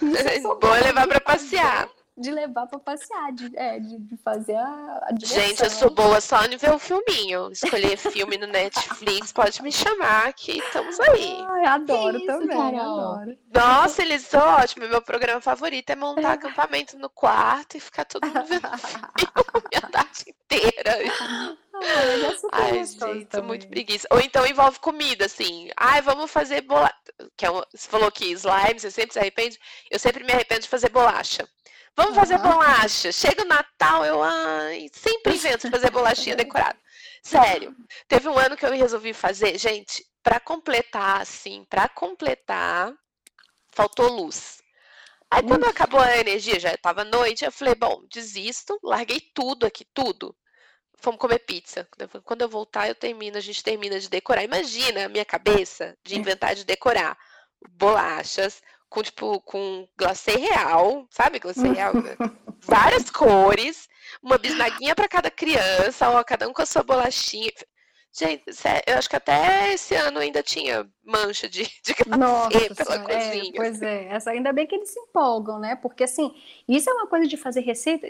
Isso 0.38 0.54
boa 0.56 0.78
levar 0.78 1.06
para 1.06 1.20
passear 1.20 1.88
de 2.16 2.30
levar 2.30 2.66
para 2.68 2.78
passear, 2.78 3.32
de, 3.32 3.50
é, 3.56 3.80
de, 3.80 3.98
de 3.98 4.16
fazer 4.18 4.54
a, 4.54 5.08
a 5.08 5.14
Gente, 5.18 5.62
eu 5.64 5.70
sou 5.70 5.90
boa 5.90 6.20
só 6.20 6.44
em 6.44 6.56
ver 6.56 6.72
o 6.72 6.78
filminho. 6.78 7.50
Escolher 7.50 7.96
filme 7.96 8.38
no 8.38 8.46
Netflix, 8.46 9.32
pode 9.32 9.60
me 9.62 9.72
chamar 9.72 10.32
que 10.32 10.58
estamos 10.58 10.98
aí. 11.00 11.44
Ai, 11.48 11.66
adoro 11.66 12.16
isso, 12.16 12.26
também, 12.26 12.78
adoro. 12.78 13.36
Nossa, 13.52 14.02
eles 14.02 14.22
são 14.22 14.40
ótimos. 14.40 14.88
Meu 14.88 15.02
programa 15.02 15.40
favorito 15.40 15.90
é 15.90 15.96
montar 15.96 16.34
acampamento 16.34 16.96
no 16.98 17.10
quarto 17.10 17.76
e 17.76 17.80
ficar 17.80 18.04
todo 18.04 18.24
mundo 18.26 18.44
vendo 18.44 18.68
filme 19.18 19.76
a 19.76 19.88
tarde 19.88 20.24
inteira. 20.28 20.98
Ai, 22.52 22.70
Ai 22.70 22.84
gente, 22.84 23.24
tô 23.24 23.42
muito 23.42 23.66
preguiça. 23.66 24.06
Ou 24.12 24.20
então 24.20 24.46
envolve 24.46 24.78
comida, 24.78 25.24
assim. 25.24 25.68
Ai, 25.76 26.00
vamos 26.00 26.30
fazer 26.30 26.60
bolacha. 26.60 26.94
Que 27.36 27.46
é 27.46 27.50
um... 27.50 27.60
Você 27.72 27.88
falou 27.88 28.10
que 28.12 28.26
slime, 28.32 28.78
você 28.78 28.90
sempre 28.90 29.14
se 29.14 29.18
arrepende. 29.18 29.58
Eu 29.90 29.98
sempre 29.98 30.22
me 30.22 30.32
arrependo 30.32 30.60
de 30.60 30.68
fazer 30.68 30.90
bolacha. 30.90 31.48
Vamos 31.96 32.16
fazer 32.16 32.38
bolacha. 32.38 33.12
Chega 33.12 33.42
o 33.42 33.46
Natal, 33.46 34.04
eu 34.04 34.22
ai, 34.22 34.88
sempre 34.92 35.34
invento 35.34 35.70
fazer 35.70 35.90
bolachinha 35.90 36.36
decorada. 36.36 36.78
Sério. 37.22 37.74
Teve 38.08 38.28
um 38.28 38.38
ano 38.38 38.56
que 38.56 38.66
eu 38.66 38.72
resolvi 38.72 39.12
fazer, 39.12 39.58
gente, 39.58 40.04
para 40.22 40.40
completar, 40.40 41.20
assim, 41.20 41.64
para 41.70 41.88
completar, 41.88 42.92
faltou 43.68 44.08
luz. 44.08 44.62
Aí 45.30 45.42
quando 45.42 45.64
acabou 45.64 46.00
a 46.00 46.18
energia, 46.18 46.60
já 46.60 46.72
estava 46.72 47.04
noite, 47.04 47.44
eu 47.44 47.52
falei, 47.52 47.74
bom, 47.74 48.04
desisto, 48.12 48.78
larguei 48.82 49.20
tudo 49.34 49.66
aqui, 49.66 49.84
tudo. 49.92 50.36
Fomos 50.98 51.18
comer 51.18 51.40
pizza. 51.40 51.88
Quando 52.24 52.42
eu 52.42 52.48
voltar, 52.48 52.88
eu 52.88 52.94
termino, 52.94 53.36
a 53.36 53.40
gente 53.40 53.62
termina 53.62 53.98
de 53.98 54.08
decorar. 54.08 54.44
Imagina 54.44 55.04
a 55.04 55.08
minha 55.08 55.24
cabeça 55.24 55.96
de 56.04 56.16
inventar 56.16 56.54
de 56.54 56.64
decorar 56.64 57.18
bolachas, 57.70 58.62
com 58.94 59.02
tipo 59.02 59.40
com 59.40 59.88
glacê 59.98 60.36
real, 60.36 61.04
sabe 61.10 61.40
glacê 61.40 61.66
real? 61.66 61.92
Várias 62.62 63.10
cores, 63.10 63.88
uma 64.22 64.38
bisnaguinha 64.38 64.94
para 64.94 65.08
cada 65.08 65.30
criança, 65.30 66.08
ó, 66.08 66.22
cada 66.22 66.48
um 66.48 66.52
com 66.52 66.62
a 66.62 66.66
sua 66.66 66.84
bolachinha. 66.84 67.50
Gente, 68.16 68.44
eu 68.86 68.96
acho 68.96 69.10
que 69.10 69.16
até 69.16 69.74
esse 69.74 69.96
ano 69.96 70.20
ainda 70.20 70.40
tinha 70.40 70.88
mancha 71.04 71.48
de, 71.48 71.64
de 71.64 71.94
glacê 72.04 72.16
Nossa, 72.16 72.50
pela 72.76 72.92
senhora, 72.92 73.12
é, 73.12 73.26
cozinha. 73.26 73.52
É, 73.52 73.56
pois 73.56 73.82
é, 73.82 74.04
essa, 74.06 74.30
ainda 74.30 74.52
bem 74.52 74.68
que 74.68 74.76
eles 74.76 74.90
se 74.90 75.00
empolgam, 75.00 75.58
né? 75.58 75.74
Porque 75.74 76.04
assim, 76.04 76.32
isso 76.68 76.88
é 76.88 76.92
uma 76.92 77.08
coisa 77.08 77.26
de 77.26 77.36
fazer 77.36 77.62
receita, 77.62 78.06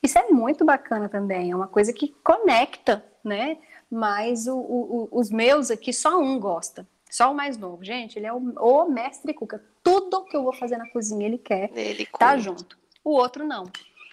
isso 0.00 0.18
é 0.18 0.28
muito 0.28 0.64
bacana 0.64 1.08
também, 1.08 1.50
é 1.50 1.56
uma 1.56 1.66
coisa 1.66 1.92
que 1.92 2.14
conecta, 2.22 3.04
né? 3.24 3.58
Mas 3.90 4.46
o, 4.46 4.56
o, 4.56 5.08
os 5.10 5.30
meus 5.30 5.72
aqui, 5.72 5.92
só 5.92 6.20
um 6.20 6.38
gosta. 6.38 6.86
Só 7.10 7.32
o 7.32 7.34
mais 7.34 7.56
novo. 7.56 7.82
Gente, 7.84 8.18
ele 8.18 8.26
é 8.26 8.32
o, 8.32 8.36
o 8.36 8.88
mestre 8.88 9.32
cuca. 9.32 9.64
Tudo 10.10 10.24
que 10.24 10.36
eu 10.36 10.42
vou 10.42 10.52
fazer 10.52 10.76
na 10.76 10.88
cozinha, 10.90 11.26
ele 11.26 11.38
quer 11.38 11.70
ele 11.74 12.06
tá 12.06 12.36
junto. 12.36 12.78
O 13.04 13.10
outro 13.10 13.46
não. 13.46 13.64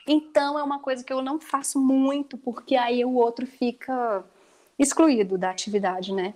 Então 0.08 0.60
é 0.60 0.64
uma 0.64 0.80
coisa 0.80 1.04
que 1.04 1.12
eu 1.12 1.22
não 1.22 1.40
faço 1.40 1.80
muito, 1.80 2.38
porque 2.38 2.76
aí 2.76 3.04
o 3.04 3.16
outro 3.16 3.48
fica 3.48 4.24
excluído 4.78 5.38
da 5.38 5.50
atividade, 5.50 6.14
né? 6.14 6.34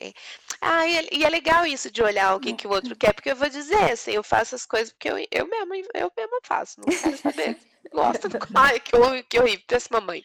É. 0.00 0.12
Ah, 0.60 0.86
e 0.86 0.96
é, 0.96 1.08
e 1.12 1.24
é, 1.24 1.28
legal 1.28 1.66
isso 1.66 1.90
de 1.90 2.02
olhar 2.02 2.34
o 2.34 2.40
que, 2.40 2.52
que 2.52 2.66
o 2.66 2.70
outro 2.70 2.94
quer, 2.94 3.12
porque 3.12 3.30
eu 3.30 3.36
vou 3.36 3.48
dizer 3.48 3.92
assim, 3.92 4.12
eu 4.12 4.22
faço 4.22 4.54
as 4.54 4.64
coisas 4.64 4.92
porque 4.92 5.08
eu, 5.08 5.16
eu 5.30 5.46
mesma 5.48 5.76
eu 5.94 6.12
mesma 6.16 6.38
faço, 6.42 6.80
não 6.80 6.86
quero 6.86 7.16
saber. 7.16 7.58
Gosta 7.92 8.28
do. 8.28 8.38
Ai, 8.54 8.80
que 8.80 8.94
horrível, 8.96 9.24
que 9.28 9.38
horrível. 9.38 9.64
Péssima 9.66 10.00
mãe. 10.00 10.22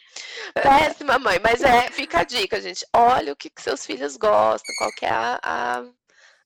Péssima 0.53 1.17
mãe. 1.17 1.39
Mas 1.39 1.61
é, 1.63 1.89
fica 1.91 2.19
a 2.19 2.23
dica, 2.23 2.59
gente. 2.59 2.85
Olha 2.91 3.31
o 3.31 3.35
que, 3.35 3.49
que 3.49 3.61
seus 3.61 3.85
filhos 3.85 4.17
gostam, 4.17 4.73
qual 4.77 4.91
é 5.01 5.07
a, 5.07 5.39
a 5.41 5.85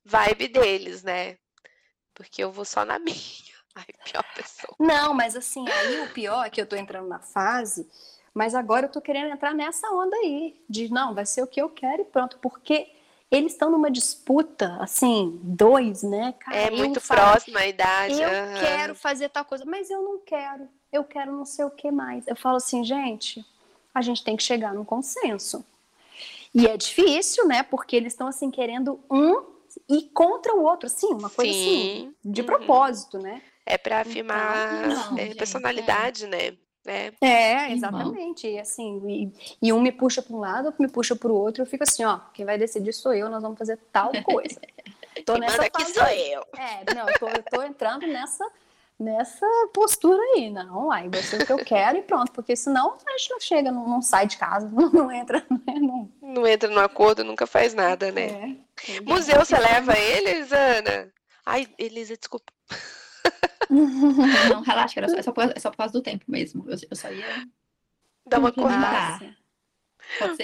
vibe 0.05 0.49
deles, 0.49 1.03
né? 1.03 1.37
Porque 2.17 2.43
eu 2.43 2.51
vou 2.51 2.65
só 2.65 2.83
na 2.83 2.97
minha. 2.99 3.15
Ai, 3.75 3.85
pior 4.03 4.23
pessoa. 4.33 4.75
Não, 4.79 5.13
mas 5.13 5.35
assim, 5.35 5.63
aí 5.69 6.01
o 6.01 6.09
pior 6.11 6.43
é 6.47 6.49
que 6.49 6.59
eu 6.59 6.65
tô 6.65 6.75
entrando 6.75 7.07
na 7.07 7.19
fase, 7.19 7.87
mas 8.33 8.55
agora 8.55 8.87
eu 8.87 8.91
tô 8.91 8.99
querendo 8.99 9.31
entrar 9.31 9.53
nessa 9.53 9.87
onda 9.91 10.15
aí. 10.17 10.59
De 10.67 10.91
não, 10.91 11.13
vai 11.13 11.27
ser 11.27 11.43
o 11.43 11.47
que 11.47 11.61
eu 11.61 11.69
quero 11.69 12.01
e 12.01 12.05
pronto. 12.05 12.39
Porque 12.39 12.91
eles 13.29 13.51
estão 13.51 13.69
numa 13.69 13.91
disputa, 13.91 14.77
assim, 14.79 15.39
dois, 15.43 16.01
né? 16.01 16.33
Cara, 16.39 16.57
é 16.57 16.71
muito 16.71 16.99
próxima 16.99 17.59
a 17.59 17.67
idade. 17.67 18.19
Eu 18.19 18.29
uhum. 18.29 18.59
quero 18.59 18.95
fazer 18.95 19.29
tal 19.29 19.45
coisa, 19.45 19.63
mas 19.63 19.91
eu 19.91 20.01
não 20.01 20.19
quero. 20.19 20.67
Eu 20.91 21.03
quero 21.03 21.31
não 21.31 21.45
sei 21.45 21.63
o 21.63 21.69
que 21.69 21.91
mais. 21.91 22.25
Eu 22.25 22.35
falo 22.35 22.57
assim, 22.57 22.83
gente, 22.83 23.45
a 23.93 24.01
gente 24.01 24.23
tem 24.23 24.35
que 24.35 24.43
chegar 24.43 24.73
num 24.73 24.85
consenso. 24.85 25.63
E 26.53 26.65
é 26.65 26.75
difícil, 26.77 27.45
né? 27.47 27.61
Porque 27.61 27.95
eles 27.95 28.13
estão 28.13 28.27
assim 28.27 28.49
querendo 28.49 28.99
um 29.07 29.56
e 29.89 30.09
contra 30.13 30.55
o 30.55 30.63
outro, 30.63 30.89
sim, 30.89 31.07
uma 31.07 31.29
coisa 31.29 31.51
assim, 31.51 31.63
sim. 31.63 31.97
assim, 31.99 32.15
de 32.23 32.41
uhum. 32.41 32.47
propósito, 32.47 33.19
né? 33.19 33.41
É 33.65 33.77
para 33.77 34.01
afirmar 34.01 34.85
então, 34.85 35.11
não, 35.11 35.17
é, 35.17 35.35
personalidade, 35.35 36.25
é. 36.25 36.27
né? 36.27 36.57
É, 36.87 37.11
é 37.21 37.71
exatamente. 37.73 38.47
E 38.47 38.57
assim, 38.57 39.01
e, 39.05 39.67
e, 39.67 39.73
um 39.73 39.81
me 39.81 39.91
puxa 39.91 40.21
para 40.21 40.33
um 40.33 40.39
lado, 40.39 40.67
outro 40.67 40.81
me 40.81 40.87
puxa 40.87 41.15
para 41.15 41.29
o 41.29 41.35
outro, 41.35 41.61
eu 41.61 41.65
fico 41.65 41.83
assim, 41.83 42.05
ó, 42.05 42.19
quem 42.33 42.45
vai 42.45 42.57
decidir 42.57 42.93
sou 42.93 43.13
eu, 43.13 43.29
nós 43.29 43.43
vamos 43.43 43.57
fazer 43.57 43.77
tal 43.91 44.11
coisa. 44.23 44.59
Tô 45.25 45.33
quem 45.33 45.41
nessa 45.41 45.69
fase. 45.69 45.93
sou 45.93 46.07
eu. 46.07 46.41
É, 46.57 46.93
não, 46.95 47.09
eu 47.09 47.19
tô, 47.19 47.27
eu 47.27 47.43
tô 47.43 47.61
entrando 47.63 48.07
nessa 48.07 48.49
nessa 48.99 49.45
postura 49.73 50.21
aí, 50.33 50.49
não, 50.49 50.91
aí 50.91 51.07
vai 51.07 51.21
ser 51.21 51.41
o 51.41 51.45
que 51.45 51.51
eu 51.51 51.57
quero 51.57 51.97
e 51.97 52.01
pronto, 52.01 52.31
porque 52.31 52.55
senão 52.55 52.97
a 53.05 53.17
gente 53.17 53.29
não 53.29 53.39
chega, 53.39 53.71
não, 53.71 53.87
não 53.87 54.01
sai 54.01 54.27
de 54.27 54.37
casa, 54.37 54.67
não, 54.73 54.89
não 54.91 55.11
entra, 55.11 55.45
né, 55.49 55.73
não... 55.79 56.11
não 56.21 56.47
entra 56.47 56.69
no 56.69 56.79
acordo, 56.79 57.23
nunca 57.23 57.45
faz 57.45 57.73
nada, 57.73 58.11
né? 58.11 58.57
É, 58.87 59.01
Museu, 59.01 59.37
você 59.37 59.57
leva 59.57 59.97
eles, 59.97 60.51
Ana? 60.51 61.11
Ai, 61.45 61.67
Elisa, 61.77 62.17
desculpa. 62.17 62.51
Não, 63.69 64.61
relaxa, 64.61 64.99
era 64.99 65.09
só, 65.09 65.17
é, 65.17 65.21
só 65.21 65.31
por, 65.31 65.43
é 65.43 65.59
só 65.59 65.69
por 65.69 65.77
causa 65.77 65.93
do 65.93 66.01
tempo 66.01 66.25
mesmo. 66.27 66.65
Eu, 66.67 66.77
eu 66.89 66.95
só 66.95 67.09
ia. 67.11 67.25
Dar 68.25 68.39
uma 68.39 68.51
cortada. 68.51 69.35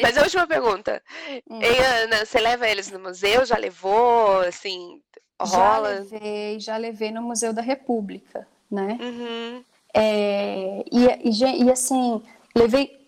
Mas 0.01 0.18
a 0.18 0.24
última 0.24 0.47
pergunta. 0.47 1.01
Hum. 1.49 1.60
Ei, 1.62 1.80
Ana, 2.04 2.26
você 2.26 2.39
leva 2.39 2.68
eles 2.68 2.91
no 2.91 2.99
museu? 2.99 3.45
Já 3.45 3.58
levou? 3.58 4.39
Assim, 4.41 5.01
rola? 5.44 5.96
Já 5.96 6.00
levei, 6.00 6.60
já 6.60 6.78
levei 6.78 7.12
no 7.12 7.22
Museu 7.22 7.54
da 7.54 7.62
República, 7.62 8.48
né? 8.70 8.98
Uhum. 9.00 9.64
É, 9.94 10.84
e, 10.91 11.30
e, 11.30 11.64
e 11.64 11.72
assim, 11.72 12.22
levei 12.56 13.04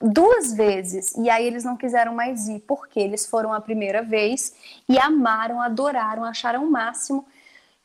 duas 0.00 0.52
vezes 0.52 1.14
e 1.16 1.30
aí 1.30 1.46
eles 1.46 1.64
não 1.64 1.76
quiseram 1.76 2.14
mais 2.14 2.48
ir 2.48 2.60
porque 2.60 3.00
eles 3.00 3.26
foram 3.26 3.52
a 3.52 3.60
primeira 3.60 4.02
vez 4.02 4.54
e 4.88 4.98
amaram, 4.98 5.60
adoraram, 5.60 6.24
acharam 6.24 6.64
o 6.64 6.70
máximo. 6.70 7.26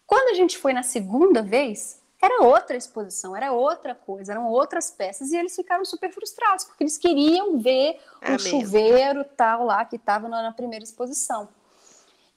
Quando 0.06 0.30
a 0.30 0.34
gente 0.34 0.58
foi 0.58 0.74
na 0.74 0.84
segunda 0.84 1.42
vez, 1.42 2.02
era 2.22 2.44
outra 2.44 2.76
exposição, 2.76 3.36
era 3.36 3.52
outra 3.52 3.96
coisa, 3.96 4.34
eram 4.34 4.48
outras 4.48 4.92
peças 4.92 5.32
e 5.32 5.38
eles 5.38 5.56
ficaram 5.56 5.86
super 5.86 6.12
frustrados 6.12 6.66
porque 6.66 6.84
eles 6.84 6.98
queriam 6.98 7.58
ver 7.60 8.00
é 8.22 8.28
o 8.28 8.32
mesmo. 8.32 8.50
chuveiro 8.50 9.24
tal 9.24 9.66
lá 9.66 9.86
que 9.86 9.96
estava 9.96 10.28
na 10.28 10.52
primeira 10.52 10.84
exposição. 10.84 11.48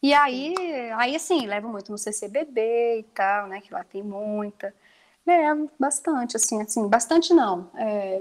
E 0.04 0.12
aí, 0.12 0.54
aí 0.98 1.16
assim, 1.16 1.46
levo 1.46 1.66
muito 1.66 1.90
no 1.90 1.96
CCBB 1.96 2.98
e 2.98 3.02
tal, 3.14 3.46
né, 3.46 3.62
que 3.62 3.72
lá 3.72 3.82
tem 3.84 4.02
muita. 4.02 4.74
Levo 5.26 5.70
bastante, 5.80 6.36
assim, 6.36 6.60
assim, 6.60 6.86
bastante 6.86 7.32
não. 7.32 7.70
É, 7.74 8.20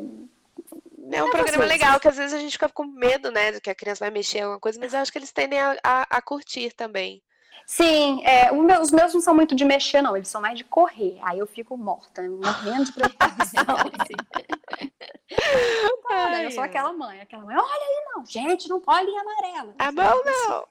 é 1.12 1.22
um 1.22 1.30
programa 1.30 1.66
legal, 1.66 2.00
que 2.00 2.08
às 2.08 2.16
vezes 2.16 2.34
a 2.34 2.40
gente 2.40 2.54
fica 2.54 2.70
com 2.70 2.86
medo, 2.86 3.30
né, 3.32 3.52
de 3.52 3.60
que 3.60 3.70
a 3.70 3.76
criança 3.76 4.06
vai 4.06 4.12
mexer 4.12 4.38
em 4.38 4.44
alguma 4.44 4.62
coisa, 4.62 4.80
mas 4.80 4.94
eu 4.94 5.02
acho 5.02 5.12
que 5.12 5.18
eles 5.18 5.34
tendem 5.34 5.60
a, 5.60 5.78
a, 5.84 6.08
a 6.10 6.22
curtir 6.22 6.72
também. 6.72 7.22
Sim, 7.68 8.24
é, 8.24 8.50
meu, 8.50 8.80
os 8.80 8.94
meus 8.94 9.14
não 9.14 9.20
são 9.20 9.36
muito 9.36 9.54
de 9.54 9.66
mexer, 9.66 10.02
não, 10.02 10.16
eles 10.16 10.30
são 10.30 10.40
mais 10.40 10.58
de 10.58 10.64
correr. 10.64 11.20
Aí 11.22 11.40
eu 11.40 11.48
fico 11.48 11.76
morta, 11.76 12.22
morrendo 12.22 12.86
de 12.86 12.94
preocupação. 12.94 13.60
Ai, 16.10 16.46
eu 16.46 16.52
sou 16.52 16.64
aquela 16.64 16.94
mãe, 16.94 17.20
aquela 17.20 17.44
mãe, 17.44 17.58
olha 17.58 17.66
aí 17.66 18.06
não, 18.16 18.26
gente, 18.26 18.70
não 18.70 18.80
pode 18.80 19.10
ir 19.10 19.18
amarela. 19.18 19.76
A 19.78 19.92
mão 19.92 20.24
não. 20.24 20.66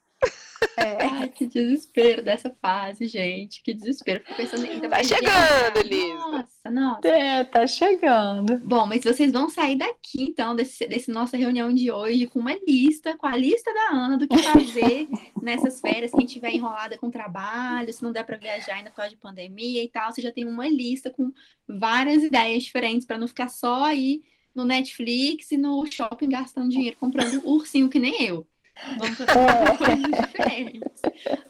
É. 0.77 1.05
Ai, 1.23 1.29
que 1.29 1.47
desespero 1.47 2.23
dessa 2.23 2.55
fase, 2.61 3.07
gente. 3.07 3.62
Que 3.62 3.75
desespero. 3.75 4.20
Fico 4.20 4.37
pensando 4.37 4.64
ainda 4.64 4.89
Tá 4.89 5.03
chegando, 5.03 5.83
Liz. 5.85 6.14
Nossa, 6.14 6.70
nossa. 6.70 7.09
É, 7.09 7.45
tá 7.45 7.66
chegando. 7.66 8.59
Bom, 8.61 8.87
mas 8.87 9.05
vocês 9.05 9.33
vão 9.33 9.49
sair 9.49 9.77
daqui, 9.77 10.23
então, 10.23 10.55
desse, 10.55 10.87
desse 10.87 11.11
nossa 11.11 11.37
reunião 11.37 11.73
de 11.73 11.91
hoje 11.91 12.27
com 12.27 12.39
uma 12.39 12.55
lista, 12.66 13.16
com 13.16 13.27
a 13.27 13.37
lista 13.37 13.73
da 13.73 13.97
Ana 13.97 14.16
do 14.16 14.29
que 14.29 14.39
fazer 14.39 15.09
nessas 15.43 15.81
férias, 15.81 16.12
quem 16.12 16.27
tiver 16.27 16.53
enrolada 16.53 16.97
com 16.99 17.11
trabalho, 17.11 17.93
se 17.93 18.03
não 18.03 18.12
der 18.12 18.25
para 18.25 18.37
viajar 18.37 18.77
ainda 18.77 18.91
por 18.91 18.97
causa 18.97 19.11
de 19.11 19.16
pandemia 19.16 19.83
e 19.83 19.89
tal, 19.89 20.12
você 20.12 20.23
já 20.23 20.33
tem 20.33 20.47
uma 20.47 20.68
lista 20.68 21.11
com 21.11 21.33
várias 21.68 22.23
ideias 22.23 22.62
diferentes 22.62 23.07
para 23.07 23.18
não 23.18 23.29
ficar 23.29 23.49
só 23.49 23.85
aí 23.85 24.23
no 24.55 24.64
Netflix 24.64 25.51
e 25.51 25.57
no 25.57 25.85
shopping 25.91 26.29
gastando 26.29 26.68
dinheiro 26.68 26.97
comprando 26.99 27.43
ursinho 27.47 27.89
que 27.89 27.99
nem 27.99 28.23
eu. 28.23 28.47
Vamos 28.99 29.16
fazer 29.16 29.31
é. 29.31 29.77
coisas 29.77 30.27
diferentes. 30.27 30.93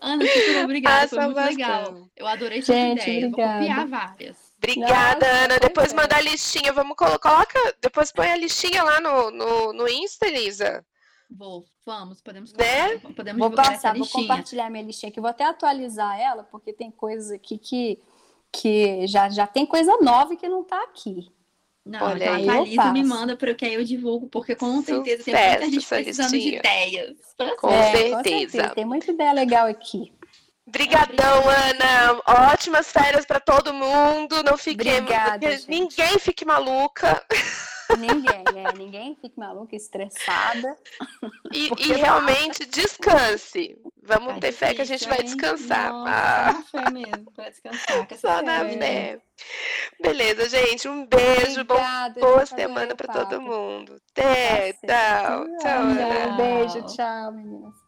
Ana, 0.01 0.27
super 0.27 0.65
obrigada, 0.65 1.09
foi 1.09 1.19
muito 1.21 1.35
bastante. 1.35 1.57
legal. 1.57 2.09
Eu 2.17 2.27
adorei 2.27 2.63
sua 2.63 2.75
ideia. 2.75 3.21
Vou 3.23 3.31
copiar 3.31 3.87
várias. 3.87 4.53
Obrigada, 4.59 5.27
Nossa, 5.27 5.45
Ana. 5.45 5.59
Depois 5.59 5.93
manda 5.93 6.17
a 6.17 6.21
listinha. 6.21 6.73
Vamos 6.73 6.97
colocar. 6.97 7.33
Coloca, 7.33 7.77
depois 7.81 8.13
põe 8.13 8.29
a 8.29 8.37
listinha 8.37 8.83
lá 8.83 9.01
no, 9.01 9.31
no, 9.31 9.73
no 9.73 9.89
Insta, 9.89 10.27
Elisa. 10.27 10.85
Vou, 11.31 11.65
vamos, 11.85 12.21
podemos, 12.21 12.53
né? 12.53 12.99
podemos 13.17 13.41
vou 13.41 13.51
passar, 13.51 13.97
vou 13.97 14.07
compartilhar 14.07 14.69
minha 14.69 14.85
listinha 14.85 15.09
aqui, 15.09 15.19
vou 15.19 15.31
até 15.31 15.45
atualizar 15.45 16.21
ela, 16.21 16.45
porque 16.45 16.75
tem 16.75 16.91
coisas 16.91 17.31
aqui 17.31 17.57
que, 17.57 17.99
que 18.53 19.07
já, 19.07 19.31
já 19.31 19.47
tem 19.47 19.65
coisa 19.65 19.97
nova 20.03 20.37
que 20.37 20.47
não 20.47 20.61
está 20.61 20.83
aqui. 20.83 21.33
Não, 21.85 22.01
Olha 22.07 22.25
então 22.25 22.35
aí, 22.35 22.49
atualiza, 22.49 22.93
me 22.93 23.05
manda 23.05 23.37
para 23.37 23.55
que 23.55 23.65
aí 23.65 23.75
eu 23.75 23.85
divulgo, 23.85 24.29
porque 24.29 24.55
com 24.55 24.81
certeza 24.83 25.25
tem 25.25 25.35
muita 25.35 25.71
gente 25.71 25.87
precisando 25.87 26.31
de 26.31 26.57
ideias. 26.57 27.17
Com, 27.59 27.71
é, 27.71 27.93
certeza. 27.93 28.17
com 28.17 28.23
certeza. 28.23 28.69
Tem 28.75 28.85
muita 28.85 29.11
ideia 29.11 29.33
legal 29.33 29.67
aqui. 29.67 30.13
Obrigadão, 30.65 31.43
Ana. 31.49 32.51
Ótimas 32.53 32.91
férias 32.91 33.27
para 33.27 33.41
todo 33.41 33.75
mundo. 33.75 34.43
Não 34.45 34.57
fiquemos. 34.57 35.01
Obrigada, 35.01 35.61
ninguém 35.69 36.19
fique 36.19 36.45
maluca. 36.45 37.23
Ninguém, 37.99 38.45
é, 38.57 38.73
ninguém 38.77 39.17
fique 39.21 39.39
maluca, 39.39 39.75
estressada. 39.77 40.77
E, 41.53 41.71
e 41.79 41.93
realmente 41.93 42.65
descanse. 42.65 43.77
Vamos 44.03 44.35
tá 44.35 44.41
ter 44.41 44.51
difícil, 44.51 44.59
fé 44.59 44.75
que 44.75 44.83
a 44.83 44.85
gente 44.85 45.09
vai 45.09 45.23
descansar. 45.23 45.93
Nossa, 45.93 46.11
ah. 46.11 46.53
na 46.53 46.63
fé 46.63 46.91
mesmo, 46.91 47.33
para 47.33 47.51
descansar. 47.51 48.09
Só 48.19 48.43
na 48.43 48.65
fé. 48.65 49.21
Beleza, 50.01 50.49
gente. 50.49 50.89
Um 50.89 51.07
beijo. 51.07 51.61
Obrigada, 51.61 52.21
bom, 52.21 52.27
boa 52.27 52.47
semana 52.47 52.95
para 52.95 53.13
todo 53.13 53.41
mundo. 53.41 54.01
Até, 54.11 54.73
tá 54.73 55.23
tchau. 55.23 55.45
Tchau, 55.45 55.59
tchau. 55.59 56.29
Um 56.29 56.37
beijo, 56.37 56.83
tchau, 56.87 57.33
meninas. 57.33 57.82